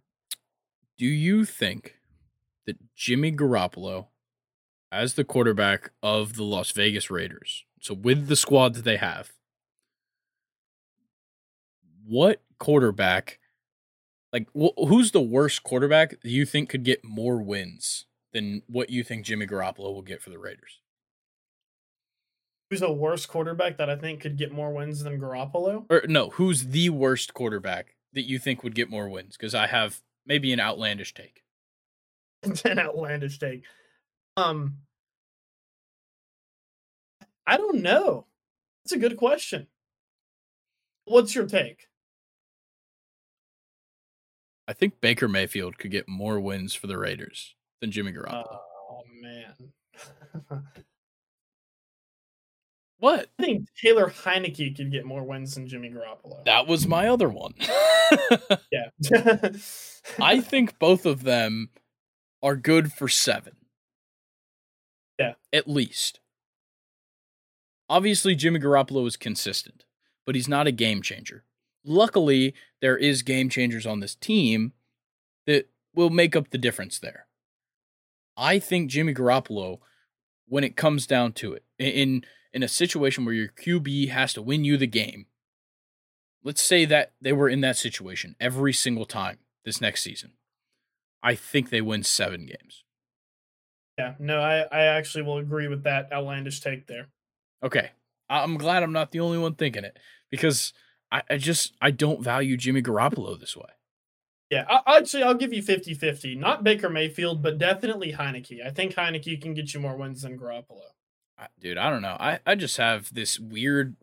[0.97, 1.97] Do you think
[2.67, 4.07] that Jimmy Garoppolo,
[4.91, 9.33] as the quarterback of the Las Vegas Raiders, so with the squad that they have,
[12.05, 13.39] what quarterback,
[14.33, 19.03] like wh- who's the worst quarterback you think could get more wins than what you
[19.03, 20.81] think Jimmy Garoppolo will get for the Raiders?
[22.71, 25.87] who's a worse quarterback that I think could get more wins than Garoppolo?
[25.91, 29.37] Or no, who's the worst quarterback that you think would get more wins?
[29.37, 31.43] Because I have maybe an outlandish take.
[32.65, 33.65] an outlandish take.
[34.37, 34.79] Um,
[37.47, 38.27] I don't know.
[38.85, 39.67] That's a good question.
[41.07, 41.88] What's your take?
[44.69, 48.59] I think Baker Mayfield could get more wins for the Raiders than Jimmy Garoppolo.
[48.91, 49.55] Oh man.
[53.01, 53.29] What?
[53.39, 56.45] I think Taylor Heinicke could get more wins than Jimmy Garoppolo.
[56.45, 57.55] That was my other one.
[58.73, 59.51] yeah.
[60.19, 61.71] I think both of them
[62.43, 63.55] are good for seven.
[65.19, 65.35] Yeah.
[65.53, 66.19] At least.
[67.89, 69.85] Obviously, Jimmy Garoppolo is consistent,
[70.27, 71.45] but he's not a game changer.
[71.89, 74.73] Luckily, there is game changers on this team
[75.47, 77.27] that will make up the difference there.
[78.37, 79.79] I think Jimmy Garoppolo,
[80.47, 84.43] when it comes down to it, in in a situation where your QB has to
[84.43, 85.27] win you the game,
[86.45, 90.33] let's say that they were in that situation every single time this next season.
[91.23, 92.85] I think they win seven games.
[93.99, 97.09] Yeah, no, I, I actually will agree with that outlandish take there.
[97.63, 97.91] Okay.
[98.31, 99.99] I'm glad I'm not the only one thinking it
[100.31, 100.73] because
[101.11, 103.71] I, I just I don't value Jimmy Garoppolo this way.
[104.51, 106.39] Yeah, I, actually I'll give you 50-50.
[106.39, 108.65] Not Baker Mayfield, but definitely Heinicke.
[108.65, 110.93] I think Heinicke can get you more wins than Garoppolo
[111.61, 112.17] dude, I don't know.
[112.19, 113.97] I, I just have this weird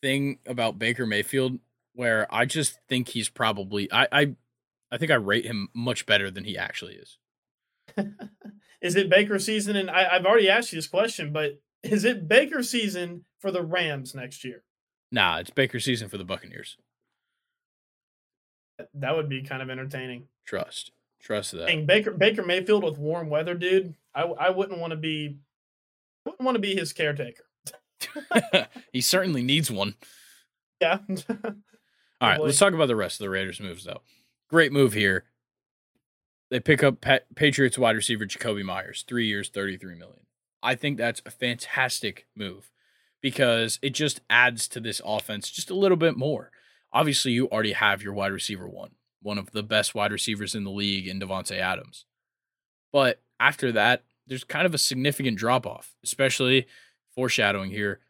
[0.00, 1.58] thing about Baker Mayfield
[1.94, 4.34] where I just think he's probably I I,
[4.90, 7.18] I think I rate him much better than he actually is.
[8.82, 9.76] is it Baker season?
[9.76, 13.62] And I, I've already asked you this question, but is it Baker season for the
[13.62, 14.64] Rams next year?
[15.12, 16.78] Nah, it's Baker season for the Buccaneers.
[18.94, 20.26] That would be kind of entertaining.
[20.46, 20.90] Trust.
[21.20, 21.68] Trust that.
[21.68, 23.94] And Baker Baker Mayfield with warm weather, dude.
[24.14, 25.38] I I wouldn't want to be
[26.24, 27.44] wouldn't want to be his caretaker.
[28.92, 29.94] he certainly needs one.
[30.80, 30.98] Yeah.
[32.20, 34.00] All right, let's talk about the rest of the Raiders moves though.
[34.48, 35.24] Great move here.
[36.50, 40.26] They pick up Patriots wide receiver Jakobi Meyers, 3 years, 33 million.
[40.62, 42.70] I think that's a fantastic move
[43.22, 46.50] because it just adds to this offense just a little bit more.
[46.92, 48.90] Obviously, you already have your wide receiver one,
[49.22, 52.04] one of the best wide receivers in the league in Davante Adams.
[52.92, 56.66] But after that, there's kind of a significant drop off, especially
[57.14, 58.00] foreshadowing here.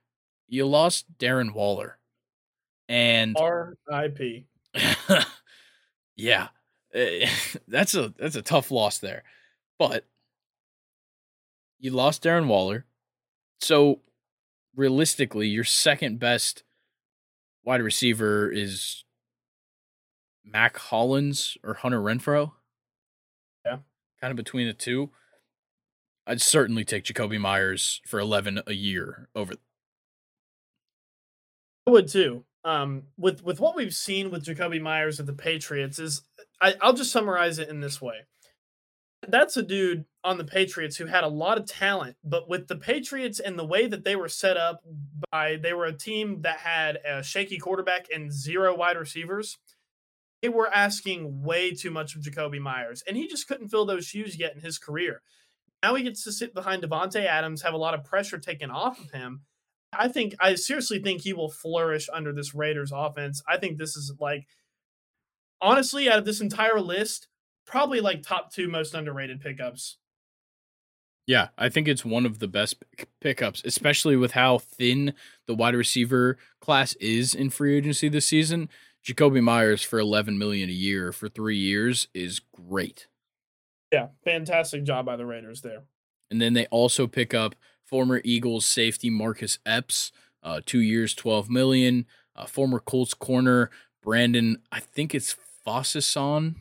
[0.48, 1.98] You lost Darren Waller.
[2.88, 4.46] And R.I.P.
[6.16, 6.48] yeah.
[6.92, 7.28] Eh,
[7.68, 9.22] that's a that's a tough loss there.
[9.78, 10.04] But
[11.78, 12.84] you lost Darren Waller.
[13.60, 14.00] So
[14.74, 16.64] realistically, your second best
[17.64, 19.04] wide receiver is
[20.44, 22.52] Mack Hollins or Hunter Renfrow.
[23.64, 23.78] Yeah.
[24.20, 25.10] Kind of between the two.
[26.26, 29.54] I'd certainly take Jakobi Meyers for 11 a year over.
[31.86, 32.44] I would too.
[32.64, 36.22] Um, with with what we've seen with Jakobi Meyers at the Patriots is
[36.60, 38.20] I, I'll just summarize it in this way.
[39.26, 42.76] That's a dude on the Patriots who had a lot of talent, but with the
[42.76, 44.80] Patriots and the way that they were set up
[45.30, 49.58] by they were a team that had a shaky quarterback and zero wide receivers.
[50.40, 54.06] They were asking way too much of Jakobi Meyers, and he just couldn't fill those
[54.06, 55.22] shoes yet in his career.
[55.82, 58.98] Now he gets to sit behind Davante Adams, have a lot of pressure taken off
[58.98, 59.42] of him.
[59.92, 63.42] I think I seriously think he will flourish under this Raiders offense.
[63.48, 64.46] I think this is like
[65.60, 67.28] honestly out of this entire list,
[67.66, 69.98] probably like top 2 most underrated pickups.
[71.26, 72.82] Yeah, I think it's one of the best
[73.20, 75.14] pickups, especially with how thin
[75.46, 78.68] the wide receiver class is in free agency this season.
[79.04, 83.08] Jakobi Meyers for 11 million a year for 3 years is great.
[83.92, 85.82] Yeah, fantastic job by the Raiders there.
[86.30, 87.54] And then they also pick up
[87.84, 90.12] former Eagles safety Marcus Epps,
[90.42, 92.06] uh, two years, 12 million.
[92.34, 93.70] Uh, former Colts corner
[94.02, 95.36] Brandon, I think it's
[95.66, 96.56] Facyson,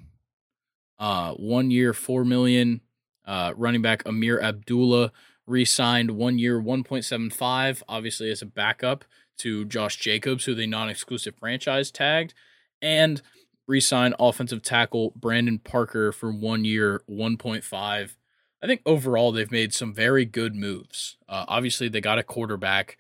[1.00, 2.82] uh, one year, 4 million.
[3.26, 5.12] Uh, running back Ameer Abdullah
[5.48, 9.06] re-signed one year, 1.75, obviously as a backup
[9.38, 12.34] to Josh Jacobs, who they non-exclusive franchise tagged,
[12.82, 13.22] and
[13.68, 18.16] re-sign offensive tackle Brandon Parker for one year, 1.5.
[18.64, 21.18] I think overall they've made some very good moves.
[21.28, 22.98] Uh, obviously, they got a quarterback.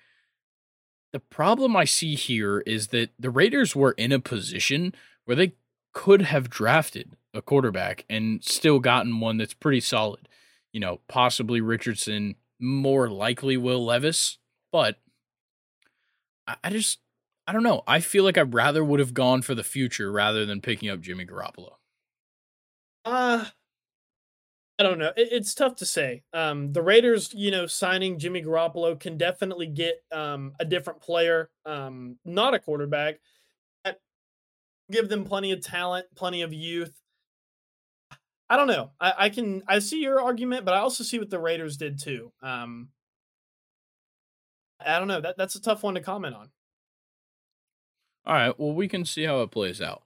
[1.13, 4.95] The problem I see here is that the Raiders were in a position
[5.25, 5.53] where they
[5.93, 10.27] could have drafted a quarterback and still gotten one that's pretty solid.
[10.73, 14.37] You know, possibly Richardson, more likely Will Levis,
[14.71, 14.99] but
[16.63, 16.99] I just
[17.47, 17.83] I don't know.
[17.87, 21.01] I feel like I rather would have gone for the future rather than picking up
[21.01, 21.73] Jimmy Garoppolo.
[23.05, 23.45] Uh
[24.79, 25.11] I don't know.
[25.15, 26.23] It, it's tough to say.
[26.33, 31.51] Um, the Raiders, you know, signing Jimmy Garoppolo can definitely get um, a different player,
[31.67, 33.19] um, not a quarterback.
[34.91, 36.93] Give them plenty of talent, plenty of youth.
[38.49, 38.91] I don't know.
[38.99, 41.99] I, I can I see your argument, but I also see what the Raiders did
[41.99, 42.33] too.
[42.43, 42.89] Um,
[44.85, 45.21] I don't know.
[45.21, 46.49] That that's a tough one to comment on.
[48.25, 48.59] All right.
[48.59, 50.03] Well, we can see how it plays out.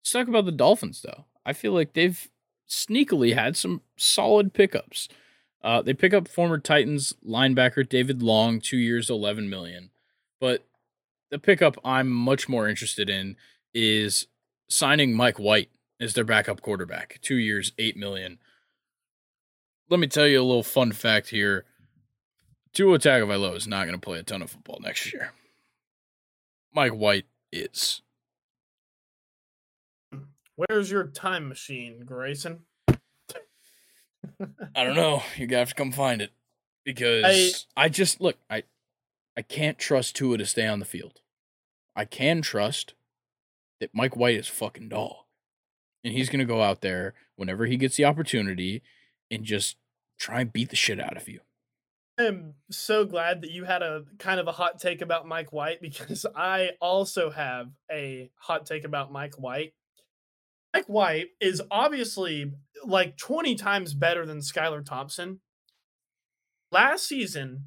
[0.00, 1.24] Let's talk about the Dolphins, though.
[1.44, 2.28] I feel like they've
[2.68, 5.08] sneakily had some solid pickups.
[5.62, 9.90] Uh, they pick up former Titans linebacker David Long, two years, eleven million.
[10.40, 10.64] But
[11.30, 13.36] the pickup I'm much more interested in
[13.74, 14.26] is
[14.68, 15.70] signing Mike White
[16.00, 18.38] as their backup quarterback, two years, eight million.
[19.90, 21.64] Let me tell you a little fun fact here.
[22.72, 25.32] Tua Tagovailoa is not going to play a ton of football next year.
[26.74, 28.02] Mike White is.
[30.54, 32.60] Where's your time machine, Grayson?
[34.74, 35.22] I don't know.
[35.36, 36.30] You gotta have to come find it
[36.84, 38.36] because I, I just look.
[38.50, 38.64] I
[39.36, 41.20] I can't trust Tua to stay on the field.
[41.96, 42.94] I can trust
[43.80, 45.16] that Mike White is fucking dog,
[46.04, 48.82] and he's gonna go out there whenever he gets the opportunity
[49.30, 49.76] and just
[50.18, 51.40] try and beat the shit out of you.
[52.18, 55.80] I'm so glad that you had a kind of a hot take about Mike White
[55.82, 59.74] because I also have a hot take about Mike White.
[60.74, 62.52] Mike White is obviously
[62.84, 65.40] like 20 times better than Skylar Thompson.
[66.70, 67.66] Last season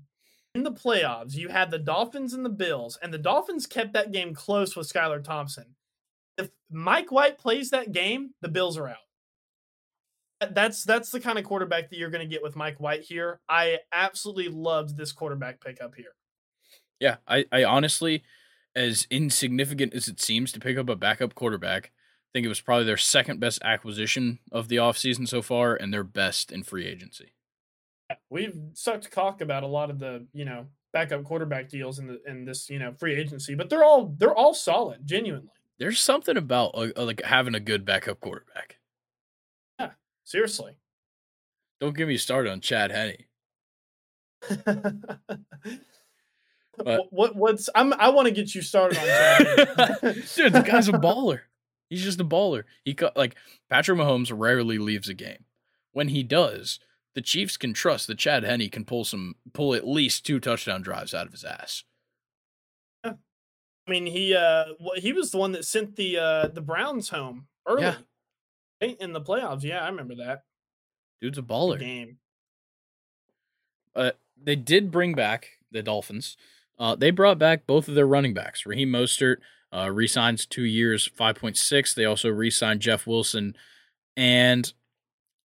[0.54, 4.12] in the playoffs, you had the Dolphins and the Bills, and the Dolphins kept that
[4.12, 5.76] game close with Skylar Thompson.
[6.38, 8.98] If Mike White plays that game, the Bills are out
[10.50, 13.40] that's that's the kind of quarterback that you're going to get with Mike White here.
[13.48, 16.16] I absolutely loved this quarterback pickup here.
[17.00, 18.24] Yeah, I, I honestly,
[18.76, 22.62] as insignificant as it seems to pick up a backup quarterback, I think it was
[22.62, 26.88] probably their second best acquisition of the offseason so far and their best in free
[26.88, 27.34] agency.
[28.30, 32.20] We've sucked cock about a lot of the, you know, backup quarterback deals in the
[32.26, 35.50] in this, you know, free agency, but they're all they're all solid, genuinely.
[35.82, 38.78] There's something about uh, like having a good backup quarterback.
[39.80, 39.90] Yeah,
[40.24, 40.78] Seriously.
[41.80, 43.26] Don't get me started on Chad Henne.
[46.78, 49.98] but, what what's I'm I want to get you started on Chad.
[50.36, 51.40] Dude, the guy's a baller.
[51.90, 52.66] He's just a baller.
[52.86, 53.36] He like
[53.68, 55.46] Patrick Mahomes rarely leaves a game.
[55.94, 56.80] When he does,
[57.16, 60.84] the Chiefs can trust that Chad Henne can pull some pull at least two touchdown
[60.84, 61.86] drives out of his ass.
[63.92, 64.66] I mean, he uh
[64.96, 67.96] he was the one that sent the uh the Browns home early Yeah.
[68.82, 69.64] right, in the playoffs.
[69.64, 70.44] Yeah, I remember that
[71.20, 71.78] Dude's a baller.
[71.78, 72.18] game.
[73.96, 74.12] Uh,
[74.42, 76.38] they did bring back the Dolphins.
[76.80, 78.66] Uh, they brought back both of their running backs.
[78.66, 79.38] Raheem Mostert
[79.74, 81.94] uh, re-signs two years, five point six.
[81.94, 83.56] They also re-signed Jeff Wilson.
[84.16, 84.72] And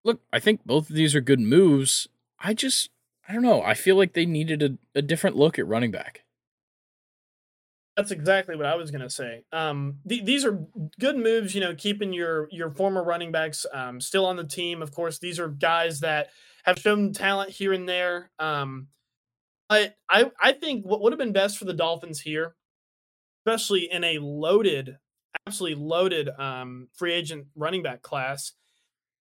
[0.04, 2.08] look, I think both of these are good moves.
[2.38, 2.90] I just,
[3.28, 3.62] I don't know.
[3.62, 6.22] I feel like they needed a, a different look at running back.
[7.96, 9.44] That's exactly what I was gonna say.
[9.52, 10.60] Um, th- these are
[11.00, 11.54] good moves.
[11.54, 14.82] You know, keeping your your former running backs um, still on the team.
[14.82, 16.28] Of course, these are guys that
[16.64, 18.30] have shown talent here and there.
[18.38, 18.88] Um,
[19.68, 22.54] but I I think what would have been best for the Dolphins here,
[23.46, 24.98] especially in a loaded,
[25.46, 28.52] absolutely loaded um, free agent running back class,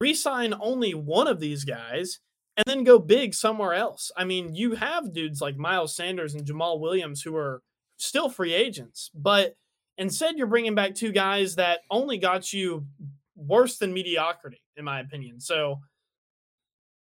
[0.00, 2.18] re-sign only one of these guys
[2.56, 4.10] and then go big somewhere else.
[4.16, 7.62] I mean, you have dudes like Miles Sanders and Jamaal Williams who are
[7.96, 9.56] still free agents, but
[9.98, 12.86] instead you're bringing back two guys that only got you
[13.36, 15.40] worse than mediocrity, in my opinion.
[15.40, 15.80] So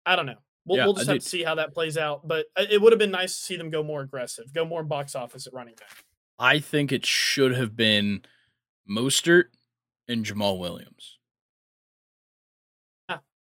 [0.04, 0.36] I don't know.
[0.64, 2.26] We'll, Yeah, we'll I just have did- to see how that plays out.
[2.26, 4.82] But uh, it would have been nice to see them go more aggressive, go more
[4.82, 6.04] box office at running back.
[6.38, 8.22] I think it should have been
[8.88, 9.44] Mostert
[10.08, 11.18] and Jamaal Williams.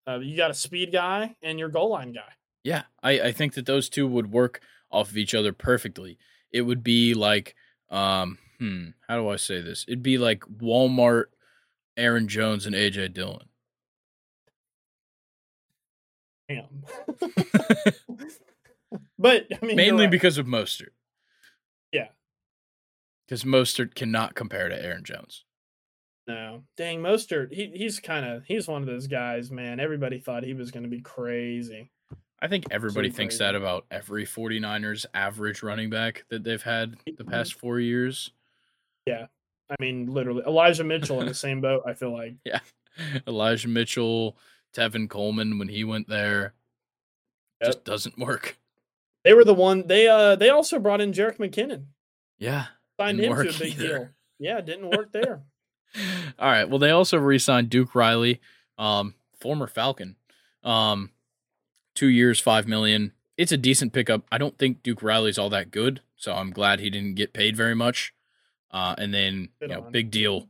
[0.08, 2.34] Uh, you got a speed guy and your goal line guy.
[2.64, 4.60] Yeah, I, I think that those two would work
[4.92, 6.18] off of each other perfectly.
[6.52, 7.56] It would be like,
[7.90, 9.86] um, hmm, how do I say this?
[9.88, 11.26] It'd be like Walmart,
[11.98, 13.48] Aaron Jones, and AJ Dillon.
[16.50, 16.84] Damn.
[19.18, 20.12] but I mean, Mainly right.
[20.12, 20.92] because of Mostert.
[21.92, 22.08] Yeah.
[23.26, 25.46] Because Mostert cannot compare to Aaron Jones.
[26.28, 27.52] No, dang Mostert.
[27.52, 29.80] He he's kind of he's one of those guys, man.
[29.80, 31.92] Everybody thought he was going to be crazy.
[32.42, 33.44] I think everybody thinks crazy.
[33.52, 38.32] that about every 49ers average running back that they've had the past four years.
[39.06, 39.28] Yeah.
[39.70, 41.84] I mean, literally, Elijah Mitchell in the same boat.
[41.86, 42.60] I feel like Yeah.
[43.28, 44.38] Elijah Mitchell,
[44.76, 46.54] Tevin Coleman, when he went there,
[47.64, 48.58] just doesn't work.
[49.24, 49.86] they were the one.
[49.88, 51.86] They uh they also brought in Jerick McKinnon,
[52.40, 52.66] Yeah.
[53.00, 53.88] signed him to a big either.
[53.88, 54.10] deal.
[54.40, 55.44] Yeah, didn't work there.
[56.40, 56.68] All right.
[56.68, 58.42] Well, they also re-signed Duke Riley,
[58.80, 60.16] um, former Falcon.
[60.64, 61.12] Um,
[61.96, 63.14] two years, five million.
[63.38, 64.24] It's a decent pickup.
[64.32, 67.56] I don't think Duke Riley's all that good, so I'm glad he didn't get paid
[67.56, 68.14] very much.
[68.70, 70.48] Uh, and then you know, big deal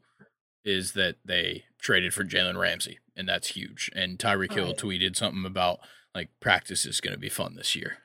[0.63, 3.89] is that they traded for Jalen Ramsey, and that's huge.
[3.95, 4.77] And Tyreek Hill Right.
[4.77, 5.79] tweeted something about
[6.13, 7.97] like practice is going to be fun this year.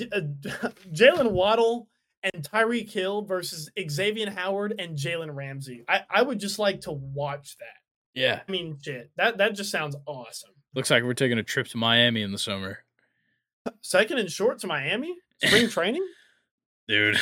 [0.00, 0.20] Uh,
[0.92, 1.88] Jaylen Waddle
[2.22, 5.84] and Tyreek Hill versus Xavier Howard and Jalen Ramsey.
[5.88, 7.66] I I would just like to watch that.
[8.14, 10.50] Yeah, I mean, shit, that that just sounds awesome.
[10.74, 12.80] Looks like we're taking a trip to Miami in the summer,
[13.82, 15.14] Second and short to Miami
[15.44, 16.06] spring training.
[16.88, 17.18] dude.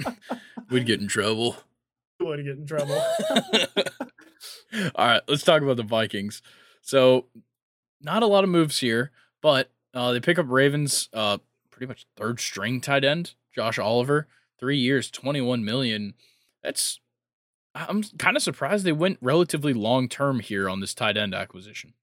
[0.70, 1.56] We'd get in trouble.
[2.20, 2.94] Would get in trouble.
[4.94, 6.42] All right, let's talk about the Vikings.
[6.82, 7.26] So,
[8.00, 9.10] not a lot of moves here,
[9.42, 11.38] but uh, they pick up Ravens, uh,
[11.70, 14.28] pretty much third string tight end, Josh Oliver,
[14.58, 16.14] three years, twenty one million.
[16.62, 17.00] That's
[17.74, 21.94] I'm kind of surprised they went relatively long term here on this tight end acquisition.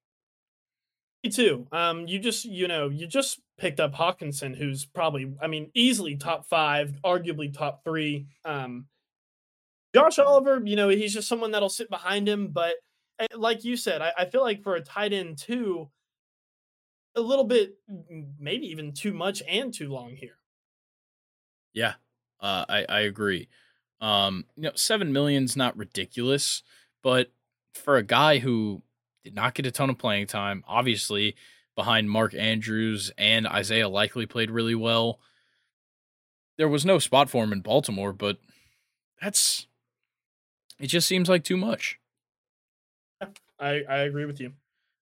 [1.23, 1.68] Me too.
[1.72, 6.15] Um, you just you know you just picked up Hockenson, who's probably I mean easily
[6.15, 8.27] top five, arguably top three.
[8.43, 8.88] Um,
[9.93, 12.76] Josh Oliver, you know he's just someone that'll sit behind him, but
[13.19, 15.89] eh, like you said, I, I feel like for a tight end too,
[17.15, 17.76] a little bit
[18.39, 20.38] maybe even too much and too long here.
[21.73, 21.93] Yeah,
[22.39, 23.48] uh, I I agree.
[23.99, 26.64] Um, you know, seven million's not ridiculous,
[27.03, 27.31] but
[27.76, 28.81] for a guy who
[29.23, 31.35] did not get a ton of playing time, obviously
[31.76, 35.19] behind Mark Andrews and Isaiah Likely played really well.
[36.57, 38.38] There was no spot for him in Baltimore, but
[39.22, 39.68] that's
[40.80, 40.88] it.
[40.88, 41.99] Just seems like too much.
[43.60, 44.53] I I agree with you.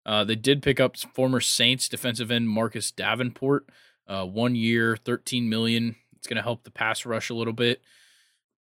[0.05, 3.69] Uh, they did pick up former Saints defensive end Marcus Davenport,
[4.07, 5.97] uh, one year, thirteen million.
[6.17, 7.81] It's going to help the pass rush a little bit.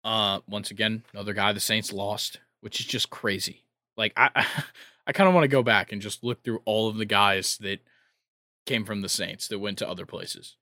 [0.04, 3.64] Uh, once again, another guy the Saints lost, which is just crazy.
[3.98, 4.46] Like I,
[5.08, 7.58] I, kind of want to go back and just look through all of the guys
[7.62, 7.80] that
[8.66, 10.56] came from the Saints that went to other places.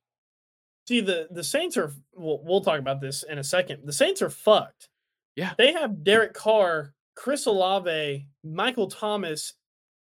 [0.88, 1.94] See the the Saints are.
[2.16, 3.82] We'll, we'll talk about this in a second.
[3.86, 4.90] The Saints are fucked.
[5.36, 5.54] Yeah.
[5.58, 9.54] they have Derek Carr, Chris Olave, Michael Thomas,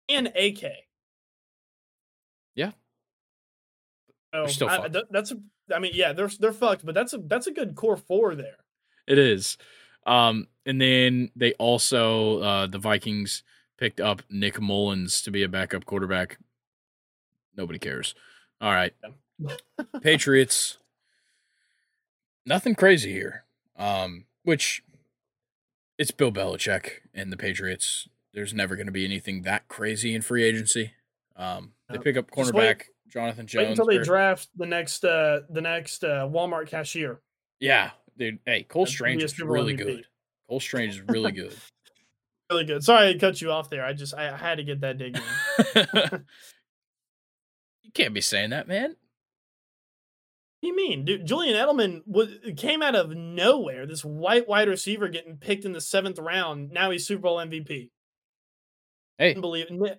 [0.09, 0.63] and AK.
[2.55, 2.71] Yeah.
[4.33, 5.37] Oh, still I- th- that's a.
[5.75, 8.57] I mean, yeah, they're they're fucked, but that's a that's a good core four there.
[9.07, 9.57] It is.
[10.05, 13.43] Um, and then they also uh, the Vikings
[13.77, 16.37] picked up Nick Mullens to be a backup quarterback.
[17.55, 18.15] Nobody cares.
[18.61, 18.93] All right.
[20.01, 20.77] Patriots.
[22.45, 23.43] Nothing crazy here.
[23.77, 24.83] Um, which
[25.97, 28.07] it's Bill Belichick and the Patriots.
[28.33, 30.91] There's never going to be anything that crazy in free agency.
[31.35, 33.69] Um, they pick up Just wait- cornerback Jonathan Wait Jones.
[33.69, 37.21] until they draft the next uh the next uh Walmart cashier.
[37.59, 38.39] yeah, dude.
[38.45, 39.77] Hey, Cole Strange is really MVP.
[39.77, 40.05] good.
[40.49, 41.55] Cole Strange is really good.
[42.49, 42.83] Really good.
[42.83, 43.85] Sorry I cut you off there.
[43.85, 45.87] I just I, had to get that dig in.
[47.83, 48.95] you can't be saying that, man.
[50.59, 51.25] What do you mean, dude?
[51.25, 53.85] Julian Edelman was, came out of nowhere.
[53.85, 56.71] This white wide receiver getting picked in the seventh round.
[56.71, 57.89] Now he's Super Bowl MVP.
[59.17, 59.95] Hey, Unbelievable,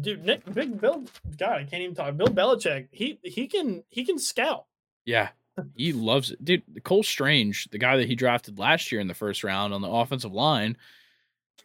[0.00, 0.24] dude.
[0.24, 1.04] Nick, Big Bill.
[1.38, 2.16] God, I can't even talk.
[2.16, 2.88] Bill Belichick.
[2.90, 4.66] He he can he can scout.
[5.04, 5.28] Yeah.
[5.74, 6.44] He loves it.
[6.44, 9.80] Dude, Cole Strange, the guy that he drafted last year in the first round on
[9.80, 10.76] the offensive line,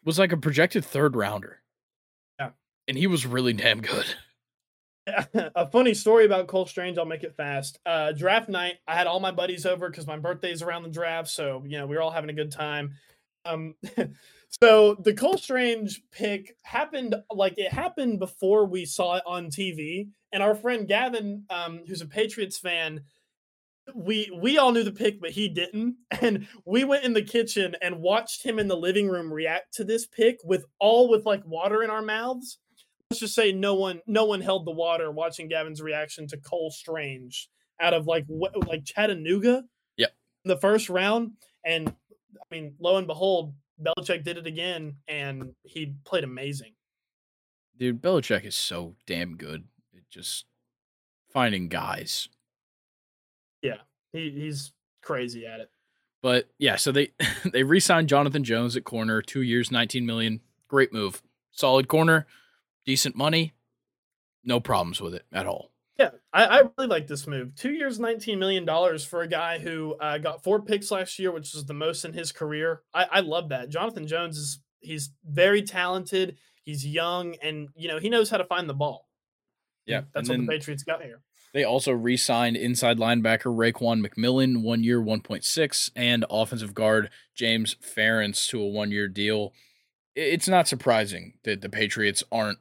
[0.03, 1.59] was like a projected third rounder.
[2.39, 2.51] Yeah.
[2.87, 4.05] And he was really damn good.
[5.33, 6.97] a funny story about Cole Strange.
[6.97, 7.79] I'll make it fast.
[7.85, 11.29] Uh, draft night, I had all my buddies over because my birthday's around the draft,
[11.29, 12.93] so you know we were all having a good time.
[13.45, 13.75] Um,
[14.63, 20.09] so the Cole Strange pick happened like it happened before we saw it on TV,
[20.31, 23.01] and our friend Gavin, um, who's a Patriots fan.
[23.95, 25.95] We we all knew the pick, but he didn't.
[26.21, 29.83] And we went in the kitchen and watched him in the living room react to
[29.83, 32.59] this pick with all with like water in our mouths
[33.11, 36.71] let's just say no one no one held the water watching Gavin's reaction to Cole
[36.71, 37.49] Strange
[37.81, 39.63] out of like what like Chattanooga.
[39.97, 40.11] Yep.
[40.45, 41.31] In the first round,
[41.65, 46.73] and I mean, lo and behold, Belichick did it again, and he played amazing.
[47.77, 49.65] Dude, Belichick is so damn good
[49.95, 50.45] at just
[51.33, 52.29] finding guys.
[54.13, 54.71] He he's
[55.01, 55.69] crazy at it.
[56.21, 57.11] But yeah, so they
[57.45, 60.41] they re-signed Jonathan Jones at corner, two years, 19 million.
[60.67, 61.21] Great move.
[61.51, 62.27] Solid corner,
[62.85, 63.53] decent money.
[64.43, 65.71] No problems with it at all.
[65.99, 67.53] Yeah, I, I really like this move.
[67.55, 71.31] Two years, nineteen million dollars for a guy who uh, got four picks last year,
[71.31, 72.81] which is the most in his career.
[72.93, 73.69] I, I love that.
[73.69, 76.37] Jonathan Jones is he's very talented.
[76.63, 79.09] He's young, and you know he knows how to find the ball.
[79.85, 80.03] Yeah.
[80.13, 81.21] That's what the Patriots got here.
[81.53, 87.09] They also re-signed inside linebacker Raekwon McMillan, one year, one point six, and offensive guard
[87.35, 89.53] James Ferentz to a one-year deal.
[90.15, 92.59] It's not surprising that the Patriots aren't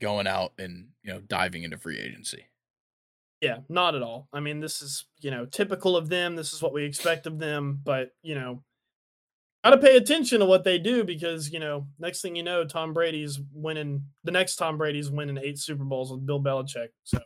[0.00, 2.46] going out and you know diving into free agency.
[3.40, 4.28] Yeah, not at all.
[4.32, 6.36] I mean, this is you know typical of them.
[6.36, 7.80] This is what we expect of them.
[7.82, 8.62] But you know,
[9.64, 12.64] got to pay attention to what they do because you know next thing you know,
[12.64, 14.04] Tom Brady's winning.
[14.24, 16.88] The next Tom Brady's winning eight Super Bowls with Bill Belichick.
[17.04, 17.18] So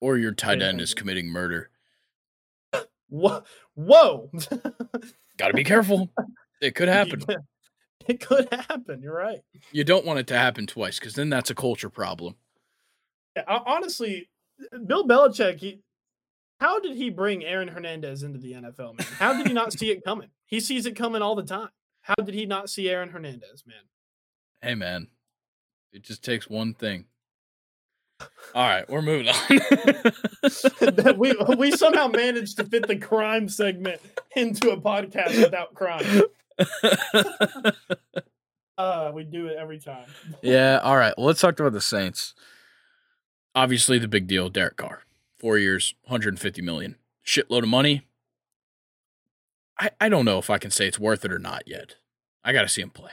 [0.00, 1.70] Or your tight end is committing murder.
[3.08, 3.42] whoa,
[3.74, 4.30] whoa.
[5.38, 6.10] Got to be careful.
[6.60, 7.22] It could happen.
[8.06, 9.02] It could happen.
[9.02, 9.40] You're right.
[9.72, 12.36] You don't want it to happen twice because then that's a culture problem.
[13.48, 14.28] Honestly,
[14.86, 15.58] Bill Belichick.
[15.58, 15.80] He,
[16.60, 19.06] how did he bring Aaron Hernandez into the NFL, man?
[19.18, 20.28] How did he not see it coming?
[20.46, 21.68] He sees it coming all the time.
[22.02, 23.82] How did he not see Aaron Hernandez, man?
[24.62, 25.08] Hey, man,
[25.92, 27.06] it just takes one thing.
[28.54, 31.18] All right, we're moving on.
[31.18, 34.00] we we somehow managed to fit the crime segment
[34.34, 36.22] into a podcast without crime.
[38.78, 40.06] Uh, we do it every time.
[40.42, 41.14] yeah, all right.
[41.16, 42.34] Well, let's talk about the Saints.
[43.54, 45.02] Obviously, the big deal Derek Carr.
[45.38, 46.96] Four years, 150 million.
[47.24, 48.06] Shitload of money.
[49.78, 51.96] I, I don't know if I can say it's worth it or not yet.
[52.44, 53.12] I got to see him play.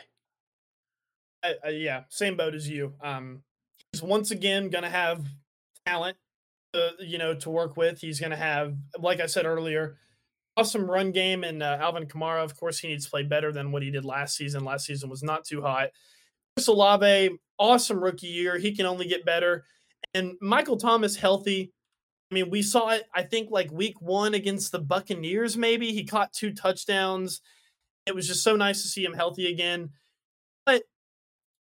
[1.44, 2.94] I, I, yeah, same boat as you.
[3.02, 3.44] Um,
[3.94, 5.26] he's once again gonna have
[5.86, 6.18] talent,
[6.74, 8.00] uh, you know, to work with.
[8.00, 9.98] He's gonna have, like I said earlier,
[10.58, 11.44] awesome run game.
[11.44, 14.04] And uh, Alvin Kamara, of course, he needs to play better than what he did
[14.04, 14.66] last season.
[14.66, 15.90] Last season was not too hot.
[16.56, 18.58] Chris Olave, awesome rookie year.
[18.58, 19.64] He can only get better.
[20.14, 21.72] And Michael Thomas healthy.
[22.32, 23.04] I mean, we saw it.
[23.14, 25.56] I think like week one against the Buccaneers.
[25.56, 27.42] Maybe he caught two touchdowns.
[28.06, 29.92] It was just so nice to see him healthy again.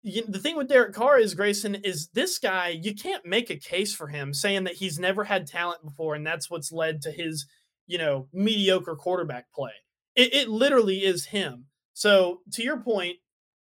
[0.07, 2.69] You, the thing with Derek Carr is Grayson is this guy.
[2.69, 6.27] You can't make a case for him saying that he's never had talent before, and
[6.27, 7.47] that's what's led to his,
[7.87, 9.73] you know, mediocre quarterback play.
[10.15, 11.67] It, it literally is him.
[11.95, 13.17] So to your point,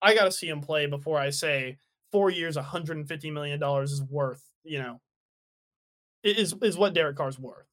[0.01, 1.77] I got to see him play before I say
[2.11, 4.43] four years, 150 million dollars is worth.
[4.63, 5.01] You know,
[6.23, 7.67] is is what Derek Carr's worth.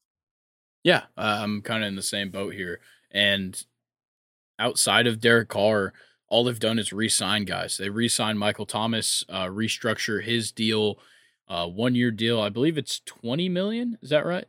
[0.83, 2.79] Yeah, uh, I'm kind of in the same boat here.
[3.11, 3.61] And
[4.59, 5.93] outside of Derek Carr,
[6.29, 7.77] all they've done is re-sign guys.
[7.77, 10.99] They re-signed Michael Thomas, uh, restructure his deal,
[11.47, 12.41] uh, one year deal.
[12.41, 13.97] I believe it's 20 million.
[14.01, 14.45] Is that right?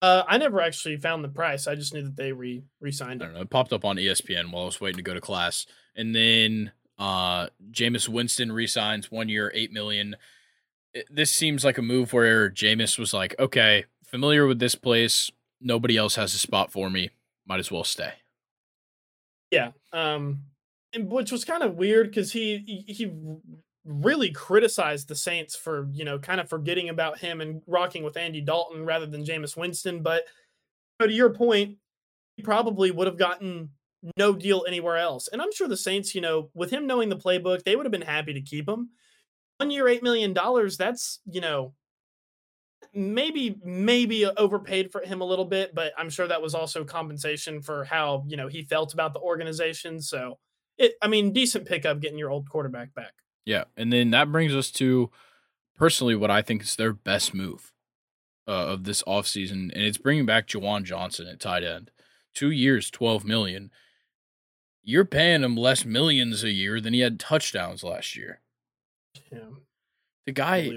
[0.00, 1.66] Uh, I never actually found the price.
[1.66, 3.28] I just knew that they re re-signed I it.
[3.28, 3.40] don't know.
[3.42, 5.66] It popped up on ESPN while I was waiting to go to class.
[5.96, 10.16] And then uh Jameis Winston resigns one year, eight million.
[11.10, 15.30] this seems like a move where Jameis was like, okay, familiar with this place.
[15.60, 17.10] Nobody else has a spot for me.
[17.46, 18.12] Might as well stay.
[19.50, 19.72] Yeah.
[19.92, 20.42] Um,
[20.96, 23.12] which was kind of weird because he he
[23.84, 28.16] really criticized the Saints for you know kind of forgetting about him and rocking with
[28.16, 30.02] Andy Dalton rather than Jameis Winston.
[30.02, 30.24] But
[31.00, 31.76] to your point,
[32.36, 33.70] he probably would have gotten
[34.16, 35.28] no deal anywhere else.
[35.28, 37.92] And I'm sure the Saints, you know, with him knowing the playbook, they would have
[37.92, 38.90] been happy to keep him.
[39.58, 40.76] One year, eight million dollars.
[40.76, 41.74] That's you know
[42.94, 47.60] maybe maybe overpaid for him a little bit, but I'm sure that was also compensation
[47.60, 50.00] for how you know he felt about the organization.
[50.00, 50.38] So
[50.78, 53.12] it, I mean, decent pickup getting your old quarterback back.
[53.44, 55.10] Yeah, and then that brings us to
[55.76, 57.72] personally what I think is their best move
[58.46, 61.90] uh, of this offseason, and it's bringing back Juwan Johnson at tight end.
[62.34, 63.70] Two years, twelve million.
[64.82, 68.40] You're paying him less millions a year than he had touchdowns last year.
[69.30, 69.50] Yeah.
[70.24, 70.70] The guy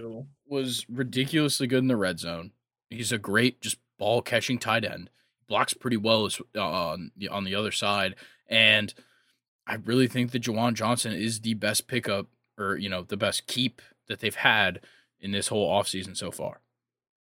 [0.47, 2.51] was ridiculously good in the red zone.
[2.89, 5.09] He's a great just ball catching tight end.
[5.47, 8.15] Blocks pretty well uh, on the on the other side,
[8.47, 8.93] and
[9.72, 12.27] I really think that Juwan Johnson is the best pickup
[12.57, 14.81] or you know the best keep that they've had
[15.22, 16.60] in this whole offseason so far.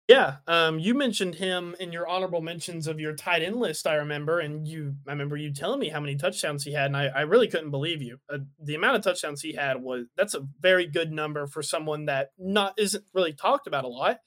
[0.08, 3.86] Yeah, um, you mentioned him in your honorable mentions of your tight end list.
[3.86, 6.96] I remember, and you, I remember you telling me how many touchdowns he had, and
[6.96, 8.18] I, I really couldn't believe you.
[8.28, 12.06] Uh, the amount of touchdowns he had was that's a very good number for someone
[12.06, 14.18] that not isn't really talked about a lot.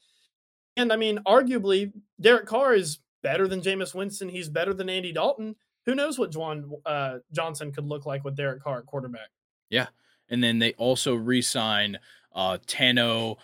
[0.77, 1.91] And I mean, arguably,
[2.21, 4.29] Derek Carr is better than Jameis Winston.
[4.29, 5.55] He's better than Andy Dalton.
[5.85, 9.29] Who knows what Juwan uh, Johnson could look like with Derek Carr at quarterback?
[9.69, 9.87] Yeah,
[10.29, 11.99] and then they also re-sign
[12.33, 13.37] uh, Tanoh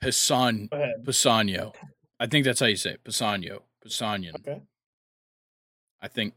[0.00, 0.68] Pisan
[1.04, 1.74] Pisano.
[2.18, 3.04] I think that's how you say it.
[3.04, 3.60] Pisano.
[3.84, 4.34] Pisanian.
[4.36, 4.62] Okay.
[6.00, 6.34] I think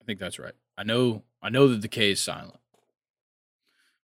[0.00, 0.54] I think that's right.
[0.76, 2.56] I know I know that the K is silent.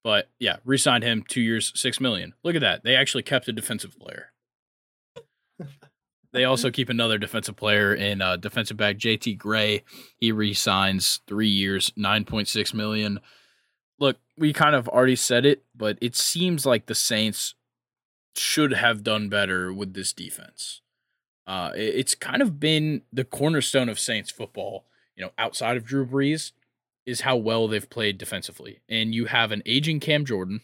[0.03, 2.35] But yeah, re-signed him two years, six million.
[2.45, 2.85] Look at that.
[2.85, 4.33] They actually kept a defensive player.
[6.37, 9.83] They also keep another defensive player in uh, defensive back JT Gray.
[10.19, 13.21] He re-signs three years, nine point six million.
[13.99, 17.55] Look, we kind of already said it, but it seems like the Saints
[18.35, 20.83] should have done better with this defense.
[21.47, 24.85] Uh, it's kind of been the cornerstone of Saints football,
[25.17, 26.53] you know, outside of Drew Brees,
[27.07, 28.81] is how well they've played defensively.
[28.91, 30.61] And you have an aging Cam Jordan,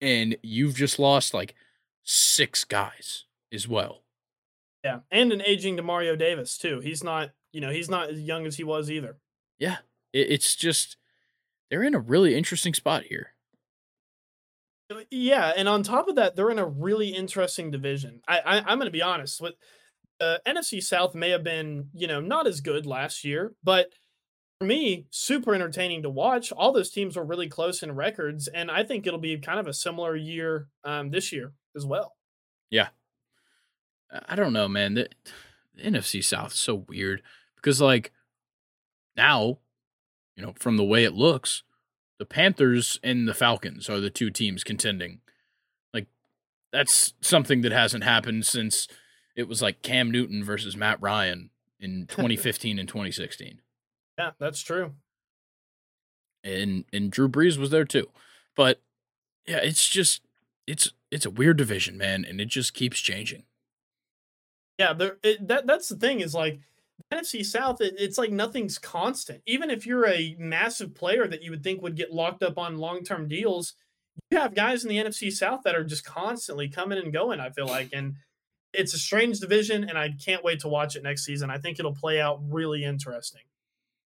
[0.00, 1.54] and you've just lost like
[2.02, 4.00] six guys as well.
[4.84, 6.80] Yeah, and an aging Demario Davis too.
[6.80, 9.18] He's not, you know, he's not as young as he was either.
[9.58, 9.78] Yeah,
[10.12, 10.96] it's just
[11.70, 13.34] they're in a really interesting spot here.
[14.90, 18.20] Uh, yeah, and on top of that, they're in a really interesting division.
[18.26, 19.54] I, I am going to be honest with
[20.20, 23.90] uh, NFC South may have been you know not as good last year, but
[24.58, 26.50] for me, super entertaining to watch.
[26.52, 29.66] All those teams were really close in records, and I think it'll be kind of
[29.66, 32.16] a similar year um, this year as well.
[32.70, 32.88] Yeah,
[34.28, 34.94] I don't know, man.
[34.94, 35.08] The,
[35.74, 37.22] the NFC South is so weird
[37.56, 38.12] because like
[39.16, 39.58] now,
[40.36, 41.62] you know, from the way it looks,
[42.18, 45.20] the Panthers and the Falcons are the two teams contending.
[45.92, 46.06] Like
[46.72, 48.88] that's something that hasn't happened since
[49.36, 53.60] it was like Cam Newton versus Matt Ryan in 2015 and 2016.
[54.18, 54.94] Yeah, that's true.
[56.42, 58.08] And and Drew Brees was there too.
[58.56, 58.80] But
[59.46, 60.22] yeah, it's just
[60.66, 63.44] it's it's a weird division, man, and it just keeps changing.
[64.78, 66.60] Yeah, there it, that that's the thing is like
[67.12, 69.42] NFC South, it, it's like nothing's constant.
[69.46, 72.78] Even if you're a massive player that you would think would get locked up on
[72.78, 73.74] long term deals,
[74.30, 77.50] you have guys in the NFC South that are just constantly coming and going, I
[77.50, 77.90] feel like.
[77.92, 78.16] And
[78.74, 81.50] it's a strange division, and I can't wait to watch it next season.
[81.50, 83.42] I think it'll play out really interesting.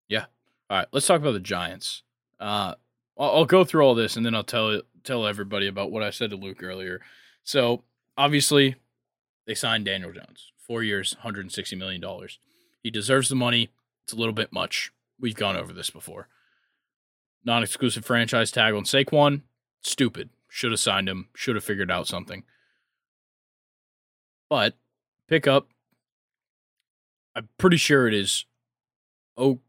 [0.07, 0.26] Yeah.
[0.69, 0.88] All right.
[0.91, 2.03] Let's talk about the Giants.
[2.39, 2.76] Uh,
[3.18, 6.11] I'll, I'll go through all this, and then I'll tell tell everybody about what I
[6.11, 7.02] said to Luke earlier.
[7.43, 7.84] So
[8.15, 8.76] obviously,
[9.48, 12.39] they signed Daniel Jones, four years, hundred and sixty million dollars.
[12.81, 13.69] He deserves the money.
[14.03, 14.91] It's a little bit much.
[15.19, 16.27] We've gone over this before.
[17.43, 19.41] Non exclusive franchise tag on Saquon.
[19.81, 20.29] Stupid.
[20.47, 21.29] Should have signed him.
[21.35, 22.43] Should have figured out something.
[24.49, 24.75] But
[25.27, 25.69] pick up.
[27.35, 28.45] I'm pretty sure it is
[29.38, 29.59] Oh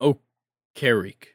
[0.00, 1.26] Okereke.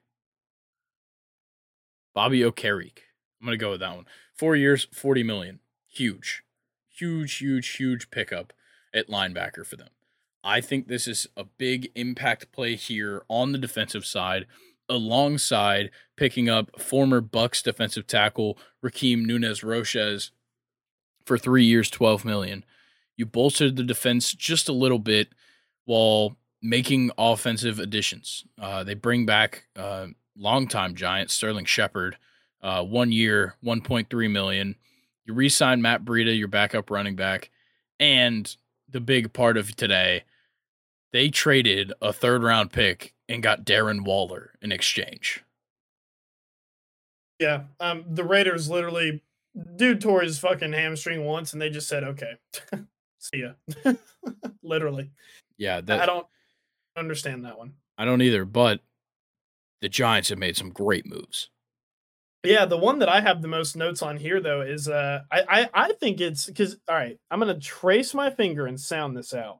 [2.13, 2.99] Bobby Okereke.
[3.39, 4.05] I'm gonna go with that one.
[4.33, 5.59] Four years, 40 million.
[5.87, 6.43] Huge.
[6.99, 8.53] Huge, huge, huge pickup
[8.93, 9.89] at linebacker for them.
[10.43, 14.45] I think this is a big impact play here on the defensive side,
[14.87, 20.31] alongside picking up former Bucks defensive tackle Rakeem Nunez Roches
[21.25, 22.65] for three years, twelve million.
[23.15, 25.29] You bolstered the defense just a little bit
[25.85, 28.45] while making offensive additions.
[28.59, 30.07] Uh, they bring back uh,
[30.37, 32.17] longtime Giant Sterling Shepard,
[32.61, 34.75] uh, one year, 1.3 million.
[35.29, 37.51] You re-sign Matt Breida, your backup running back,
[37.99, 38.57] and
[38.89, 40.23] the big part of today,
[41.13, 45.43] they traded a third round pick and got Darren Waller in exchange.
[47.37, 49.21] Yeah, um, the Raiders literally
[49.75, 52.33] dude tore his fucking hamstring once, and they just said, "Okay,
[53.19, 53.93] see ya."
[54.63, 55.11] literally.
[55.59, 56.25] Yeah, that, I don't
[56.97, 57.73] understand that one.
[57.99, 58.79] I don't either, but
[59.79, 61.51] the Giants have made some great moves.
[62.43, 65.41] Yeah, the one that I have the most notes on here though is uh I
[65.49, 69.33] I, I think it's because all right, I'm gonna trace my finger and sound this
[69.33, 69.59] out.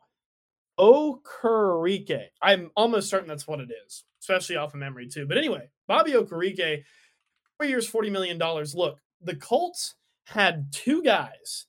[0.80, 2.27] Okurike.
[2.41, 5.26] I'm almost certain that's what it is, especially off of memory too.
[5.27, 6.84] But anyway, Bobby Okurike,
[7.57, 8.73] four years, forty million dollars.
[8.76, 9.95] Look, the Colts
[10.27, 11.65] had two guys.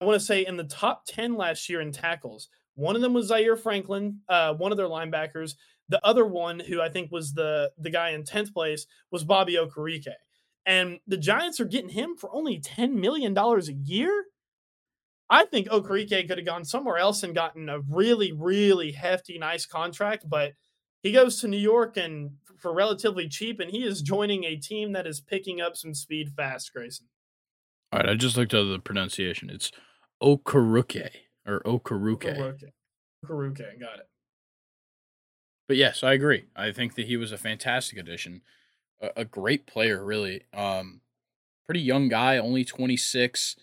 [0.00, 2.48] I want to say in the top ten last year in tackles.
[2.74, 5.54] One of them was Zaire Franklin, uh, one of their linebackers.
[5.90, 9.54] The other one, who I think was the the guy in tenth place, was Bobby
[9.56, 10.14] Okereke.
[10.70, 14.26] And the Giants are getting him for only $10 million a year.
[15.28, 19.66] I think Okereke could have gone somewhere else and gotten a really, really hefty, nice
[19.66, 20.52] contract, but
[21.02, 24.92] he goes to New York and for relatively cheap, and he is joining a team
[24.92, 27.08] that is picking up some speed fast, Grayson.
[27.92, 29.50] All right, I just looked at the pronunciation.
[29.50, 29.72] It's
[30.22, 31.10] Okaruke
[31.48, 32.22] or Okaruke.
[32.22, 32.70] Okaruke.
[33.26, 34.08] Okaruke, got it.
[35.66, 36.44] But yes, I agree.
[36.54, 38.42] I think that he was a fantastic addition
[39.00, 40.42] a, a great player, really.
[40.52, 41.00] Um,
[41.66, 43.56] pretty young guy, only 26.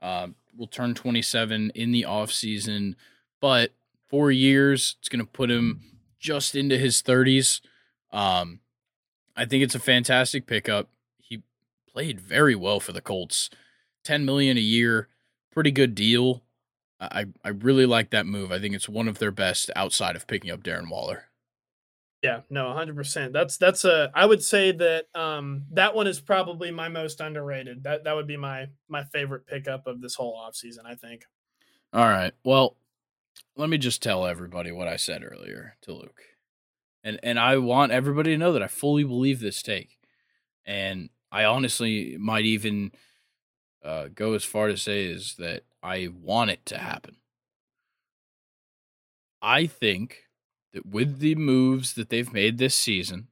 [0.00, 2.96] Um, will turn 27 in the off season,
[3.40, 3.72] but
[4.08, 5.80] four years, it's going to put him
[6.18, 7.60] just into his 30s.
[8.10, 8.60] Um,
[9.36, 10.88] I think it's a fantastic pickup.
[11.18, 11.42] He
[11.90, 13.48] played very well for the Colts.
[14.04, 15.08] 10 million a year,
[15.50, 16.42] pretty good deal.
[17.00, 18.52] I I really like that move.
[18.52, 21.24] I think it's one of their best outside of picking up Darren Waller.
[22.22, 23.32] Yeah, no, 100%.
[23.32, 27.82] That's that's a I would say that um that one is probably my most underrated.
[27.82, 31.24] That that would be my my favorite pickup of this whole offseason, I think.
[31.92, 32.32] All right.
[32.44, 32.76] Well,
[33.56, 36.20] let me just tell everybody what I said earlier to Luke.
[37.02, 39.98] And and I want everybody to know that I fully believe this take.
[40.64, 42.92] And I honestly might even
[43.84, 47.16] uh, go as far to say is that I want it to happen.
[49.40, 50.18] I think
[50.72, 53.28] that with the moves that they've made this season,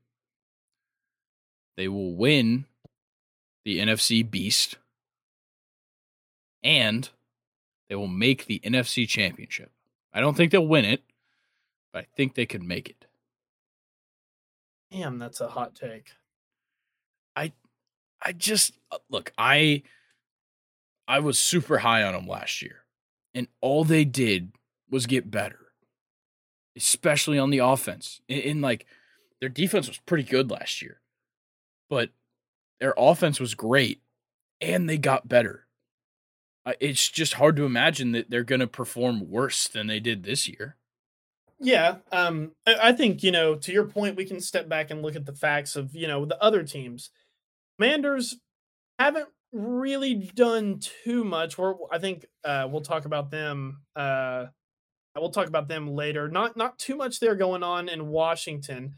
[1.76, 2.66] they will win
[3.64, 4.76] the NFC Beast
[6.62, 7.08] and
[7.88, 9.70] they will make the NFC Championship.
[10.12, 11.02] I don't think they'll win it,
[11.92, 13.06] but I think they could make it.
[14.90, 16.10] Damn, that's a hot take.
[17.36, 17.52] I
[18.24, 19.82] I just uh, look, I
[21.06, 22.84] I was super high on them last year.
[23.34, 24.52] And all they did
[24.90, 25.69] was get better
[26.80, 28.20] especially on the offense.
[28.28, 28.86] In, in like
[29.40, 31.00] their defense was pretty good last year,
[31.88, 32.10] but
[32.80, 34.00] their offense was great
[34.60, 35.66] and they got better.
[36.64, 40.24] Uh, it's just hard to imagine that they're going to perform worse than they did
[40.24, 40.76] this year.
[41.58, 43.54] Yeah, um, I think you know.
[43.54, 46.24] To your point, we can step back and look at the facts of you know
[46.24, 47.10] the other teams.
[47.78, 48.36] Commanders
[48.98, 51.58] haven't really done too much.
[51.58, 54.46] We're, I think uh, we'll talk about them uh,
[55.16, 56.28] We'll talk about them later.
[56.28, 58.94] Not not too much there going on in Washington.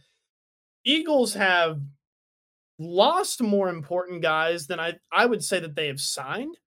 [0.84, 1.80] Eagles have
[2.78, 6.58] lost more important guys than I I would say that they have signed.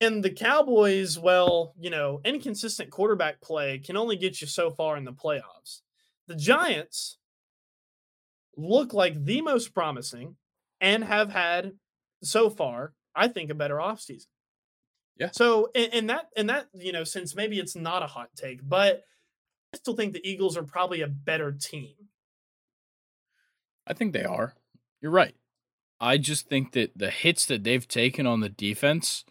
[0.00, 4.96] And the Cowboys, well, you know, inconsistent quarterback play can only get you so far
[4.96, 5.80] in the playoffs.
[6.28, 7.18] The Giants
[8.56, 10.36] look like the most promising
[10.80, 11.72] and have had
[12.22, 14.26] so far, I think, a better offseason.
[15.18, 15.30] Yeah.
[15.32, 18.60] So in, in that in that you know since maybe it's not a hot take,
[18.66, 19.04] but
[19.74, 21.94] I still think the Eagles are probably a better team.
[23.86, 24.54] I think they are.
[25.00, 25.34] You're right.
[26.00, 29.24] I just think that the hits that they've taken on the defense,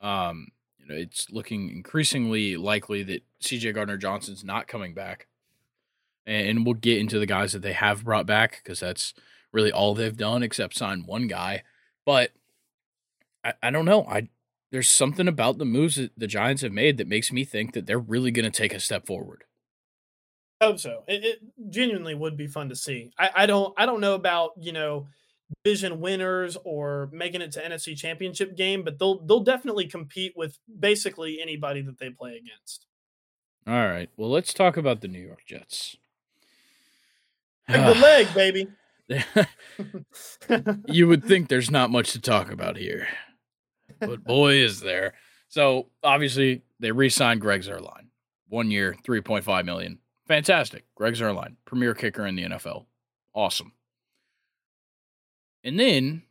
[0.00, 0.48] um,
[0.78, 5.28] you know, it's looking increasingly likely that CJ Gardner Johnson's not coming back.
[6.26, 9.14] And we'll get into the guys that they have brought back because that's
[9.52, 11.62] really all they've done except sign one guy.
[12.04, 12.32] But
[13.44, 14.04] I, I don't know.
[14.04, 14.28] I
[14.70, 17.86] there's something about the moves that the Giants have made that makes me think that
[17.86, 19.44] they're really going to take a step forward.
[20.60, 21.04] I hope so.
[21.08, 21.38] It, it,
[21.70, 23.10] genuinely would be fun to see.
[23.18, 25.08] I, I don't I don't know about you know
[25.64, 30.58] division winners or making it to NFC Championship game, but they'll they'll definitely compete with
[30.78, 32.86] basically anybody that they play against.
[33.66, 34.10] All right.
[34.16, 35.96] Well, let's talk about the New York Jets.
[37.68, 38.68] the leg, baby.
[40.86, 43.08] you would think there's not much to talk about here
[44.00, 45.14] but boy, is there.
[45.48, 48.06] So obviously they re-signed Greg Zuerlein,
[48.48, 49.98] one year, three point five million.
[50.26, 52.86] Fantastic, Greg Zuerlein, premier kicker in the NFL,
[53.34, 53.72] awesome.
[55.64, 56.22] And then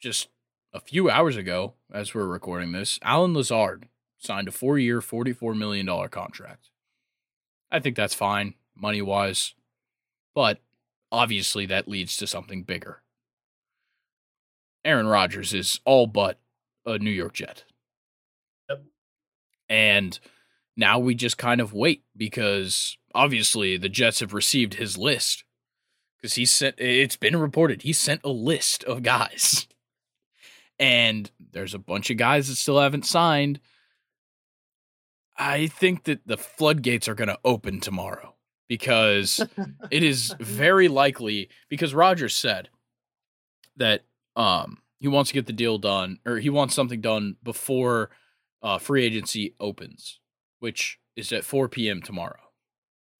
[0.00, 0.28] just
[0.72, 3.88] a few hours ago, as we're recording this, Allen Lazard
[4.18, 6.70] signed a four year, $44 million contract.
[7.70, 9.54] I think that's fine, money wise,
[10.34, 10.60] but
[11.10, 13.02] obviously that leads to something bigger.
[14.84, 16.38] Aaron Rodgers is all but
[16.88, 17.64] a New York Jet.
[18.68, 18.84] Yep.
[19.68, 20.18] And
[20.76, 25.44] now we just kind of wait because obviously the Jets have received his list
[26.16, 29.68] because he sent it's been reported he sent a list of guys
[30.78, 33.60] and there's a bunch of guys that still haven't signed
[35.36, 38.34] i think that the floodgates are going to open tomorrow
[38.68, 39.40] because
[39.90, 42.68] it is very likely because Rodgers said
[43.76, 44.02] that
[44.36, 48.10] um he wants to get the deal done or he wants something done before
[48.62, 50.20] uh, free agency opens
[50.58, 52.50] which is at 4 p.m tomorrow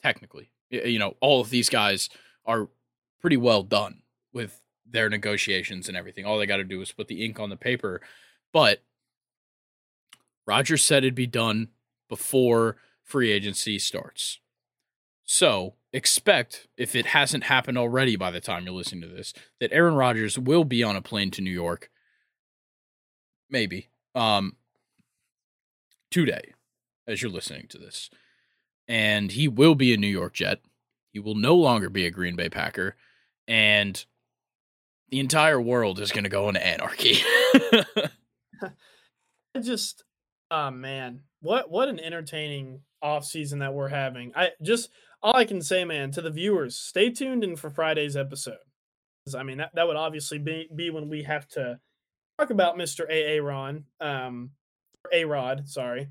[0.02, 2.08] technically you know all of these guys
[2.44, 2.68] are
[3.20, 4.02] pretty well done
[4.32, 6.24] with their negotiations and everything.
[6.24, 8.00] All they got to do is put the ink on the paper.
[8.52, 8.82] But
[10.46, 11.68] Rodgers said it'd be done
[12.08, 14.40] before free agency starts.
[15.30, 19.70] So expect, if it hasn't happened already by the time you're listening to this, that
[19.72, 21.90] Aaron Rodgers will be on a plane to New York.
[23.50, 23.90] Maybe.
[24.14, 24.56] Um
[26.10, 26.54] today,
[27.06, 28.08] as you're listening to this.
[28.88, 30.60] And he will be a New York Jet.
[31.12, 32.96] He will no longer be a Green Bay Packer
[33.46, 34.02] and
[35.10, 37.18] the entire world is going to go into anarchy.
[37.54, 38.08] I
[39.60, 40.04] just,
[40.50, 44.32] oh man, what what an entertaining off season that we're having.
[44.34, 44.88] I just
[45.22, 48.56] all I can say, man, to the viewers, stay tuned in for Friday's episode.
[49.36, 51.80] I mean, that, that would obviously be, be when we have to
[52.38, 53.04] talk about Mr.
[53.10, 53.40] A.
[53.40, 54.50] Ron, um,
[55.12, 56.08] A Rod, sorry.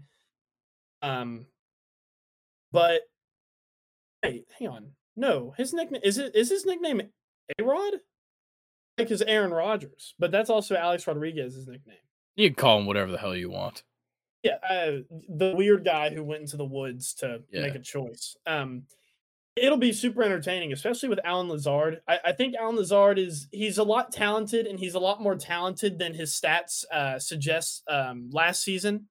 [1.02, 1.48] Um,
[2.72, 3.02] but
[4.22, 4.92] hey, hang on.
[5.16, 7.94] No, his nickname is it is his nickname a Rod?
[8.98, 11.98] Like his Aaron Rodgers, but that's also Alex Rodriguez's nickname.
[12.36, 13.84] You can call him whatever the hell you want.
[14.43, 14.91] Yeah, uh,
[15.30, 17.61] the weird guy who went into the woods to yeah.
[17.61, 18.35] make a choice.
[18.45, 18.84] Um,
[19.55, 22.01] it'll be super entertaining, especially with Allen Lazard.
[22.07, 25.35] I, I, think Allen Lazard is he's a lot talented, and he's a lot more
[25.35, 27.84] talented than his stats uh, suggest.
[27.89, 29.07] Um, last season,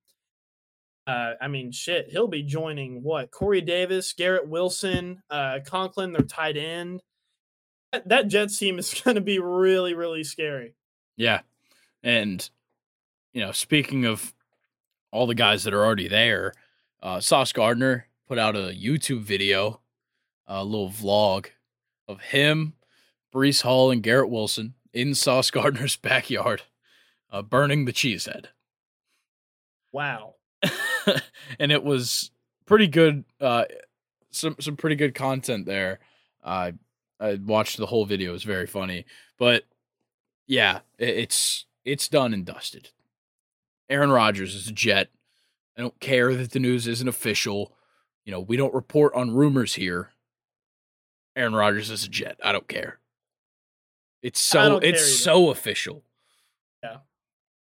[1.06, 6.22] uh, I mean, shit, he'll be joining what Corey Davis, Garrett Wilson, uh, Conklin, their
[6.22, 7.02] tight end
[8.04, 10.74] that Jets team is going to be really, really scary.
[11.16, 11.40] Yeah.
[12.02, 12.48] And,
[13.32, 14.34] you know, speaking of
[15.10, 16.52] all the guys that are already there,
[17.02, 19.80] uh, Sauce Gardner put out a YouTube video,
[20.46, 21.46] a little vlog
[22.08, 22.74] of him,
[23.34, 26.62] Breece Hall, and Garrett Wilson in Sauce Gardner's backyard,
[27.30, 28.46] uh, burning the cheesehead.
[29.92, 30.34] Wow.
[31.58, 32.30] and it was
[32.66, 33.24] pretty good.
[33.40, 33.64] Uh,
[34.30, 36.00] some some pretty good content there.
[36.44, 36.72] Uh,
[37.18, 39.06] I watched the whole video; it was very funny.
[39.38, 39.64] But
[40.46, 42.90] yeah, it's it's done and dusted.
[43.88, 45.10] Aaron Rodgers is a Jet.
[45.76, 47.72] I don't care that the news isn't official.
[48.24, 50.10] You know, we don't report on rumors here.
[51.36, 52.38] Aaron Rodgers is a Jet.
[52.42, 52.98] I don't care.
[54.22, 56.02] It's so it's so official.
[56.82, 56.98] Yeah,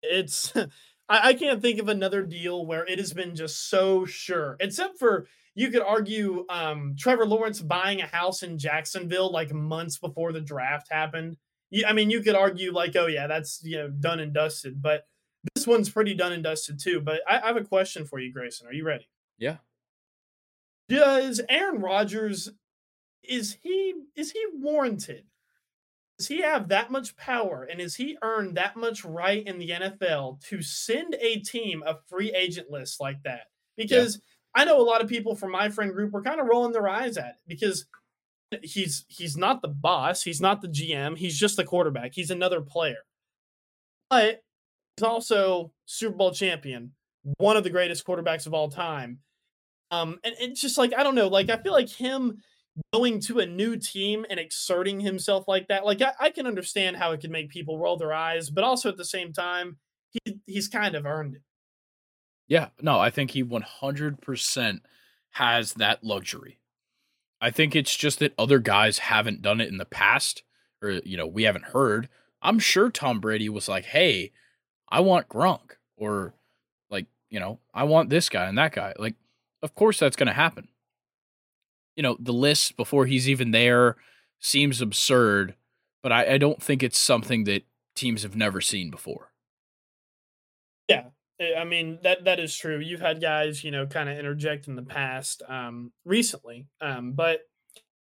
[0.03, 0.53] it's.
[1.09, 4.99] I, I can't think of another deal where it has been just so sure, except
[4.99, 10.33] for you could argue um, Trevor Lawrence buying a house in Jacksonville like months before
[10.33, 11.37] the draft happened.
[11.87, 14.81] I mean, you could argue like, oh yeah, that's you know done and dusted.
[14.81, 15.07] But
[15.65, 17.01] this one's pretty done and dusted too.
[17.01, 18.67] But I, I have a question for you, Grayson.
[18.67, 19.09] Are you ready?
[19.39, 19.57] Yeah.
[20.89, 22.51] Does Aaron Rodgers
[23.23, 25.25] is he is he warranted?
[26.19, 29.71] Does he have that much power and is he earned that much right in the
[29.71, 33.47] NFL to send a team a free agent list like that?
[33.77, 34.21] Because yeah
[34.57, 36.87] I know a lot of people from my friend group were kind of rolling their
[36.89, 37.87] eyes at it because
[38.63, 42.13] he's he's not the boss, he's not the GM, he's just the quarterback.
[42.15, 42.99] He's another player.
[44.09, 44.44] But
[44.97, 46.93] he's also Super Bowl champion,
[47.39, 49.21] one of the greatest quarterbacks of all time.
[49.91, 52.39] Um, and it's just like I don't know, like I feel like him
[52.93, 56.97] going to a new team and exerting himself like that, like I, I can understand
[56.97, 59.79] how it could make people roll their eyes, but also at the same time,
[60.11, 61.43] he he's kind of earned it.
[62.47, 64.81] Yeah, no, I think he 100%
[65.31, 66.59] has that luxury.
[67.41, 70.43] I think it's just that other guys haven't done it in the past,
[70.83, 72.09] or, you know, we haven't heard.
[72.43, 74.33] I'm sure Tom Brady was like, hey,
[74.89, 76.35] I want Gronk, or
[76.91, 78.95] like, you know, I want this guy and that guy.
[78.99, 79.15] Like,
[79.63, 80.69] of course that's going to happen.
[81.97, 83.97] You know, the list before he's even there
[84.41, 85.55] seems absurd,
[86.03, 87.63] but I, I don't think it's something that
[87.95, 89.31] teams have never seen before.
[90.89, 91.05] Yeah,
[91.41, 92.79] Eh, I mean that that is true.
[92.79, 97.41] You've had guys, you know, kind of interject in the past, um, recently, um, but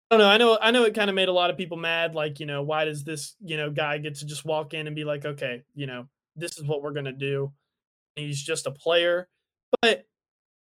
[0.09, 0.29] I don't know.
[0.29, 0.57] I know.
[0.61, 2.15] I know it kind of made a lot of people mad.
[2.15, 4.95] Like, you know, why does this, you know, guy get to just walk in and
[4.95, 7.51] be like, okay, you know, this is what we're gonna do.
[8.15, 9.29] He's just a player,
[9.81, 10.05] but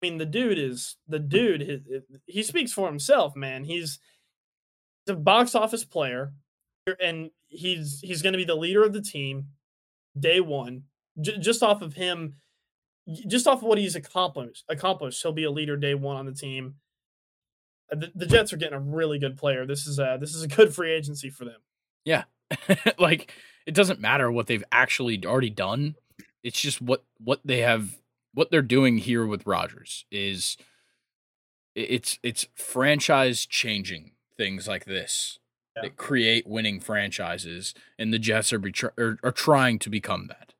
[0.02, 1.62] I mean, the dude is the dude.
[1.62, 3.66] He, he speaks for himself, man.
[3.66, 4.00] He's,
[5.10, 6.34] a box office player,
[7.02, 9.48] and he's he's going to be the leader of the team
[10.18, 10.84] day one.
[11.20, 12.36] J- just off of him,
[13.28, 16.34] just off of what he's accomplished, accomplished, he'll be a leader day one on the
[16.34, 16.76] team.
[17.92, 19.66] Uh, the, the Jets are getting a really good player.
[19.66, 21.62] This is a this is a good free agency for them.
[22.06, 22.24] Yeah,
[23.00, 23.34] like
[23.66, 25.96] it doesn't matter what they've actually already done.
[26.44, 28.00] It's just what what they have
[28.34, 30.58] what they're doing here with Rodgers is
[31.76, 35.40] it's it's franchise changing things like this
[35.76, 35.84] yeah.
[35.84, 40.54] that create winning franchises, and the Jets are, betr- are are trying to become that.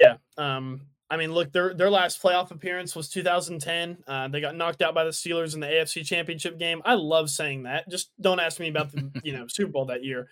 [0.00, 0.16] Yeah.
[0.36, 0.82] Um.
[1.10, 3.98] I mean, look, their their last playoff appearance was 2010.
[4.06, 6.82] Uh, they got knocked out by the Steelers in the AFC Championship game.
[6.84, 7.88] I love saying that.
[7.88, 10.28] Just don't ask me about the you know Super Bowl that year.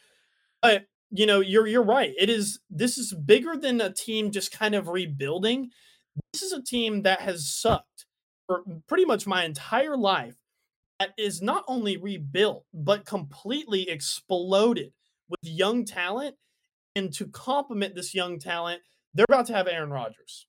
[0.62, 2.14] But you know, you're you're right.
[2.18, 5.70] It is this is bigger than a team just kind of rebuilding.
[6.32, 8.06] This is a team that has sucked
[8.46, 10.36] for pretty much my entire life.
[10.98, 14.92] That is not only rebuilt but completely exploded
[15.28, 16.36] with young talent.
[16.94, 18.82] And to complement this young talent,
[19.14, 20.46] they're about to have Aaron Rodgers.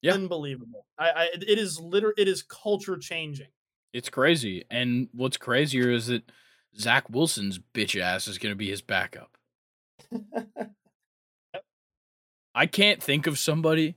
[0.00, 0.14] Yeah.
[0.14, 0.86] Unbelievable.
[0.98, 3.48] I, I it is literally it is culture changing.
[3.94, 4.64] It's crazy.
[4.70, 6.30] And what's crazier is that
[6.78, 9.35] Zach Wilson's bitch ass is gonna be his backup.
[12.54, 13.96] I can't think of somebody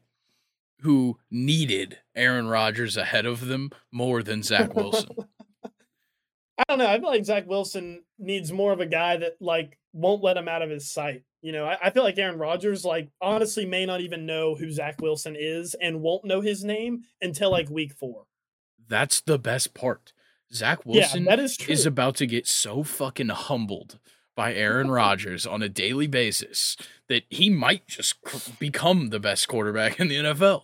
[0.81, 5.09] who needed Aaron Rodgers ahead of them more than Zach Wilson.
[6.57, 6.87] I don't know.
[6.87, 10.47] I feel like Zach Wilson needs more of a guy that like won't let him
[10.47, 11.23] out of his sight.
[11.41, 14.69] You know, I, I, feel like Aaron Rodgers, like, honestly, may not even know who
[14.69, 18.25] Zach Wilson is and won't know his name until like week four.
[18.89, 20.11] That's the best part.
[20.53, 23.99] Zach Wilson yeah, that is, is about to get so fucking humbled
[24.39, 26.77] by Aaron Rodgers on a daily basis
[27.09, 28.15] that he might just
[28.57, 30.63] become the best quarterback in the NFL.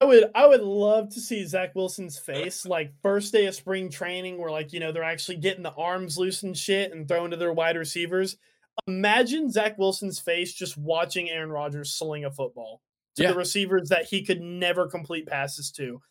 [0.00, 3.90] I would I would love to see Zach Wilson's face like first day of spring
[3.90, 7.32] training where like you know they're actually getting the arms loose and shit and throwing
[7.32, 8.38] to their wide receivers
[8.86, 12.82] Imagine Zach Wilson's face just watching Aaron Rodgers sling a football
[13.16, 13.30] to yeah.
[13.30, 16.02] the receivers that he could never complete passes to.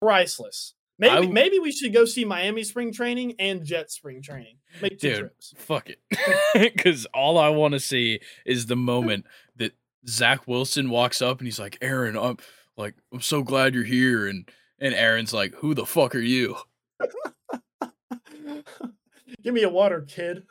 [0.00, 0.74] Priceless.
[0.98, 4.56] Maybe w- maybe we should go see Miami spring training and Jet spring training.
[4.80, 5.54] Make two Dude, trips.
[5.56, 5.98] Fuck it.
[6.74, 9.72] Because all I want to see is the moment that
[10.08, 12.38] Zach Wilson walks up and he's like, Aaron, I'm
[12.78, 14.26] like, I'm so glad you're here.
[14.26, 14.48] And
[14.78, 16.56] and Aaron's like, Who the fuck are you?
[19.42, 20.44] Give me a water, kid.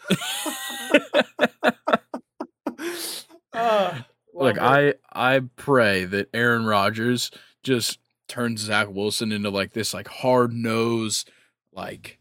[3.54, 4.00] uh,
[4.34, 7.32] Look, I I pray that Aaron Rodgers
[7.64, 11.26] just turns Zach Wilson into like this like hard nose
[11.72, 12.20] like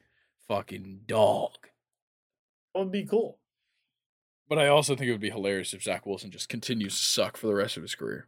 [0.49, 1.53] fucking dog.
[2.75, 3.39] That would be cool.
[4.49, 7.37] But I also think it would be hilarious if Zach Wilson just continues to suck
[7.37, 8.27] for the rest of his career.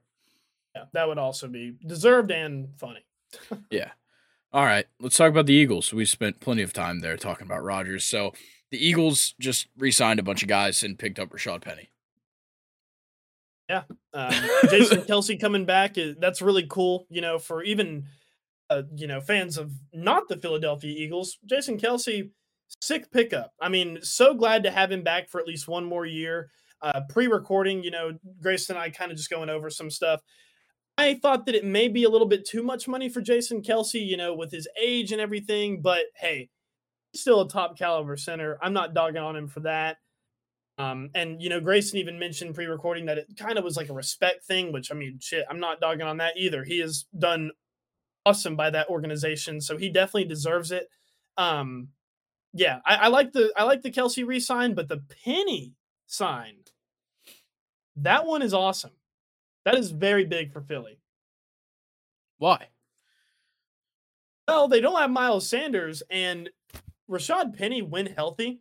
[0.75, 3.05] Yeah, that would also be deserved and funny.
[3.71, 3.91] yeah.
[4.53, 5.93] All right, let's talk about the Eagles.
[5.93, 8.05] We spent plenty of time there talking about Rodgers.
[8.05, 8.33] So
[8.71, 11.91] the Eagles just re-signed a bunch of guys and picked up Rashaad Penny.
[13.69, 13.83] Yeah,
[14.15, 14.33] um,
[14.71, 17.07] Jason Kelce coming back is that's really cool.
[17.11, 18.05] You know, for even
[18.71, 22.31] uh, you know fans of not the Philadelphia Eagles, Jason Kelce,
[22.81, 23.53] sick pickup.
[23.61, 26.51] I mean, so glad to have him back for at least one more year.
[26.83, 28.13] Uh, pre-recording, you know,
[28.43, 30.21] Grace and I kind of just going over some stuff.
[30.99, 34.07] I thought that it may be a little bit too much money for Jason Kelce,
[34.07, 36.49] you know, with his age and everything, but hey,
[37.15, 38.59] still a top caliber center.
[38.63, 39.99] I'm not dogging on him for that.
[40.79, 43.95] Um, and you know, Grayson even mentioned pre-recording that it kind of was like a
[43.95, 46.65] respect thing, which I mean, shit, I'm not dogging on that either.
[46.65, 47.51] He has done
[48.27, 50.89] awesome by that organization, so he definitely deserves it.
[51.39, 51.89] Um,
[52.53, 55.75] yeah, I, I like the I like the Kelce re-sign, but the Penny
[56.07, 56.57] sign,
[57.97, 58.93] that one is awesome.
[59.65, 61.01] That is very big for Philly.
[62.39, 62.69] Why?
[64.47, 66.51] Well, they don't have Miles Sanders, and
[67.11, 68.61] Rashaad Penny, when healthy,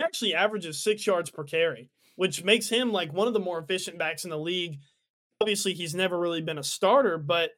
[0.00, 3.98] actually averages six yards per carry, which makes him like one of the more efficient
[3.98, 4.78] backs in the league.
[5.40, 7.50] Obviously, he's never really been a starter, but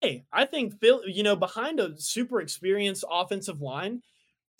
[0.00, 4.02] hey, I think Phil, you know, behind a super experienced offensive line,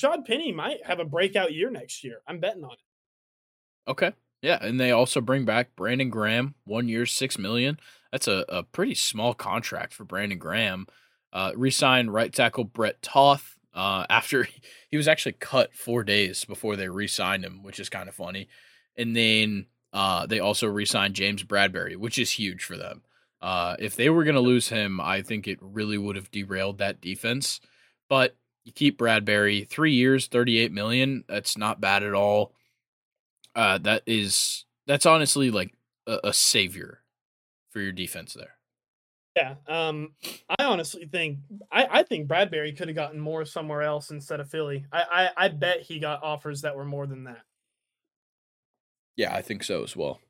[0.01, 2.20] Rashaad Penny might have a breakout year next year.
[2.27, 3.90] I'm betting on it.
[3.90, 4.12] Okay.
[4.43, 7.81] Yeah, and they also bring back Brandon Graham, one year, six million.
[8.12, 10.86] That's a, a pretty small contract for Brandon Graham.
[11.32, 14.49] Uh, resign right tackle Brett Toth uh, after
[14.91, 18.49] he was actually cut four days before they re-signed him, which is kind of funny.
[18.97, 23.03] And then uh, they also re-signed James Bradberry, which is huge for them.
[23.41, 26.79] Uh, if they were going to lose him, I think it really would have derailed
[26.79, 27.61] that defense.
[28.09, 31.25] But You keep Bradberry three years, thirty-eight million.
[31.29, 32.53] That's not bad at all.
[33.55, 35.73] Uh, that is that's honestly like
[36.07, 37.03] a, a savior
[37.71, 38.57] for your defense there.
[39.39, 40.15] Yeah, um,
[40.48, 41.39] I honestly think
[41.70, 44.85] I, I think Bradberry could have gotten more somewhere else instead of Philly.
[44.93, 47.43] I, I I bet he got offers that were more than that.
[49.16, 50.20] Yeah, I think so as well.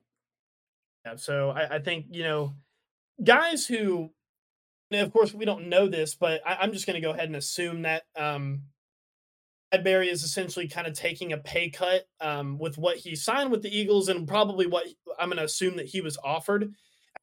[1.06, 2.54] Yeah, so I, I think you know
[3.24, 4.10] guys who,
[4.92, 7.36] of course, we don't know this, but I, am just going to go ahead and
[7.36, 8.64] assume that um,
[9.72, 13.62] Bradberry is essentially kind of taking a pay cut um, with what he signed with
[13.62, 14.86] the Eagles and probably what
[15.18, 16.74] I'm going to assume that he was offered.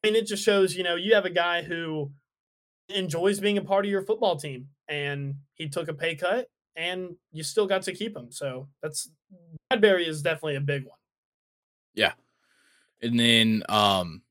[0.05, 2.11] Mean, it just shows, you know, you have a guy who
[2.89, 7.15] enjoys being a part of your football team and he took a pay cut and
[7.31, 8.31] you still got to keep him.
[8.31, 9.09] So that's
[9.71, 10.97] Bradberry is definitely a big one.
[11.95, 12.13] Yeah.
[13.01, 14.21] And then um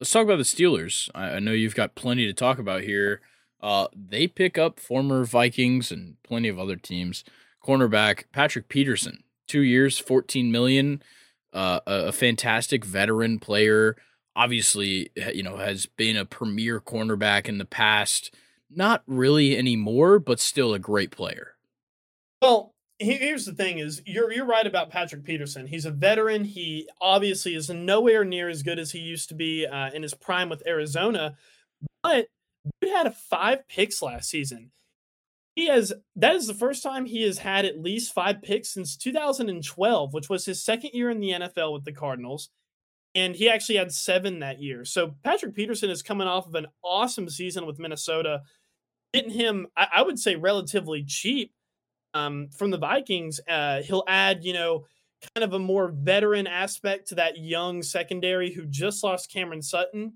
[0.00, 1.10] let's talk about the Steelers.
[1.14, 3.20] I, I know you've got plenty to talk about here.
[3.60, 7.24] Uh they pick up former Vikings and plenty of other teams.
[7.62, 11.02] Cornerback Patrick Peterson, two years, 14 million.
[11.50, 13.96] Uh, a, a fantastic veteran player
[14.38, 18.32] obviously, you know, has been a premier cornerback in the past.
[18.70, 21.56] Not really anymore, but still a great player.
[22.40, 25.66] Well, here's the thing is you're you're right about Patrick Peterson.
[25.66, 26.44] He's a veteran.
[26.44, 30.14] He obviously is nowhere near as good as he used to be uh, in his
[30.14, 31.36] prime with Arizona,
[32.02, 32.28] but
[32.80, 34.70] he had five picks last season.
[35.56, 38.96] He has that is the first time he has had at least five picks since
[38.96, 42.50] 2012, which was his second year in the NFL with the Cardinals
[43.14, 44.84] and he actually had seven that year.
[44.84, 48.42] So Patrick Peterson is coming off of an awesome season with Minnesota,
[49.12, 51.52] getting him, I, I would say, relatively cheap
[52.14, 53.40] um, from the Vikings.
[53.48, 54.84] Uh, he'll add, you know,
[55.34, 60.14] kind of a more veteran aspect to that young secondary who just lost Cameron Sutton.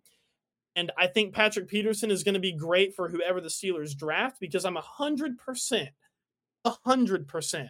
[0.75, 4.39] And I think Patrick Peterson is going to be great for whoever the Steelers draft
[4.41, 5.89] because I'm 100%,
[6.67, 7.69] 100%.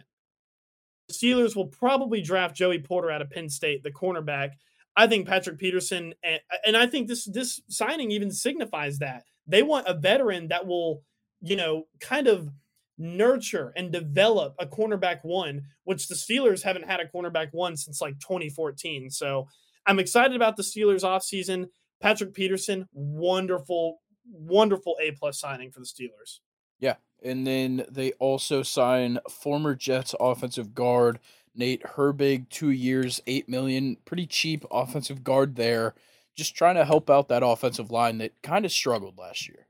[1.07, 4.51] The Steelers will probably draft Joey Porter out of Penn State, the cornerback,
[4.95, 9.63] I think Patrick Peterson and, and I think this this signing even signifies that they
[9.63, 11.03] want a veteran that will,
[11.41, 12.49] you know, kind of
[12.97, 18.01] nurture and develop a cornerback one, which the Steelers haven't had a cornerback one since
[18.01, 19.09] like 2014.
[19.09, 19.47] So
[19.85, 21.67] I'm excited about the Steelers offseason.
[22.01, 23.99] Patrick Peterson, wonderful,
[24.31, 26.39] wonderful A plus signing for the Steelers.
[26.79, 26.95] Yeah.
[27.23, 31.19] And then they also sign former Jets offensive guard
[31.55, 35.93] Nate Herbig, two years, eight million, pretty cheap offensive guard there.
[36.35, 39.67] Just trying to help out that offensive line that kind of struggled last year.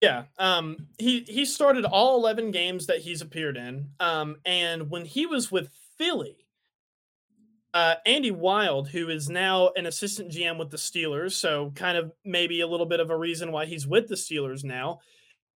[0.00, 5.04] Yeah, um, he he started all eleven games that he's appeared in, um, and when
[5.04, 5.68] he was with
[5.98, 6.46] Philly,
[7.74, 12.12] uh, Andy Wild, who is now an assistant GM with the Steelers, so kind of
[12.24, 15.00] maybe a little bit of a reason why he's with the Steelers now.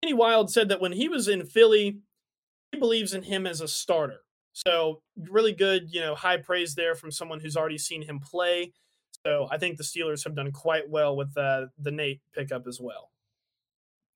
[0.02, 1.98] Andy Wild said that when he was in Philly,
[2.72, 4.22] he believes in him as a starter.
[4.52, 8.72] So really good, you know, high praise there from someone who's already seen him play.
[9.24, 12.80] So I think the Steelers have done quite well with uh, the Nate pickup as
[12.80, 13.10] well.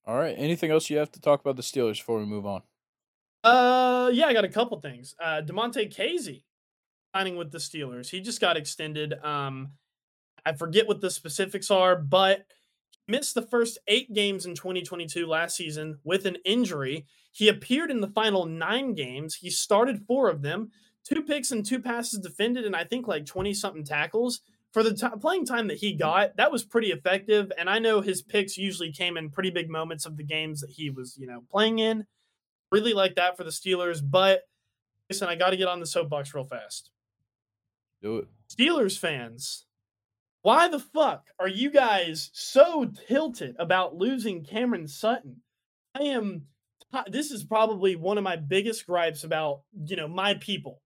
[0.04, 0.34] All right.
[0.36, 2.62] Anything else you have to talk about the Steelers before we move on?
[3.42, 5.14] Uh, yeah, I got a couple things.
[5.22, 6.42] Uh, Damontae Kazee
[7.14, 8.10] signing with the Steelers.
[8.10, 9.14] He just got extended.
[9.24, 9.72] Um,
[10.44, 12.46] I forget what the specifics are, but
[13.08, 17.06] missed the first eight games in 2022 last season with an injury.
[17.32, 19.36] He appeared in the final nine games.
[19.36, 20.70] He started four of them,
[21.04, 24.40] two picks and two passes defended, and I think like 20 something tackles.
[24.72, 27.50] For the t- playing time that he got, that was pretty effective.
[27.56, 30.70] And I know his picks usually came in pretty big moments of the games that
[30.70, 32.04] he was, you know, playing in.
[32.70, 34.00] Really like that for the Steelers.
[34.04, 34.42] But
[35.08, 36.90] listen, I got to get on the soapbox real fast.
[38.02, 38.28] Do it.
[38.50, 39.65] Steelers fans,
[40.46, 45.38] why the fuck are you guys so tilted about losing Cameron Sutton?
[45.92, 46.42] I am
[47.08, 50.82] this is probably one of my biggest gripes about, you know, my people.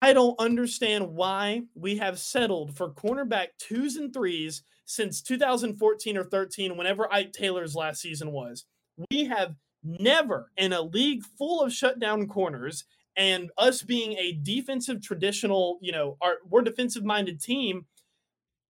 [0.00, 6.24] I don't understand why we have settled for cornerback twos and threes since 2014 or
[6.24, 8.64] 13, whenever Ike Taylor's last season was.
[9.10, 12.84] We have never, in a league full of shutdown corners
[13.14, 17.84] and us being a defensive traditional, you know, our, we're defensive minded team,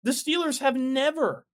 [0.03, 1.45] the Steelers have never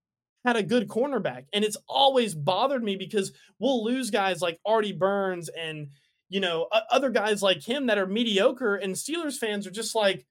[0.45, 1.45] had a good cornerback.
[1.53, 5.89] And it's always bothered me because we'll lose guys like Artie Burns and,
[6.29, 8.75] you know, other guys like him that are mediocre.
[8.75, 10.25] And Steelers fans are just like,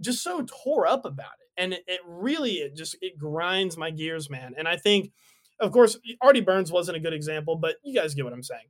[0.00, 1.62] just so tore up about it.
[1.62, 4.54] And it, it really, it just, it grinds my gears, man.
[4.58, 5.12] And I think,
[5.60, 8.66] of course, Artie Burns wasn't a good example, but you guys get what I'm saying.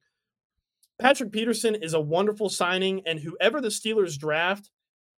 [1.01, 4.71] Patrick Peterson is a wonderful signing, and whoever the Steelers draft,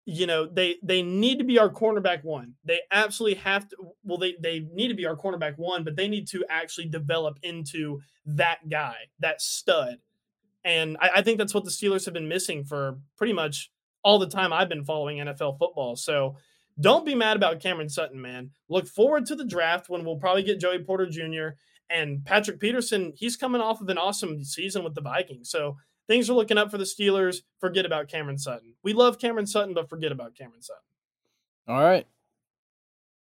[0.06, 4.18] you know they they need to be our cornerback one they absolutely have to well
[4.18, 8.00] they they need to be our cornerback one but they need to actually develop into
[8.26, 9.96] that guy that stud
[10.64, 13.70] And I, I think that's what the Steelers have been missing for pretty much
[14.02, 15.96] all the time I've been following NFL football.
[15.96, 16.36] So
[16.80, 18.50] don't be mad about Cameron Sutton, man.
[18.68, 21.56] Look forward to the draft when we'll probably get Joey Porter Jr.
[21.90, 23.12] and Patrick Peterson.
[23.16, 25.50] He's coming off of an awesome season with the Vikings.
[25.50, 25.76] So
[26.08, 27.38] things are looking up for the Steelers.
[27.60, 28.74] Forget about Cameron Sutton.
[28.82, 30.82] We love Cameron Sutton, but forget about Cameron Sutton.
[31.68, 32.06] All right.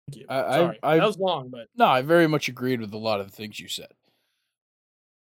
[0.08, 0.26] Thank you.
[0.28, 0.78] I- I- Sorry.
[0.82, 3.36] I- that was long, but No, I very much agreed with a lot of the
[3.36, 3.92] things you said.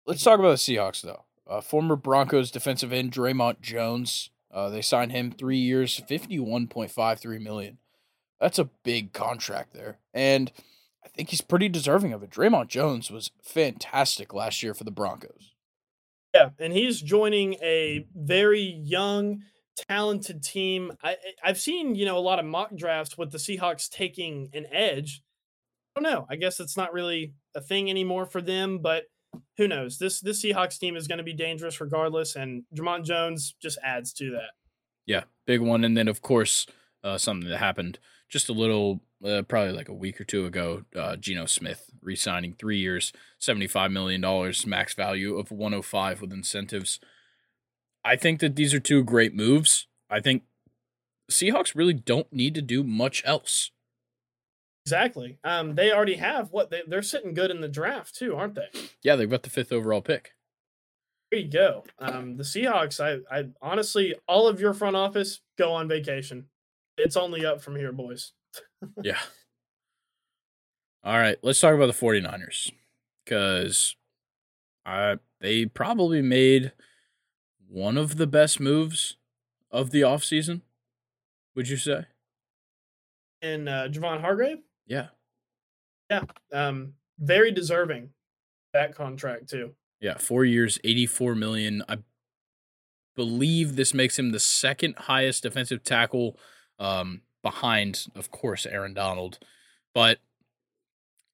[0.06, 1.24] Let's talk about the Seahawks, though.
[1.46, 4.30] Uh, former Broncos defensive end Dre'Mont Jones.
[4.50, 7.78] Uh, they signed him three years, fifty-one point five three million.
[8.40, 10.52] That's a big contract there, and
[11.04, 12.30] I think he's pretty deserving of it.
[12.30, 15.51] Dre'Mont Jones was fantastic last year for the Broncos.
[16.34, 19.42] Yeah, and he's joining a very young,
[19.88, 20.92] talented team.
[21.02, 24.66] I I've seen you know a lot of mock drafts with the Seahawks taking an
[24.72, 25.22] edge.
[25.94, 26.26] I don't know.
[26.30, 29.04] I guess it's not really a thing anymore for them, but
[29.58, 29.98] who knows?
[29.98, 34.12] This this Seahawks team is going to be dangerous regardless, and Dre'Mont Jones just adds
[34.14, 34.52] to that.
[35.06, 35.84] Yeah, big one.
[35.84, 36.66] And then, of course,
[37.02, 37.98] uh, something that happened
[38.32, 40.84] just a little, uh, probably like a week or two ago.
[40.96, 46.22] Uh, Geno Smith re-signing three years, seventy-five million dollars, max value of one hundred five
[46.22, 46.98] with incentives.
[48.02, 49.86] I think that these are two great moves.
[50.10, 50.44] I think
[51.30, 53.70] Seahawks really don't need to do much else.
[54.86, 55.38] Exactly.
[55.44, 58.68] Um, they already have what they, they're sitting good in the draft too, aren't they?
[59.02, 60.32] Yeah, they've got the fifth overall pick.
[61.30, 61.84] There you go.
[61.98, 62.98] Um, the Seahawks.
[62.98, 66.46] I, I honestly, all of your front office go on vacation.
[66.96, 68.32] It's only up from here, boys.
[69.02, 69.18] Yeah.
[71.04, 72.70] All right, let's talk about the 49ers
[73.26, 73.96] cuz
[74.84, 76.72] I they probably made
[77.68, 79.16] one of the best moves
[79.70, 80.62] of the offseason.
[81.54, 82.04] Would you say?
[83.40, 84.58] And uh, Javon Hargrave.
[84.86, 85.08] Yeah.
[86.10, 86.24] Yeah.
[86.52, 88.10] Um, very deserving
[88.72, 89.74] that contract too.
[90.00, 91.82] Yeah, 4 years, 84 million.
[91.88, 91.98] I
[93.16, 96.38] believe this makes him the second highest defensive tackle
[96.82, 99.38] um behind of course Aaron Donald.
[99.94, 100.18] But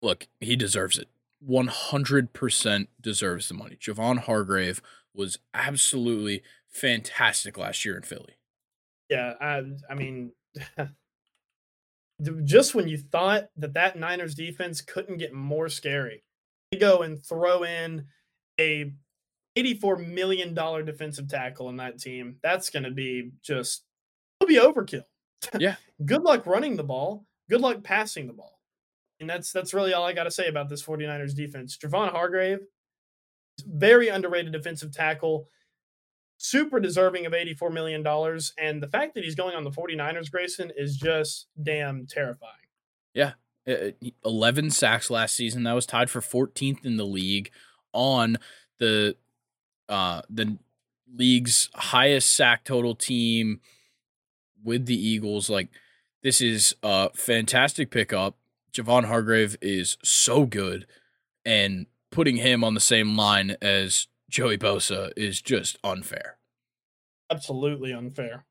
[0.03, 1.09] look, he deserves it.
[1.49, 3.77] 100% deserves the money.
[3.77, 4.83] Javon Hargrave
[5.15, 8.35] was absolutely fantastic last year in Philly.
[9.09, 10.33] Yeah, I, I mean,
[12.45, 16.25] just when you thought that that Niners defense couldn't get more scary,
[16.71, 18.07] they go and throw in
[18.61, 18.93] a
[19.57, 22.37] eighty-four million dollar defensive tackle in that team.
[22.43, 23.85] That's going to be just
[24.41, 25.05] it'll be overkill.
[25.59, 25.77] Yeah.
[26.05, 27.27] Good luck running the ball.
[27.51, 28.61] Good luck passing the ball.
[29.21, 31.77] And that's that's really all I got to say about this 49ers defense.
[31.77, 32.61] Javon Hargrave,
[33.67, 35.49] very underrated defensive tackle,
[36.37, 38.07] super deserving of $84 million.
[38.59, 42.53] And the fact that he's going on the 49ers, Grayson, is just damn terrifying.
[43.13, 43.33] Yeah.
[44.25, 45.65] 11 sacks last season.
[45.65, 47.51] That was tied for 14th in the league
[47.93, 48.37] on
[48.79, 49.17] the
[49.89, 50.59] uh the
[51.15, 53.61] league's highest sack total team
[54.63, 55.49] with the Eagles.
[55.49, 55.69] Like
[56.23, 58.37] this is a fantastic pickup.
[58.73, 60.87] Javon Hargrave is so good
[61.45, 66.37] and putting him on the same line as Joey Bosa is just unfair.
[67.31, 68.45] Absolutely unfair.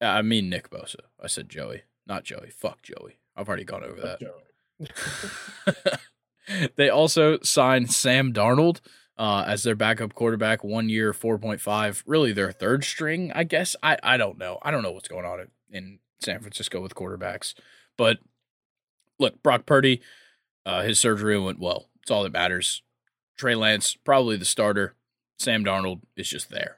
[0.00, 0.96] I mean Nick Bosa.
[1.22, 2.50] I said Joey, not Joey.
[2.50, 3.18] Fuck Joey.
[3.36, 4.20] I've already gone over that.
[4.20, 4.42] Joey.
[6.76, 8.80] they also signed Sam Darnold
[9.18, 12.02] uh, as their backup quarterback, one year, 4.5.
[12.06, 13.76] Really their third string, I guess.
[13.82, 14.58] I, I don't know.
[14.62, 17.52] I don't know what's going on in, San Francisco with quarterbacks.
[17.98, 18.18] But
[19.18, 20.00] look, Brock Purdy,
[20.64, 21.88] uh, his surgery went well.
[22.00, 22.82] It's all that matters.
[23.36, 24.94] Trey Lance, probably the starter.
[25.40, 26.76] Sam Darnold is just there.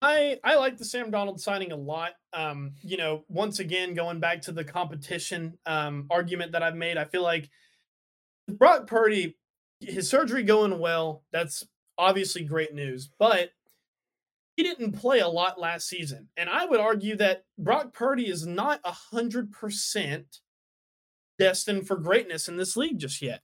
[0.00, 2.12] I I like the Sam Darnold signing a lot.
[2.32, 6.96] Um, you know, once again, going back to the competition um, argument that I've made,
[6.96, 7.50] I feel like
[8.48, 9.36] Brock Purdy,
[9.80, 11.22] his surgery going well.
[11.32, 11.66] That's
[11.98, 13.50] obviously great news, but
[14.56, 18.46] he didn't play a lot last season, and I would argue that Brock Purdy is
[18.46, 20.40] not a hundred percent
[21.38, 23.42] destined for greatness in this league just yet.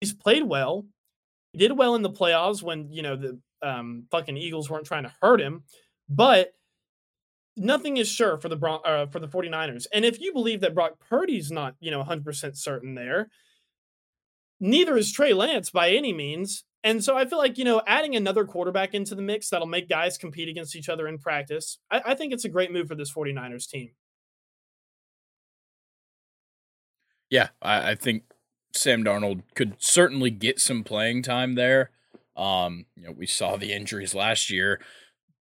[0.00, 0.86] He's played well.
[1.52, 5.02] He did well in the playoffs when you know the um, fucking Eagles weren't trying
[5.02, 5.64] to hurt him,
[6.08, 6.52] but
[7.58, 9.86] nothing is sure for the Bron- uh, for the 49ers.
[9.92, 13.28] And if you believe that Brock Purdy's not, you know, 100% certain there,
[14.60, 16.64] neither is Trey Lance by any means.
[16.84, 19.88] And so I feel like, you know, adding another quarterback into the mix that'll make
[19.88, 22.94] guys compete against each other in practice, I, I think it's a great move for
[22.94, 23.90] this 49ers team.
[27.30, 28.22] Yeah, I, I think
[28.72, 31.90] Sam Darnold could certainly get some playing time there.
[32.36, 34.80] Um, you know, we saw the injuries last year,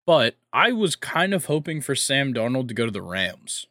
[0.06, 3.66] but I was kind of hoping for Sam Darnold to go to the Rams.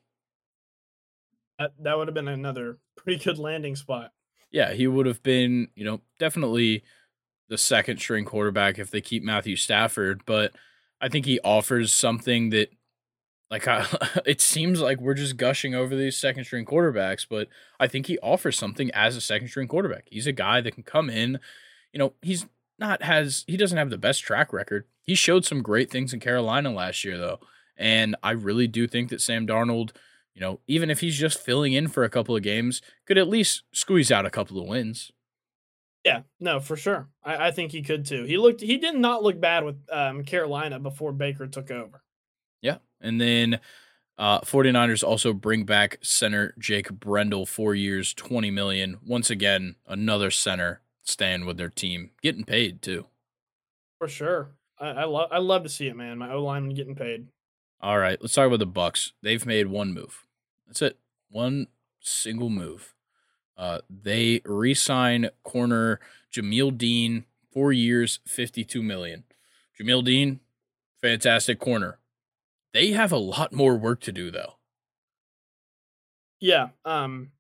[1.58, 4.12] That, that would have been another pretty good landing spot.
[4.54, 6.84] Yeah, he would have been, you know, definitely
[7.50, 10.54] the second string quarterback if they keep Matthew Stafford, but
[11.02, 12.70] I think he offers something that
[13.52, 13.86] like I,
[14.26, 17.50] it seems like we're just gushing over these second string quarterbacks, but
[17.80, 20.06] I think he offers something as a second string quarterback.
[20.10, 21.40] He's a guy that can come in,
[21.92, 22.46] you know, he's
[22.80, 24.86] not has he doesn't have the best track record.
[25.04, 27.40] He showed some great things in Carolina last year though.
[27.76, 29.92] And I really do think that Sam Darnold,
[30.34, 33.28] you know, even if he's just filling in for a couple of games, could at
[33.28, 35.12] least squeeze out a couple of wins.
[36.04, 37.08] Yeah, no, for sure.
[37.24, 38.24] I, I think he could too.
[38.24, 42.02] He looked he did not look bad with um, Carolina before Baker took over.
[42.62, 42.78] Yeah.
[43.00, 43.60] And then
[44.18, 48.98] uh 49ers also bring back center Jake Brendel, four years, 20 million.
[49.06, 53.06] Once again, another center staying with their team, getting paid too.
[54.00, 54.50] For sure.
[54.80, 56.18] I, I love I love to see it, man.
[56.18, 57.28] My O lineman getting paid.
[57.84, 59.12] All right, let's talk about the Bucks.
[59.22, 60.26] They've made one move.
[60.66, 60.98] That's it.
[61.30, 61.68] One
[62.00, 62.96] single move.
[63.58, 66.00] Uh, they re-sign corner
[66.34, 69.26] Jamel Dean, four years, fifty-two million.
[69.78, 70.40] Jamel Dean,
[71.02, 72.00] fantastic corner.
[72.74, 74.54] They have a lot more work to do, though.
[76.40, 77.32] Yeah, um,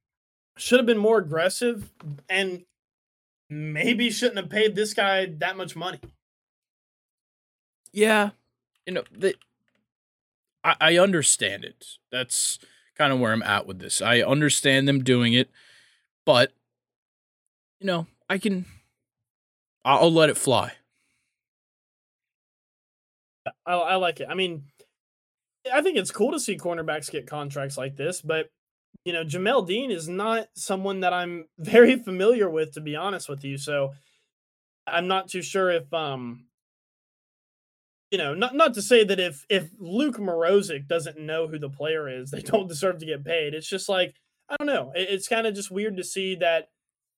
[0.57, 1.89] should have been more aggressive,
[2.27, 2.65] and
[3.49, 6.01] maybe shouldn't have paid this guy that much money.
[7.93, 8.31] Yeah,
[8.85, 9.35] you know the
[10.63, 11.85] I, I understand it.
[12.11, 12.59] That's
[12.95, 14.01] kind of where I'm at with this.
[14.01, 15.49] I understand them doing it,
[16.25, 16.51] but
[17.79, 18.65] you know, I can
[19.85, 20.73] I'll let it fly.
[23.65, 24.27] I, I like it.
[24.29, 24.63] I mean,
[25.71, 28.49] I think it's cool to see cornerbacks get contracts like this, but
[29.05, 33.27] you know, Jamel Dean is not someone that I'm very familiar with, to be honest
[33.27, 33.57] with you.
[33.57, 33.93] So
[34.87, 36.45] I'm not too sure if um
[38.13, 41.67] you know, not not to say that if if Luke Morozik doesn't know who the
[41.67, 43.55] player is, they don't deserve to get paid.
[43.55, 44.13] It's just like
[44.47, 44.91] I don't know.
[44.93, 46.69] It, it's kind of just weird to see that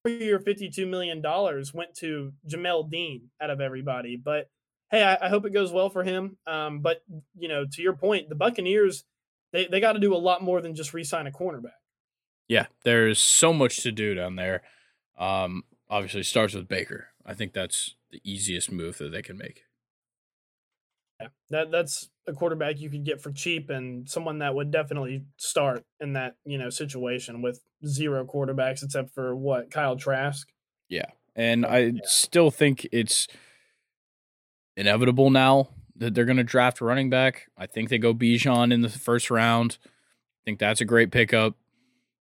[0.05, 4.15] your fifty-two million dollars went to Jamel Dean out of everybody.
[4.15, 4.49] But
[4.89, 6.37] hey, I, I hope it goes well for him.
[6.47, 7.03] Um, but
[7.37, 9.03] you know, to your point, the Buccaneers
[9.51, 11.81] they they got to do a lot more than just re-sign a cornerback.
[12.47, 14.61] Yeah, there's so much to do down there.
[15.19, 17.07] Um, obviously, starts with Baker.
[17.25, 19.64] I think that's the easiest move that they can make.
[21.19, 25.23] Yeah, that that's a quarterback you could get for cheap and someone that would definitely
[25.37, 30.47] start in that you know situation with zero quarterbacks except for what Kyle Trask.
[30.89, 31.05] Yeah,
[31.35, 32.01] and I yeah.
[32.03, 33.27] still think it's
[34.75, 37.47] inevitable now that they're going to draft a running back.
[37.57, 39.77] I think they go Bijan in the first round.
[39.85, 41.55] I think that's a great pickup,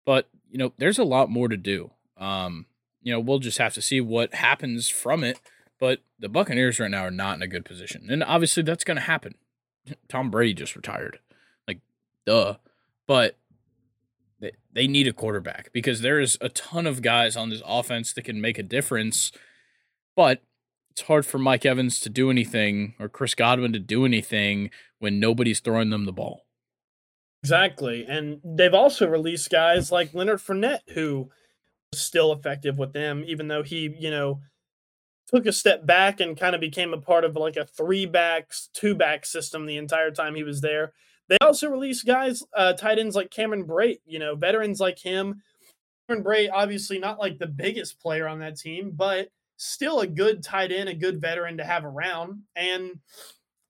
[0.06, 1.92] but you know, there's a lot more to do.
[2.18, 2.66] Um,
[3.02, 5.40] you know, we'll just have to see what happens from it.
[5.82, 8.08] But the Buccaneers right now are not in a good position.
[8.12, 9.34] And obviously that's going to happen.
[10.08, 11.18] Tom Brady just retired.
[11.68, 11.80] Like,
[12.24, 12.58] duh.
[13.08, 13.36] But
[14.40, 18.14] they, they need a quarterback because there is a ton of guys on this offense
[18.14, 19.32] that can make a difference.
[20.16, 20.44] But
[20.92, 25.20] it's hard for Mike Evans to do anything or Chris Godwin to do anything when
[25.20, 26.46] nobody's throwing them the ball.
[27.44, 28.06] Exactly.
[28.08, 31.32] And they've also released guys like Leonard Fournette, who
[31.92, 34.42] was still effective with them, even though he, you know,
[35.34, 38.70] took a step back and kind of became a part of like a three backs,
[38.74, 40.94] two back system the entire time he was there.
[41.30, 45.42] They also released guys, uh, tight ends like Cameron Brate, you know, veterans like him.
[46.08, 50.44] Cameron Brate, obviously not like the biggest player on that team, but still a good
[50.44, 52.42] tight end, a good veteran to have around.
[52.56, 53.00] And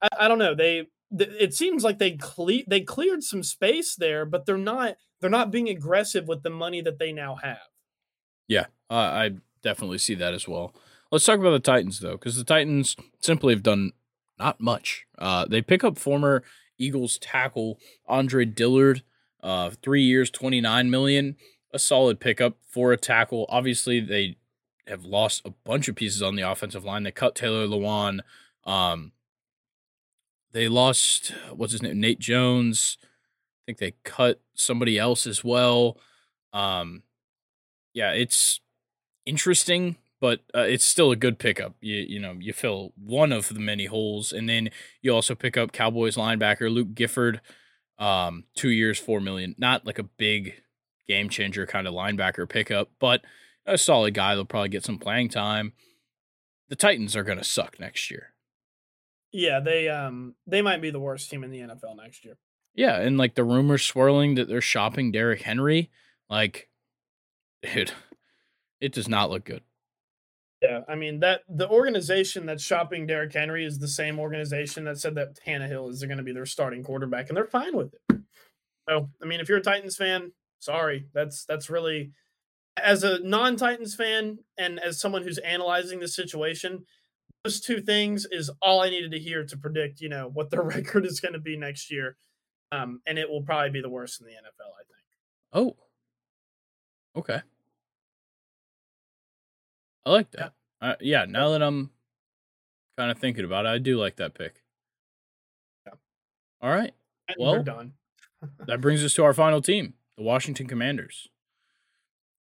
[0.02, 0.88] I, I don't know, they
[1.20, 5.52] it seems like they cle- they cleared some space there, but they're not they're not
[5.52, 7.60] being aggressive with the money that they now have.
[8.48, 9.32] Yeah, uh, I
[9.62, 10.74] definitely see that as well.
[11.12, 13.92] Let's talk about the Titans though, because the Titans simply have done
[14.40, 15.06] not much.
[15.18, 16.42] Uh, they pick up former
[16.78, 19.04] Eagles tackle Andre Dillard,
[19.44, 21.36] uh, three years, twenty nine million,
[21.74, 23.46] a solid pickup for a tackle.
[23.50, 24.38] Obviously, they
[24.88, 27.04] have lost a bunch of pieces on the offensive line.
[27.04, 28.22] They cut Taylor Lewan.
[28.66, 29.12] Um,
[30.54, 32.98] they lost what's his name, Nate Jones.
[33.02, 35.98] I think they cut somebody else as well.
[36.54, 37.04] Um,
[37.94, 38.62] yeah, it's
[39.26, 41.76] interesting but uh, it's still a good pickup.
[41.81, 44.69] You you know you fill one of the many holes, and then
[45.02, 47.41] you also pick up Cowboys linebacker Luke Gifford,
[47.99, 49.56] um, two years, four million.
[49.57, 50.61] Not like a big
[51.07, 53.22] game changer kind of linebacker pickup, but
[53.65, 54.35] a solid guy.
[54.35, 55.73] They'll probably get some playing time.
[56.69, 58.27] The Titans are going to suck next year.
[59.34, 62.38] Yeah, they um they might be the worst team in the NFL next year.
[62.76, 65.89] Yeah, and like the rumors swirling that they're shopping Derrick Henry,
[66.30, 66.69] like,
[67.73, 67.91] dude,
[68.80, 69.64] it does not look good.
[70.62, 75.00] Yeah, I mean that the organization that's shopping Derrick Henry is the same organization that
[75.00, 78.22] said that Tannehill is going to be their starting quarterback, and they're fine with it.
[78.88, 82.12] So, I mean, if you're a Titans fan, sorry, that's that's really
[82.78, 86.86] as a non Titans fan and as someone who's analyzing the situation,
[87.44, 90.62] those two things is all I needed to hear to predict, you know, what their
[90.64, 92.18] record is going to be next year.
[92.72, 95.06] Um, and it will probably be the worst in the NFL, I think.
[95.54, 95.76] Oh,
[97.18, 97.42] okay.
[100.06, 100.53] I like that.
[100.82, 101.91] Yeah, uh, yeah now that I'm
[102.98, 104.61] kind of thinking about it, I do like that pick.
[105.86, 105.94] Yeah.
[106.61, 106.94] All right.
[107.28, 107.94] And well, done.
[108.68, 111.30] that brings us to our final team, the Washington Commanders.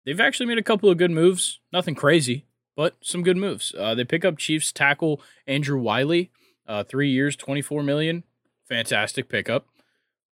[0.05, 1.59] They've actually made a couple of good moves.
[1.71, 2.45] Nothing crazy,
[2.75, 3.75] but some good moves.
[3.77, 6.31] Uh, they pick up Chiefs tackle Andrew Wylie,
[6.67, 8.23] uh, three years, twenty four million.
[8.67, 9.67] Fantastic pickup.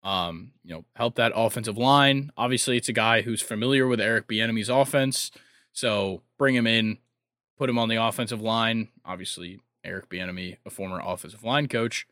[0.03, 2.31] Um, you know, help that offensive line.
[2.37, 5.31] Obviously, it's a guy who's familiar with Eric Bieniemy's offense,
[5.73, 6.99] so bring him in,
[7.57, 8.89] put him on the offensive line.
[9.05, 12.07] Obviously, Eric Bieniemy, a former offensive line coach,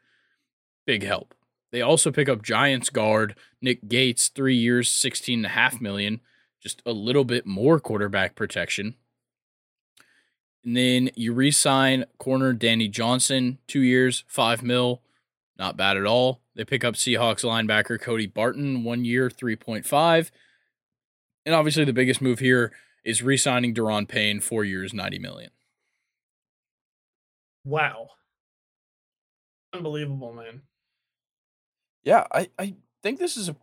[0.86, 1.34] big help.
[1.70, 6.20] They also pick up Giants guard Nick Gates, three years, sixteen and a half million,
[6.60, 8.94] just a little bit more quarterback protection.
[10.64, 15.02] And then you re-sign corner Danny Johnson, two years, five mil,
[15.58, 16.40] not bad at all.
[16.54, 20.30] They pick up Seahawks linebacker Cody Barton, one year, 3.5.
[21.44, 22.72] And obviously the biggest move here
[23.04, 25.50] is re-signing Da'Ron Payne, four years, 90 million.
[27.64, 28.08] Wow.
[29.72, 30.62] Unbelievable, man.
[32.04, 33.56] Yeah, I, I think this is a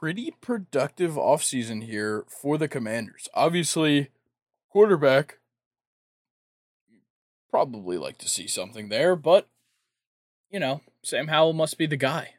[0.00, 3.28] pretty productive offseason here for the commanders.
[3.34, 4.10] Obviously,
[4.70, 5.38] quarterback
[7.50, 9.48] probably like to see something there, but
[10.50, 12.34] you know, Sam Howell must be the guy.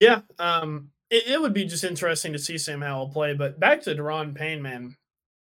[0.00, 3.34] Yeah, um, it, it would be just interesting to see Sam Howell play.
[3.34, 4.96] But back to Da'Ron Payne, man,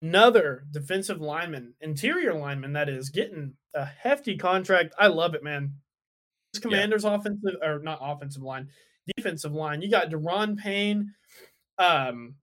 [0.01, 4.93] another defensive lineman, interior lineman that is getting a hefty contract.
[4.97, 5.75] I love it, man.
[6.51, 7.13] This Commanders yeah.
[7.13, 8.69] offensive or not offensive line,
[9.15, 9.81] defensive line.
[9.81, 11.13] You got Da'Ron Payne.
[11.77, 12.35] Um,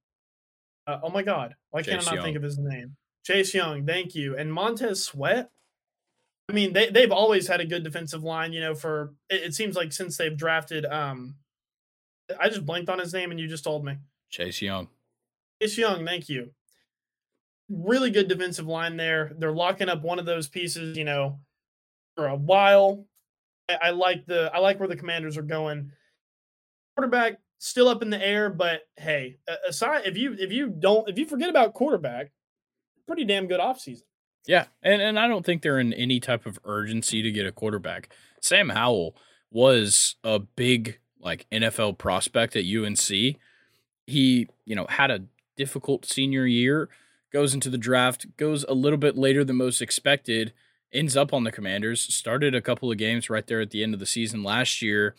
[0.87, 2.25] uh, oh my God, why Chase can't I not Young.
[2.25, 2.97] think of his name?
[3.27, 5.51] Chase Young, thank you, and Montez Sweat.
[6.49, 8.55] I mean, they they've always had a good defensive line.
[8.55, 10.87] You know, for it, it seems like since they've drafted.
[10.87, 11.35] Um,
[12.39, 13.97] I just blanked on his name, and you just told me.
[14.31, 14.89] Chase Young.
[15.61, 16.51] Chase Young, thank you.
[17.69, 19.33] Really good defensive line there.
[19.39, 21.41] They're locking up one of those pieces, you know,
[22.17, 23.07] for a while.
[23.69, 25.93] I, I like the I like where the Commanders are going.
[26.97, 31.19] Quarterback still up in the air, but hey, aside if you if you don't if
[31.19, 32.33] you forget about quarterback,
[33.07, 34.03] pretty damn good offseason.
[34.47, 37.53] Yeah, and and I don't think they're in any type of urgency to get a
[37.53, 38.09] quarterback.
[38.41, 39.15] Sam Howell
[39.51, 43.37] was a big like NFL prospect at UNC.
[44.07, 45.25] He, you know, had a
[45.57, 46.89] difficult senior year,
[47.33, 50.53] goes into the draft, goes a little bit later than most expected,
[50.93, 53.95] ends up on the Commanders, started a couple of games right there at the end
[53.95, 55.15] of the season last year.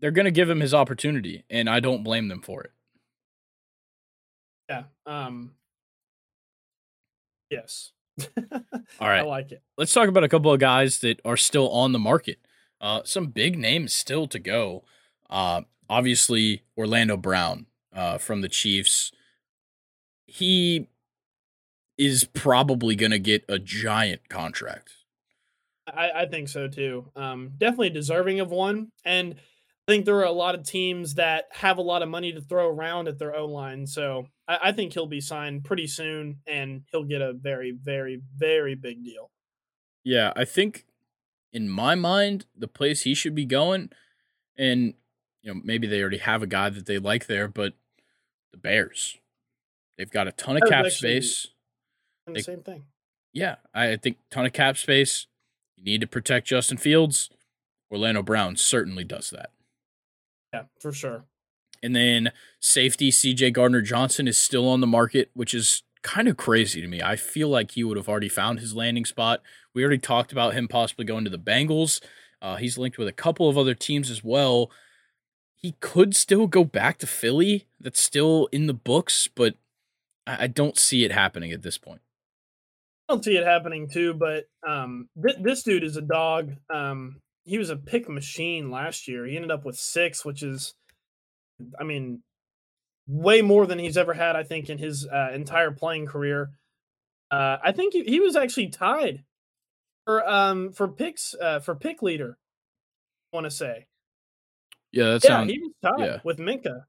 [0.00, 2.72] They're going to give him his opportunity, and I don't blame them for it.
[4.68, 4.84] Yeah.
[5.06, 5.52] Um
[7.50, 7.92] Yes.
[9.00, 9.20] All right.
[9.20, 9.62] I like it.
[9.76, 12.38] Let's talk about a couple of guys that are still on the market.
[12.80, 14.84] Uh, some big names still to go.
[15.28, 19.12] Uh, obviously, Orlando Brown uh, from the Chiefs.
[20.26, 20.88] He
[21.96, 24.92] is probably going to get a giant contract.
[25.86, 27.10] I, I think so too.
[27.16, 28.88] Um, definitely deserving of one.
[29.04, 32.32] And I think there are a lot of teams that have a lot of money
[32.32, 33.86] to throw around at their O line.
[33.86, 38.20] So I, I, think he'll be signed pretty soon and he'll get a very, very,
[38.36, 39.30] very big deal.
[40.04, 40.84] Yeah, I think
[41.52, 43.90] in my mind, the place he should be going,
[44.56, 44.94] and
[45.42, 47.74] you know, maybe they already have a guy that they like there, but
[48.52, 49.18] the Bears.
[49.96, 51.48] They've got a ton of cap space.
[52.26, 52.84] The they, same thing.
[53.32, 55.26] Yeah, I think ton of cap space.
[55.76, 57.30] You need to protect Justin Fields.
[57.90, 59.50] Orlando Brown certainly does that.
[60.52, 61.24] Yeah, for sure.
[61.82, 66.36] And then safety CJ Gardner Johnson is still on the market, which is kind of
[66.36, 67.02] crazy to me.
[67.02, 69.42] I feel like he would have already found his landing spot.
[69.78, 72.02] We already talked about him possibly going to the Bengals.
[72.42, 74.72] Uh, he's linked with a couple of other teams as well.
[75.54, 77.68] He could still go back to Philly.
[77.78, 79.54] That's still in the books, but
[80.26, 82.00] I, I don't see it happening at this point.
[83.08, 86.54] I don't see it happening too, but um, th- this dude is a dog.
[86.68, 89.26] Um, he was a pick machine last year.
[89.26, 90.74] He ended up with six, which is,
[91.78, 92.24] I mean,
[93.06, 94.34] way more than he's ever had.
[94.34, 96.50] I think in his uh, entire playing career.
[97.30, 99.22] Uh, I think he, he was actually tied
[100.08, 102.38] for um for picks uh, for pick leader.
[103.30, 103.86] I want to say.
[104.90, 105.44] Yeah, that's yeah.
[105.44, 106.20] he was tied yeah.
[106.24, 106.84] with Minkah.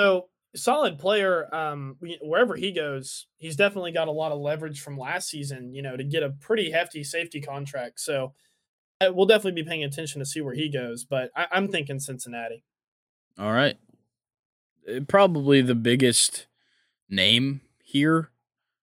[0.00, 1.54] So solid player.
[1.54, 5.72] Um, wherever he goes, he's definitely got a lot of leverage from last season.
[5.72, 8.00] You know, to get a pretty hefty safety contract.
[8.00, 8.32] So
[9.00, 12.64] we'll definitely be paying attention to see where he goes, but I, am thinking Cincinnati.
[13.38, 13.76] All right.
[14.88, 16.46] Uh, probably the biggest
[17.08, 18.30] name here,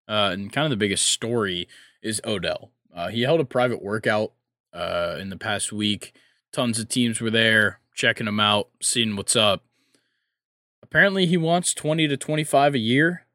[0.07, 1.67] uh, and kind of the biggest story
[2.01, 2.71] is Odell.
[2.93, 4.33] Uh, he held a private workout
[4.73, 6.13] uh, in the past week.
[6.51, 9.63] Tons of teams were there checking him out, seeing what's up.
[10.83, 13.25] Apparently, he wants twenty to twenty-five a year.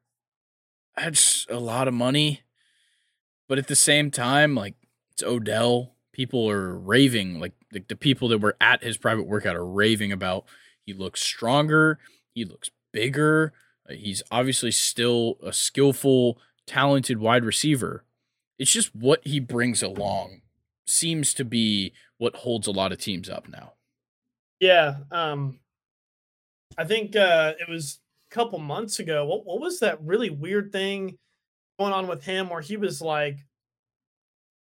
[0.96, 2.42] That's a lot of money,
[3.48, 4.74] but at the same time, like
[5.12, 5.92] it's Odell.
[6.12, 10.12] People are raving, like, like the people that were at his private workout are raving
[10.12, 10.46] about.
[10.86, 11.98] He looks stronger.
[12.32, 13.52] He looks bigger.
[13.86, 18.02] Uh, he's obviously still a skillful, talented wide receiver.
[18.58, 20.42] It's just what he brings along
[20.86, 23.72] seems to be what holds a lot of teams up now.
[24.60, 25.58] Yeah, um
[26.78, 29.26] I think uh it was a couple months ago.
[29.26, 31.18] What what was that really weird thing
[31.78, 33.38] going on with him where he was like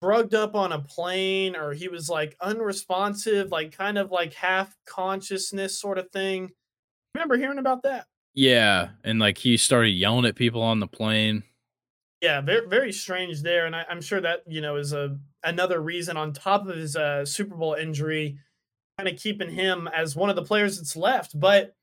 [0.01, 4.75] drugged up on a plane or he was like unresponsive, like kind of like half
[4.85, 6.51] consciousness sort of thing.
[7.13, 8.07] Remember hearing about that?
[8.33, 11.43] Yeah, and like he started yelling at people on the plane.
[12.21, 15.81] Yeah, very very strange there, and I, am sure that you know is a another
[15.81, 18.37] reason on top of his uh, Super Bowl injury,
[18.97, 21.39] kind of keeping him as one of the players that's left.
[21.39, 21.75] But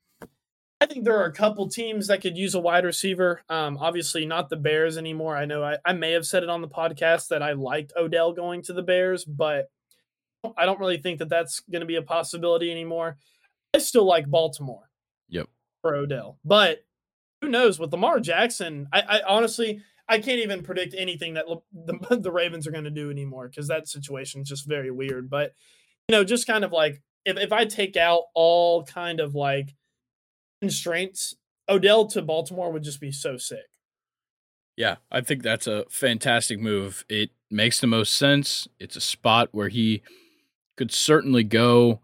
[0.81, 3.41] I think there are a couple teams that could use a wide receiver.
[3.49, 5.35] Um, obviously, not the Bears anymore.
[5.35, 8.31] I know I, I may have said it on the podcast that I liked Odell
[8.31, 9.69] going to the Bears, but
[10.55, 13.17] I don't really think that that's going to be a possibility anymore.
[13.73, 14.89] I still like Baltimore.
[15.27, 15.47] Yep.
[15.81, 16.85] For Odell, but
[17.41, 18.87] who knows with Lamar Jackson?
[18.91, 22.89] I, I honestly I can't even predict anything that the, the Ravens are going to
[22.89, 25.29] do anymore because that situation is just very weird.
[25.29, 25.53] But
[26.07, 29.75] you know, just kind of like if if I take out all kind of like
[30.61, 31.35] constraints,
[31.69, 33.67] Odell to Baltimore would just be so sick.
[34.75, 37.05] Yeah, I think that's a fantastic move.
[37.09, 38.67] It makes the most sense.
[38.79, 40.01] It's a spot where he
[40.77, 41.99] could certainly go.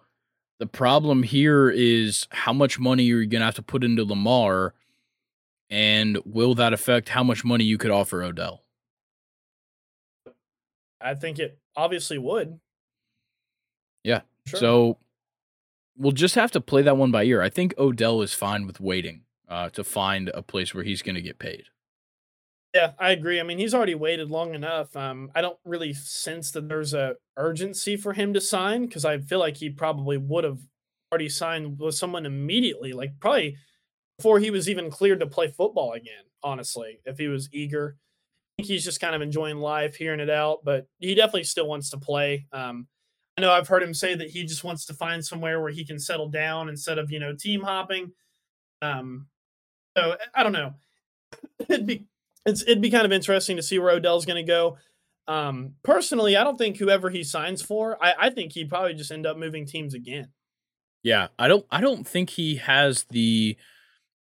[0.59, 4.03] The problem here is how much money are you're going to have to put into
[4.03, 4.73] Lamar
[5.69, 8.63] and will that affect how much money you could offer Odell?
[11.01, 12.59] I think it obviously would.
[14.03, 14.21] Yeah.
[14.47, 14.59] Sure.
[14.59, 14.97] So
[15.97, 17.41] we'll just have to play that one by ear.
[17.41, 21.15] I think Odell is fine with waiting uh, to find a place where he's going
[21.15, 21.65] to get paid.
[22.73, 23.39] Yeah, I agree.
[23.39, 24.95] I mean, he's already waited long enough.
[24.97, 29.17] Um, I don't really sense that there's a urgency for him to sign because I
[29.19, 30.59] feel like he probably would have
[31.09, 33.55] already signed with someone immediately, like probably
[34.17, 37.97] before he was even cleared to play football again, honestly, if he was eager.
[37.97, 41.67] I think he's just kind of enjoying life, hearing it out, but he definitely still
[41.67, 42.45] wants to play.
[42.53, 42.87] Um,
[43.37, 45.83] I know I've heard him say that he just wants to find somewhere where he
[45.83, 48.13] can settle down instead of, you know, team hopping.
[48.81, 49.27] Um,
[49.97, 50.73] so I don't know.
[51.69, 52.05] it'd be
[52.45, 54.77] it's it'd be kind of interesting to see where Odell's going to go.
[55.27, 59.11] Um, personally, I don't think whoever he signs for, I, I think he'd probably just
[59.11, 60.29] end up moving teams again.
[61.03, 63.57] Yeah, I don't I don't think he has the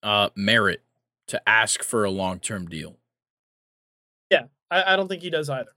[0.05, 0.83] uh, merit
[1.27, 2.99] to ask for a long term deal.
[4.31, 5.71] Yeah, I, I don't think he does either.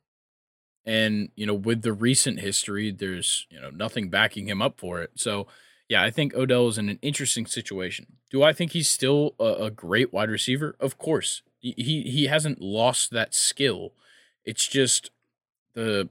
[0.86, 5.02] And you know, with the recent history, there's you know nothing backing him up for
[5.02, 5.12] it.
[5.16, 5.48] So
[5.90, 8.06] yeah, I think Odell is in an interesting situation.
[8.30, 10.76] Do I think he's still a, a great wide receiver?
[10.80, 13.94] Of course, he he hasn't lost that skill.
[14.44, 15.12] It's just
[15.74, 16.10] the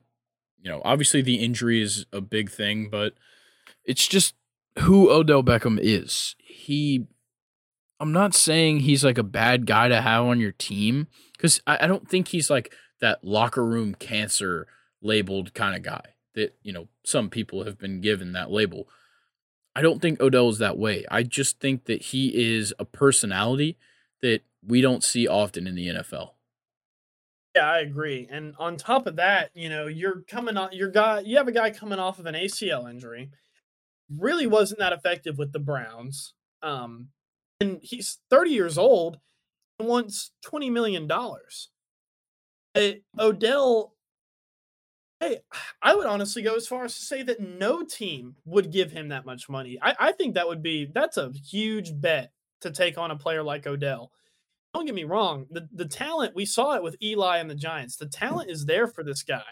[0.60, 3.14] you know obviously the injury is a big thing, but
[3.84, 4.34] it's just
[4.80, 6.36] who Odell Beckham is.
[6.38, 7.06] He
[7.98, 11.78] I'm not saying he's like a bad guy to have on your team because I,
[11.82, 14.66] I don't think he's like that locker room cancer
[15.00, 18.88] labeled kind of guy that, you know, some people have been given that label.
[19.74, 21.04] I don't think Odell is that way.
[21.10, 23.76] I just think that he is a personality
[24.22, 26.30] that we don't see often in the NFL.
[27.54, 28.28] Yeah, I agree.
[28.30, 31.52] And on top of that, you know, you're coming on your guy you have a
[31.52, 33.30] guy coming off of an ACL injury.
[34.10, 36.34] Really wasn't that effective with the Browns.
[36.62, 37.08] Um,
[37.60, 39.18] and he's 30 years old
[39.78, 41.70] and wants 20 million dollars.
[42.74, 43.92] Uh, Odell
[45.20, 45.38] Hey,
[45.82, 49.08] I would honestly go as far as to say that no team would give him
[49.08, 49.78] that much money.
[49.80, 53.42] I, I think that would be that's a huge bet to take on a player
[53.42, 54.12] like Odell.
[54.74, 57.96] Don't get me wrong, the, the talent we saw it with Eli and the Giants.
[57.96, 59.44] The talent is there for this guy.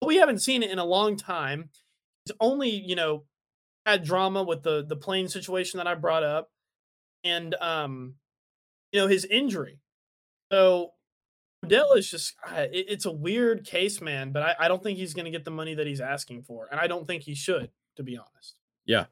[0.00, 1.70] But we haven't seen it in a long time.
[2.24, 3.24] He's only, you know,
[3.84, 6.50] had drama with the the plane situation that I brought up
[7.24, 8.14] and um,
[8.92, 9.80] you know his injury.
[10.50, 10.92] So
[11.64, 14.32] Odell is just it, it's a weird case, man.
[14.32, 16.68] But I, I don't think he's going to get the money that he's asking for,
[16.70, 18.54] and I don't think he should, to be honest.
[18.86, 19.06] Yeah.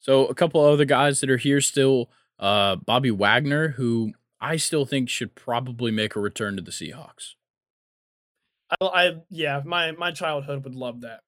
[0.00, 4.84] So a couple other guys that are here still, uh, Bobby Wagner, who I still
[4.84, 7.34] think should probably make a return to the Seahawks.
[8.80, 11.20] I, I yeah, my my childhood would love that.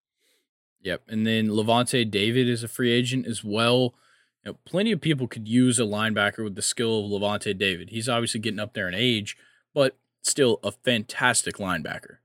[0.82, 3.94] Yep, and then Lavonte David is a free agent as well.
[4.44, 7.90] You know, plenty of people could use a linebacker with the skill of Lavonte David.
[7.90, 9.36] He's obviously getting up there in age,
[9.72, 12.18] but still a fantastic linebacker.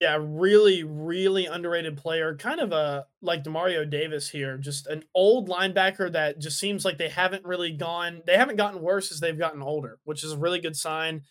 [0.00, 2.36] Yeah, really, really underrated player.
[2.36, 6.98] Kind of a like Demario Davis here, just an old linebacker that just seems like
[6.98, 10.38] they haven't really gone, they haven't gotten worse as they've gotten older, which is a
[10.38, 11.22] really good sign.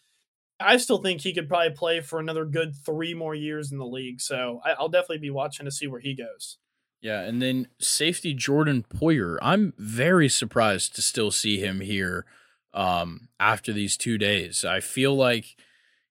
[0.59, 3.85] I still think he could probably play for another good three more years in the
[3.85, 4.19] league.
[4.19, 6.57] So I, will definitely be watching to see where he goes.
[7.01, 9.37] Yeah, and then safety Jordan Poyer.
[9.41, 12.25] I'm very surprised to still see him here
[12.73, 14.65] um, after these two days.
[14.65, 15.55] I feel like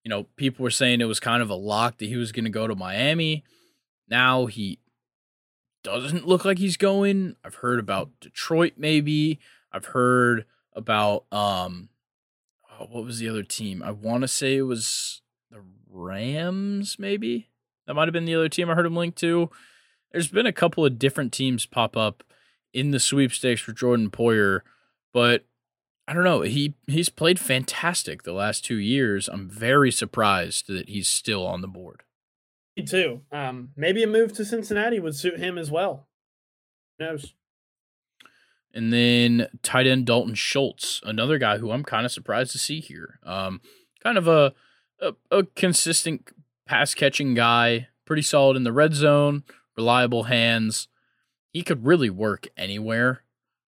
[0.06, 2.44] you know, people were saying it was kind of a lock that he was going
[2.44, 3.42] to go to Miami.
[4.08, 4.78] Now he
[5.82, 7.34] doesn't look like he's going.
[7.44, 9.40] I've heard about Detroit maybe.
[9.72, 11.88] I've heard about um
[12.70, 13.82] oh, what was the other team?
[13.82, 17.48] I want to say it was the Rams maybe.
[17.88, 19.50] That might have been the other team I heard him linked to.
[20.16, 22.24] There's been a couple of different teams pop up
[22.72, 24.60] in the sweepstakes for Jordan Poyer,
[25.12, 25.44] but
[26.08, 26.40] I don't know.
[26.40, 29.28] He he's played fantastic the last two years.
[29.28, 32.02] I'm very surprised that he's still on the board.
[32.78, 33.24] Me too.
[33.30, 36.08] Um, maybe a move to Cincinnati would suit him as well.
[36.98, 37.34] Who knows?
[38.72, 42.80] And then tight end Dalton Schultz, another guy who I'm kind of surprised to see
[42.80, 43.18] here.
[43.22, 43.60] Um,
[44.02, 44.54] kind of a,
[44.98, 46.30] a, a consistent
[46.64, 49.44] pass catching guy, pretty solid in the red zone,
[49.76, 50.88] reliable hands.
[51.52, 53.22] He could really work anywhere.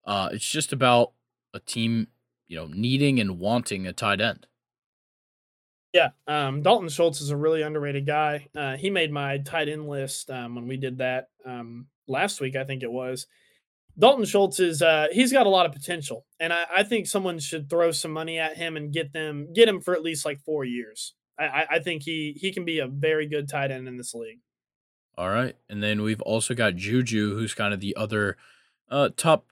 [0.04, 1.12] Uh, it's just about
[1.54, 2.08] a team
[2.52, 4.46] you know, needing and wanting a tight end.
[5.94, 8.48] Yeah, um, Dalton Schultz is a really underrated guy.
[8.54, 12.54] Uh, he made my tight end list um, when we did that um, last week,
[12.54, 13.26] I think it was.
[13.98, 17.38] Dalton Schultz is uh, he's got a lot of potential, and I, I, think someone
[17.38, 20.40] should throw some money at him and get them get him for at least like
[20.40, 21.14] four years.
[21.38, 24.40] I, I think he he can be a very good tight end in this league.
[25.16, 28.36] All right, and then we've also got Juju, who's kind of the other
[28.90, 29.46] uh, top,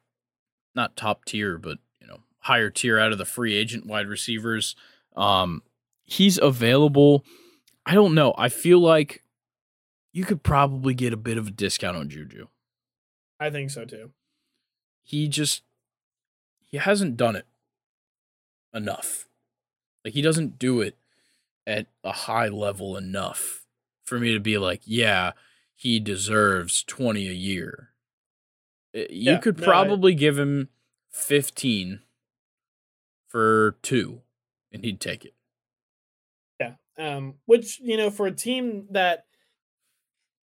[0.74, 4.74] not top tier, but you know, higher tier out of the free agent wide receivers.
[5.16, 5.62] Um,
[6.04, 7.24] he's available.
[7.84, 8.34] I don't know.
[8.38, 9.22] I feel like
[10.12, 12.48] you could probably get a bit of a discount on Juju.
[13.38, 14.10] I think so too.
[15.02, 15.62] He just
[16.70, 17.46] he hasn't done it
[18.72, 19.26] enough.
[20.04, 20.96] Like he doesn't do it
[21.66, 23.66] at a high level enough
[24.04, 25.32] for me to be like, yeah,
[25.80, 27.88] he deserves 20 a year.
[28.94, 30.20] Eh, you yeah, could probably no, I...
[30.20, 30.68] give him
[31.10, 32.00] 15
[33.26, 34.20] for two,
[34.70, 35.32] and he'd take it.
[36.60, 36.74] Yeah.
[36.98, 39.24] Um, which, you know, for a team that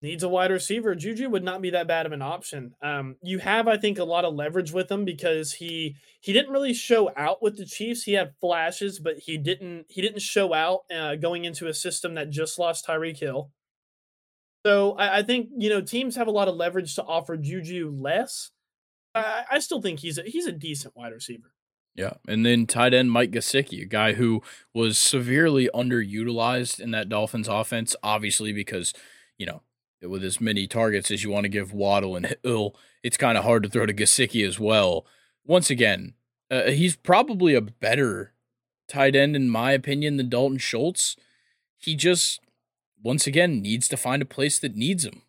[0.01, 2.73] needs a wide receiver, Juju would not be that bad of an option.
[2.81, 6.53] Um, you have, I think, a lot of leverage with him because he he didn't
[6.53, 8.03] really show out with the Chiefs.
[8.03, 12.13] He had flashes, but he didn't he didn't show out uh, going into a system
[12.15, 13.51] that just lost Tyreek Hill.
[14.65, 17.95] So I, I, think you know teams have a lot of leverage to offer Juju
[17.95, 18.49] less.
[19.13, 21.51] I, I still think he's a, he's a decent wide receiver.
[21.95, 22.13] Yeah.
[22.27, 24.41] And then tight end Mike Gesicki, a guy who
[24.73, 28.93] was severely underutilized in that Dolphins offense, obviously because,
[29.37, 29.61] you know,
[30.01, 33.45] with as many targets as you want to give Waddle and Hill, it's kind of
[33.45, 35.05] hard to throw to Gesicki as well.
[35.45, 36.15] Once again,
[36.51, 38.33] uh, he's probably a better
[38.89, 41.15] tight end, in my opinion, than Dalton Schultz.
[41.77, 42.41] He just,
[43.05, 45.21] once again, needs to find a place that needs him.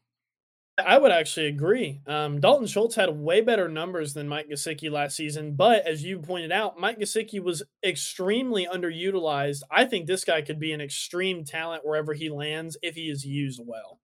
[0.78, 2.00] I would actually agree.
[2.06, 6.18] Um, Dalton Schultz had way better numbers than Mike Gesicki last season, but as you
[6.18, 9.60] pointed out, Mike Gesicki was extremely underutilized.
[9.70, 13.26] I think this guy could be an extreme talent wherever he lands if he is
[13.26, 14.00] used well.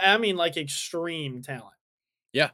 [0.00, 1.74] I mean, like extreme talent.
[2.32, 2.50] Yeah,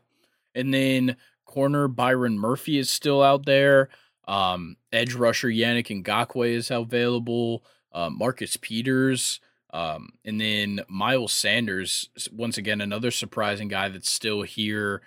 [0.55, 3.91] and then corner Byron Murphy is still out there.
[4.27, 7.63] Um, edge rusher Yannick Ngakoue is available.
[7.93, 9.41] Uh, Marcus Peters.
[9.73, 15.03] Um, and then Miles Sanders, once again, another surprising guy that's still here.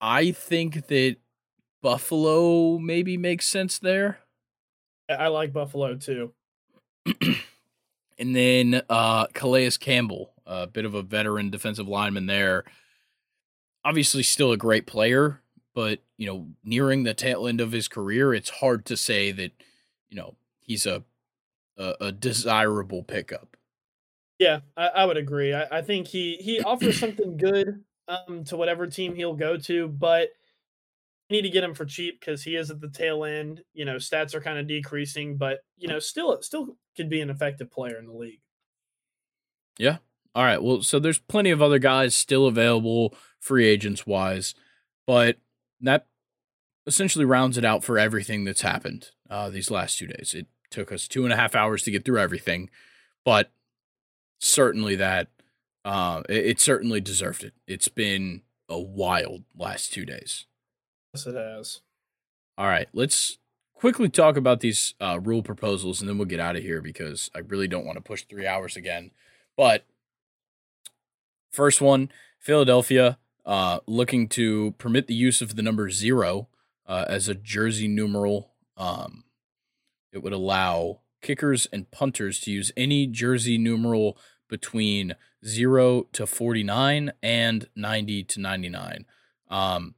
[0.00, 1.16] I think that
[1.82, 4.20] Buffalo maybe makes sense there.
[5.08, 6.32] I like Buffalo too.
[8.18, 12.64] and then uh, Calais Campbell, a bit of a veteran defensive lineman there.
[13.84, 15.42] Obviously, still a great player,
[15.74, 19.52] but you know, nearing the tail end of his career, it's hard to say that
[20.08, 21.02] you know he's a
[21.78, 23.56] a, a desirable pickup.
[24.38, 25.54] Yeah, I, I would agree.
[25.54, 29.88] I, I, think he he offers something good um, to whatever team he'll go to,
[29.88, 30.30] but
[31.28, 33.62] you need to get him for cheap because he is at the tail end.
[33.72, 37.30] You know, stats are kind of decreasing, but you know, still still could be an
[37.30, 38.40] effective player in the league.
[39.78, 39.98] Yeah.
[40.34, 40.62] All right.
[40.62, 44.54] Well, so there's plenty of other guys still available, free agents wise,
[45.06, 45.36] but
[45.80, 46.06] that
[46.86, 50.34] essentially rounds it out for everything that's happened uh, these last two days.
[50.34, 52.68] It took us two and a half hours to get through everything,
[53.24, 53.52] but
[54.40, 55.28] certainly that
[55.84, 57.54] uh, it, it certainly deserved it.
[57.66, 60.46] It's been a wild last two days.
[61.14, 61.80] Yes, it has.
[62.58, 63.38] All right, let's
[63.74, 67.30] quickly talk about these uh, rule proposals and then we'll get out of here because
[67.34, 69.12] I really don't want to push three hours again.
[69.56, 69.84] But
[71.52, 76.48] first one Philadelphia uh, looking to permit the use of the number zero
[76.86, 78.50] uh, as a jersey numeral.
[78.76, 79.24] Um,
[80.14, 84.16] it would allow kickers and punters to use any jersey numeral
[84.48, 89.06] between 0 to 49 and 90 to 99.
[89.50, 89.94] Um,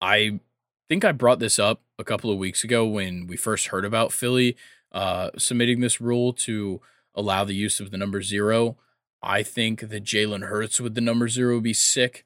[0.00, 0.40] I
[0.88, 4.12] think I brought this up a couple of weeks ago when we first heard about
[4.12, 4.56] Philly
[4.92, 6.80] uh, submitting this rule to
[7.14, 8.76] allow the use of the number zero.
[9.22, 12.24] I think that Jalen Hurts with the number zero would be sick,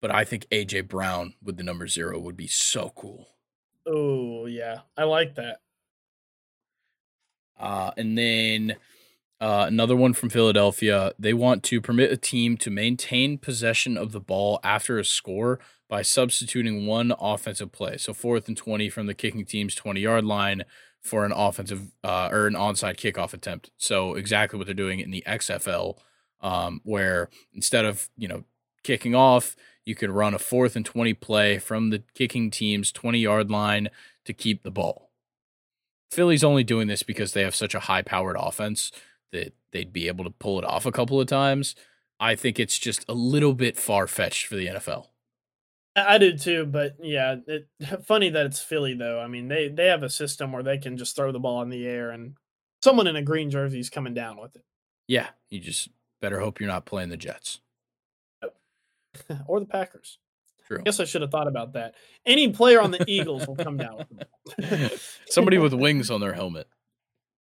[0.00, 3.28] but I think AJ Brown with the number zero would be so cool.
[3.86, 5.61] Oh yeah, I like that.
[7.62, 8.76] Uh, and then
[9.40, 11.12] uh, another one from Philadelphia.
[11.18, 15.58] They want to permit a team to maintain possession of the ball after a score
[15.88, 17.96] by substituting one offensive play.
[17.96, 20.64] So fourth and 20 from the kicking team's 20 yard line
[21.00, 23.70] for an offensive uh, or an onside kickoff attempt.
[23.76, 25.98] So exactly what they're doing in the XFL,
[26.40, 28.44] um, where instead of, you know,
[28.82, 33.18] kicking off, you could run a fourth and 20 play from the kicking team's 20
[33.18, 33.88] yard line
[34.24, 35.11] to keep the ball.
[36.12, 38.92] Philly's only doing this because they have such a high powered offense
[39.32, 41.74] that they'd be able to pull it off a couple of times.
[42.20, 45.06] I think it's just a little bit far fetched for the NFL.
[45.96, 47.66] I do too, but yeah, it,
[48.04, 49.20] funny that it's Philly though.
[49.20, 51.70] I mean, they they have a system where they can just throw the ball in
[51.70, 52.34] the air and
[52.82, 54.64] someone in a green jersey is coming down with it.
[55.08, 55.88] Yeah, you just
[56.20, 57.60] better hope you're not playing the Jets
[59.46, 60.18] or the Packers.
[60.72, 60.80] True.
[60.80, 61.94] I guess I should have thought about that.
[62.26, 64.04] Any player on the Eagles will come down
[64.58, 65.20] with.
[65.28, 66.68] Somebody with wings on their helmet.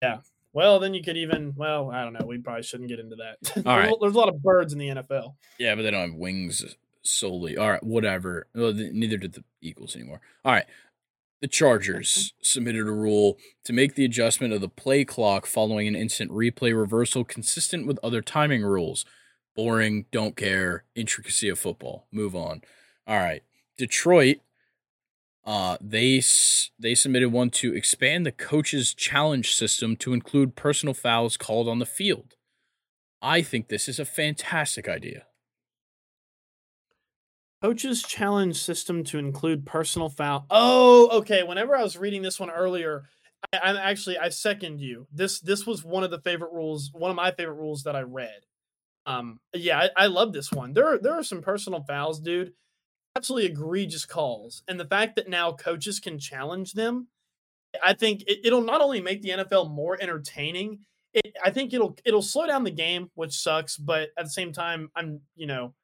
[0.02, 0.18] Yeah.
[0.52, 1.54] Well, then you could even.
[1.56, 2.26] Well, I don't know.
[2.26, 3.66] We probably shouldn't get into that.
[3.66, 3.94] All right.
[4.00, 5.34] There's a lot of birds in the NFL.
[5.58, 6.64] Yeah, but they don't have wings
[7.02, 7.56] solely.
[7.56, 8.46] All right, whatever.
[8.54, 10.20] Well, neither did the Eagles anymore.
[10.44, 10.66] All right.
[11.40, 15.94] The Chargers submitted a rule to make the adjustment of the play clock following an
[15.94, 19.04] instant replay reversal consistent with other timing rules.
[19.54, 22.06] Boring, don't care, intricacy of football.
[22.12, 22.62] Move on.
[23.08, 23.42] All right.
[23.76, 24.38] Detroit
[25.48, 26.22] uh, they
[26.78, 31.78] they submitted one to expand the coaches challenge system to include personal fouls called on
[31.78, 32.34] the field.
[33.22, 35.24] I think this is a fantastic idea.
[37.62, 40.44] Coaches challenge system to include personal foul.
[40.50, 41.42] Oh, okay.
[41.42, 43.04] Whenever I was reading this one earlier,
[43.50, 45.06] I, am actually I second you.
[45.10, 48.02] This this was one of the favorite rules, one of my favorite rules that I
[48.02, 48.40] read.
[49.06, 50.74] Um, yeah, I, I love this one.
[50.74, 52.52] There there are some personal fouls, dude
[53.18, 54.62] absolutely egregious calls.
[54.68, 57.08] And the fact that now coaches can challenge them,
[57.82, 61.96] I think it, will not only make the NFL more entertaining, it, I think it'll
[62.04, 63.76] it'll slow down the game, which sucks.
[63.76, 65.74] But at the same time, I'm you know,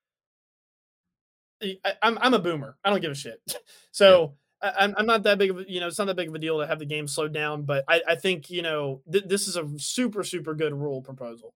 [1.62, 2.76] I, am I'm, I'm a boomer.
[2.84, 3.40] I don't give a shit.
[3.90, 4.72] So yeah.
[4.76, 6.34] I, I'm I'm not that big of a, you know it's not that big of
[6.34, 7.62] a deal to have the game slowed down.
[7.62, 11.54] But I I think you know th- this is a super super good rule proposal.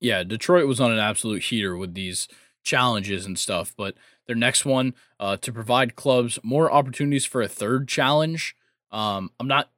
[0.00, 2.28] Yeah, Detroit was on an absolute heater with these
[2.62, 3.94] challenges and stuff, but
[4.26, 8.56] their next one uh, to provide clubs more opportunities for a third challenge.
[8.90, 9.70] Um, I'm not.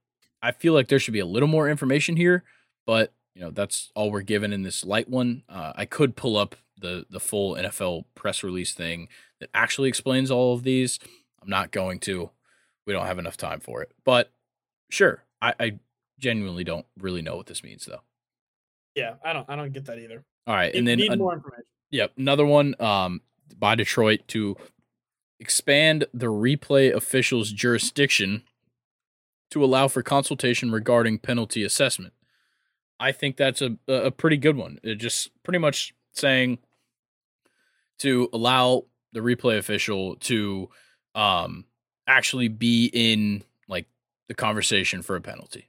[0.43, 2.45] I feel like there should be a little more information here,
[2.87, 5.43] but you know that's all we're given in this light one.
[5.49, 9.09] Uh, I could pull up the the full NFL press release thing
[9.41, 10.99] that actually explains all of these.
[11.43, 12.31] I'm not going to.
[12.87, 14.31] We don't have enough time for it, but
[14.91, 15.25] sure.
[15.41, 15.79] I, I
[16.19, 18.03] genuinely don't really know what this means though.
[18.95, 19.49] Yeah, I don't.
[19.49, 20.25] I don't get that either.
[20.47, 21.65] All right, and then need more information.
[21.91, 22.75] Yep, another one.
[22.81, 23.21] Um,
[23.57, 24.57] by Detroit to
[25.39, 28.43] expand the replay official's jurisdiction
[29.51, 32.13] to allow for consultation regarding penalty assessment.
[32.99, 34.79] I think that's a a pretty good one.
[34.83, 36.59] It just pretty much saying
[37.99, 40.71] to allow the replay official to
[41.15, 41.65] um
[42.07, 43.87] actually be in like
[44.29, 45.69] the conversation for a penalty.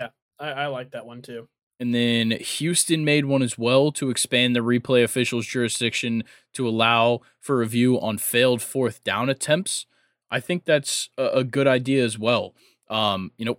[0.00, 1.48] Yeah, I, I like that one too.
[1.78, 6.24] And then Houston made one as well to expand the replay officials' jurisdiction
[6.54, 9.86] to allow for review on failed fourth down attempts.
[10.30, 12.54] I think that's a, good idea as well.
[12.88, 13.58] Um, you know,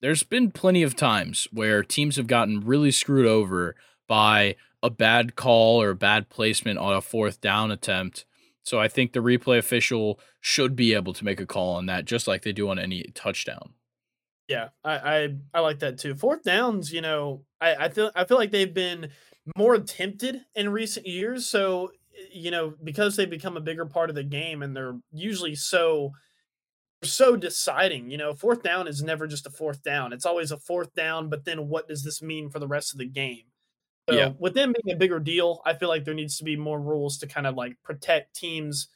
[0.00, 3.76] there's been plenty of times where teams have gotten really screwed over
[4.08, 8.24] by a bad call or a bad placement on a fourth down attempt.
[8.62, 12.06] So I think the replay official should be able to make a call on that
[12.06, 13.74] just like they do on any touchdown.
[14.50, 16.16] Yeah, I, I, I like that too.
[16.16, 19.10] Fourth downs, you know, I, I feel I feel like they've been
[19.56, 21.46] more attempted in recent years.
[21.46, 21.92] So
[22.32, 26.10] you know, because they become a bigger part of the game, and they're usually so
[27.04, 28.10] so deciding.
[28.10, 31.28] You know, fourth down is never just a fourth down; it's always a fourth down.
[31.28, 33.44] But then, what does this mean for the rest of the game?
[34.08, 34.32] So, yeah.
[34.40, 37.18] with them being a bigger deal, I feel like there needs to be more rules
[37.18, 38.88] to kind of like protect teams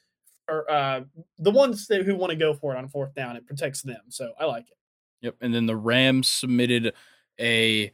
[0.48, 1.02] or uh,
[1.38, 3.36] the ones that, who want to go for it on fourth down.
[3.36, 4.76] It protects them, so I like it.
[5.22, 5.36] Yep.
[5.40, 6.92] And then the Rams submitted
[7.40, 7.92] a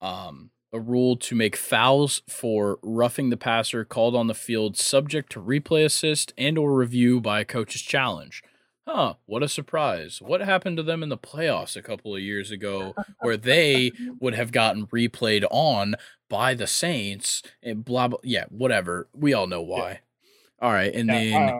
[0.00, 5.32] um a rule to make fouls for roughing the passer called on the field subject
[5.32, 8.42] to replay assist and or review by a coach's challenge.
[8.86, 10.20] Huh, what a surprise.
[10.20, 14.34] What happened to them in the playoffs a couple of years ago where they would
[14.34, 15.94] have gotten replayed on
[16.28, 19.08] by the Saints and blah blah yeah, whatever.
[19.14, 19.90] We all know why.
[19.90, 20.66] Yeah.
[20.66, 21.58] All right, and yeah, then uh,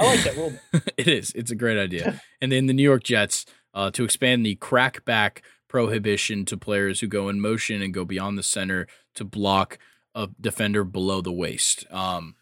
[0.00, 0.52] I like that rule.
[0.96, 1.32] it is.
[1.34, 2.20] It's a great idea.
[2.40, 7.06] and then the New York Jets uh, to expand the crackback prohibition to players who
[7.06, 9.78] go in motion and go beyond the center to block
[10.14, 11.84] a defender below the waist.
[11.90, 12.34] Um,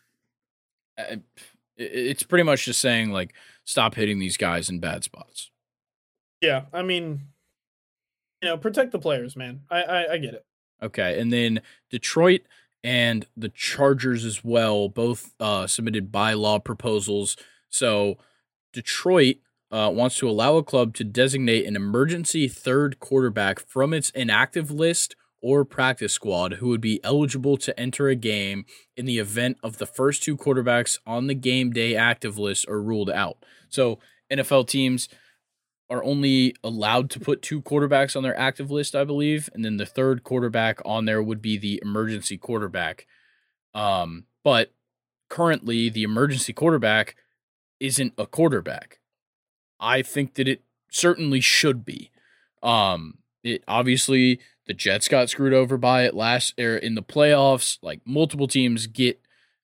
[1.76, 5.50] it's pretty much just saying like stop hitting these guys in bad spots.
[6.40, 7.28] Yeah, I mean,
[8.42, 9.62] you know, protect the players, man.
[9.70, 10.46] I I, I get it.
[10.82, 12.42] Okay, and then Detroit
[12.84, 17.36] and the Chargers as well, both uh, submitted bylaw proposals.
[17.68, 18.18] So
[18.72, 19.38] Detroit
[19.76, 24.70] uh, wants to allow a club to designate an emergency third quarterback from its inactive
[24.70, 28.64] list or practice squad who would be eligible to enter a game
[28.96, 32.80] in the event of the first two quarterbacks on the game day active list are
[32.80, 33.36] ruled out.
[33.68, 33.98] So
[34.32, 35.10] NFL teams
[35.90, 39.76] are only allowed to put two quarterbacks on their active list, I believe, and then
[39.76, 43.06] the third quarterback on there would be the emergency quarterback.
[43.74, 44.72] Um, but
[45.28, 47.14] currently, the emergency quarterback
[47.78, 49.00] isn't a quarterback.
[49.80, 52.10] I think that it certainly should be.
[52.62, 57.78] Um, it obviously the Jets got screwed over by it last er, in the playoffs.
[57.82, 59.20] Like multiple teams get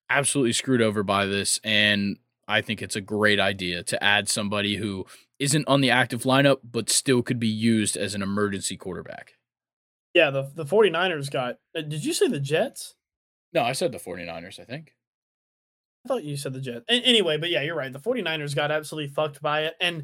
[0.09, 2.17] absolutely screwed over by this, and
[2.47, 5.05] I think it's a great idea to add somebody who
[5.39, 9.33] isn't on the active lineup but still could be used as an emergency quarterback.
[10.13, 12.95] Yeah, the the 49ers got uh, Did you say the Jets?
[13.53, 14.93] No, I said the 49ers, I think.
[16.05, 16.85] I thought you said the Jets.
[16.89, 17.91] Anyway, but yeah, you're right.
[17.91, 19.75] The 49ers got absolutely fucked by it.
[19.79, 20.03] And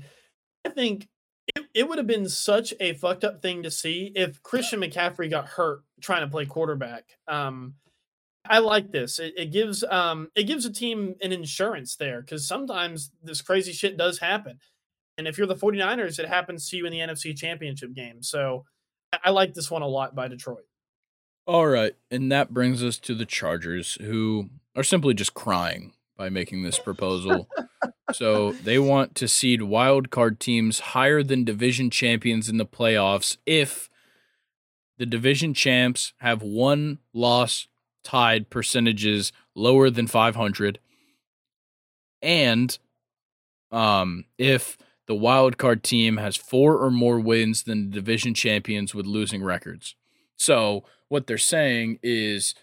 [0.66, 1.08] I think
[1.56, 5.30] it, it would have been such a fucked up thing to see if Christian McCaffrey
[5.30, 7.04] got hurt trying to play quarterback.
[7.28, 7.76] Um,
[8.48, 9.20] I like this.
[9.20, 13.74] It, it gives um, it gives a team an insurance there because sometimes this crazy
[13.74, 14.60] shit does happen.
[15.18, 18.24] And if you're the 49ers, it happens to you in the NFC championship game.
[18.24, 18.66] So
[19.12, 20.64] I, I like this one a lot by Detroit.
[21.46, 21.94] All right.
[22.10, 26.80] And that brings us to the Chargers, who are simply just crying by making this
[26.80, 27.50] proposal.
[28.14, 33.36] so they want to seed wild card teams higher than division champions in the playoffs
[33.46, 33.90] if
[34.98, 37.68] the division champs have one loss
[38.06, 40.80] tied percentages lower than 500
[42.22, 42.80] and
[43.72, 44.78] um if
[45.08, 49.44] the wild card team has four or more wins than the division champions with losing
[49.44, 49.96] records.
[50.36, 52.56] So what they're saying is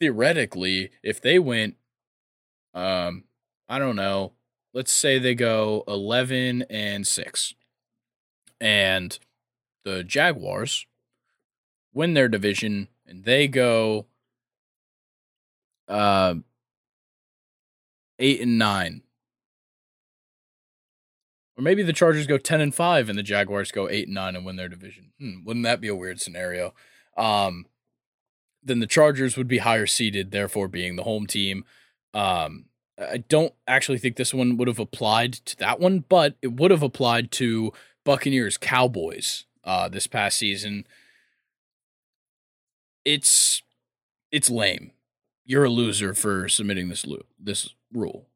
[0.00, 1.76] theoretically, if they went,
[2.74, 3.24] um,
[3.68, 4.32] I don't know,
[4.72, 7.54] let's say they go 11 and 6,
[8.60, 9.18] and
[9.84, 10.86] the Jaguars
[11.92, 14.06] win their division and they go
[15.88, 16.34] uh,
[18.18, 19.02] 8 and 9.
[21.56, 24.36] Or maybe the Chargers go 10 and 5 and the Jaguars go 8 and 9
[24.36, 25.12] and win their division.
[25.20, 26.74] Hmm, wouldn't that be a weird scenario?
[27.16, 27.66] Um,
[28.64, 31.64] then the Chargers would be higher seeded, therefore being the home team.
[32.14, 32.66] Um,
[32.98, 36.70] I don't actually think this one would have applied to that one, but it would
[36.70, 37.72] have applied to
[38.04, 40.86] Buccaneers Cowboys uh, this past season.
[43.04, 43.62] It's
[44.30, 44.92] it's lame.
[45.44, 48.28] You're a loser for submitting this lo- this rule.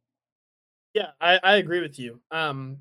[0.94, 2.20] Yeah, I, I agree with you.
[2.30, 2.78] Um,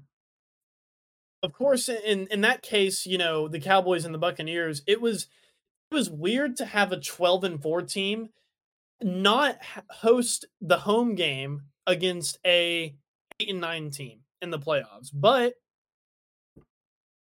[1.44, 5.28] of course, in in that case, you know the Cowboys and the Buccaneers, it was
[5.92, 8.30] was weird to have a 12 and 4 team
[9.02, 9.58] not
[9.90, 12.96] host the home game against a
[13.40, 15.10] 8 and 9 team in the playoffs.
[15.14, 15.56] But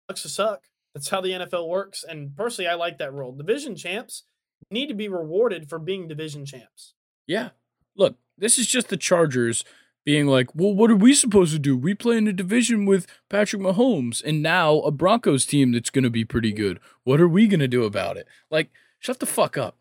[0.09, 0.63] sucks to suck.
[0.93, 2.05] That's how the NFL works.
[2.07, 3.31] And personally, I like that rule.
[3.33, 4.23] Division champs
[4.71, 6.93] need to be rewarded for being division champs.
[7.27, 7.49] Yeah.
[7.97, 9.63] Look, this is just the Chargers
[10.05, 11.75] being like, well, what are we supposed to do?
[11.75, 16.03] We play in a division with Patrick Mahomes and now a Broncos team that's going
[16.03, 16.79] to be pretty good.
[17.03, 18.27] What are we going to do about it?
[18.51, 18.69] Like,
[18.99, 19.77] shut the fuck up.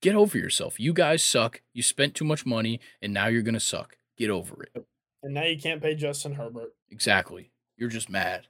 [0.00, 0.80] Get over yourself.
[0.80, 1.60] You guys suck.
[1.74, 3.98] You spent too much money and now you're going to suck.
[4.16, 4.86] Get over it.
[5.22, 6.74] And now you can't pay Justin Herbert.
[6.90, 7.52] Exactly.
[7.76, 8.46] You're just mad.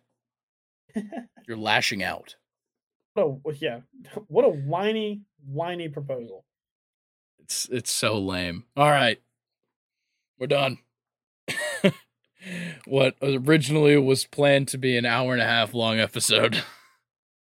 [1.49, 2.37] you're lashing out.
[3.15, 3.81] What a, yeah.
[4.29, 6.45] What a whiny, whiny proposal.
[7.41, 8.65] It's it's so lame.
[8.77, 9.21] All right.
[10.39, 10.79] We're done.
[12.87, 16.63] What originally was planned to be an hour and a half long episode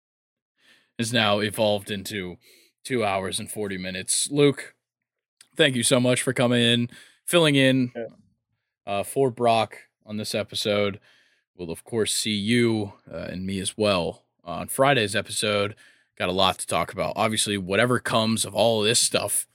[0.97, 2.37] is now evolved into
[2.83, 4.29] two hours and 40 minutes.
[4.31, 4.75] Luke,
[5.55, 6.89] thank you so much for coming in,
[7.25, 7.91] filling in.
[8.87, 10.99] Uh, for Brock on this episode.
[11.57, 15.75] We'll, of course, see you uh, and me as well on Friday's episode.
[16.17, 17.13] Got a lot to talk about.
[17.15, 19.47] Obviously, whatever comes of all of this stuff,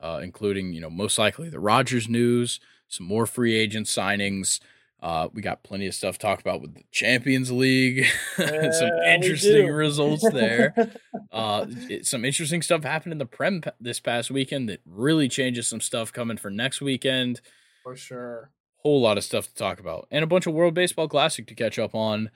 [0.00, 2.58] uh, including, you know, most likely the Rodgers news,
[2.88, 4.58] some more free agent signings.
[5.02, 8.06] Uh, we got plenty of stuff to talk about with the Champions League,
[8.36, 10.72] some interesting results there.
[11.32, 15.66] uh, it, some interesting stuff happened in the Prem this past weekend that really changes
[15.66, 17.40] some stuff coming for next weekend.
[17.82, 18.52] For sure.
[18.76, 21.54] Whole lot of stuff to talk about, and a bunch of World Baseball Classic to
[21.54, 22.30] catch up on.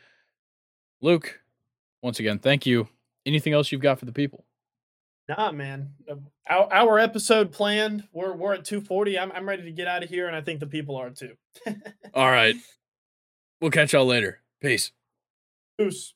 [1.01, 1.41] Luke,
[2.03, 2.89] once again, thank you.
[3.25, 4.46] Anything else you've got for the people?
[5.29, 5.91] Nah, man.
[6.49, 8.05] Our, our episode planned.
[8.13, 9.19] We're we're at 240.
[9.19, 11.35] I'm I'm ready to get out of here, and I think the people are too.
[12.15, 12.55] All right.
[13.61, 14.41] We'll catch y'all later.
[14.61, 14.93] Peace.
[15.79, 16.15] Peace.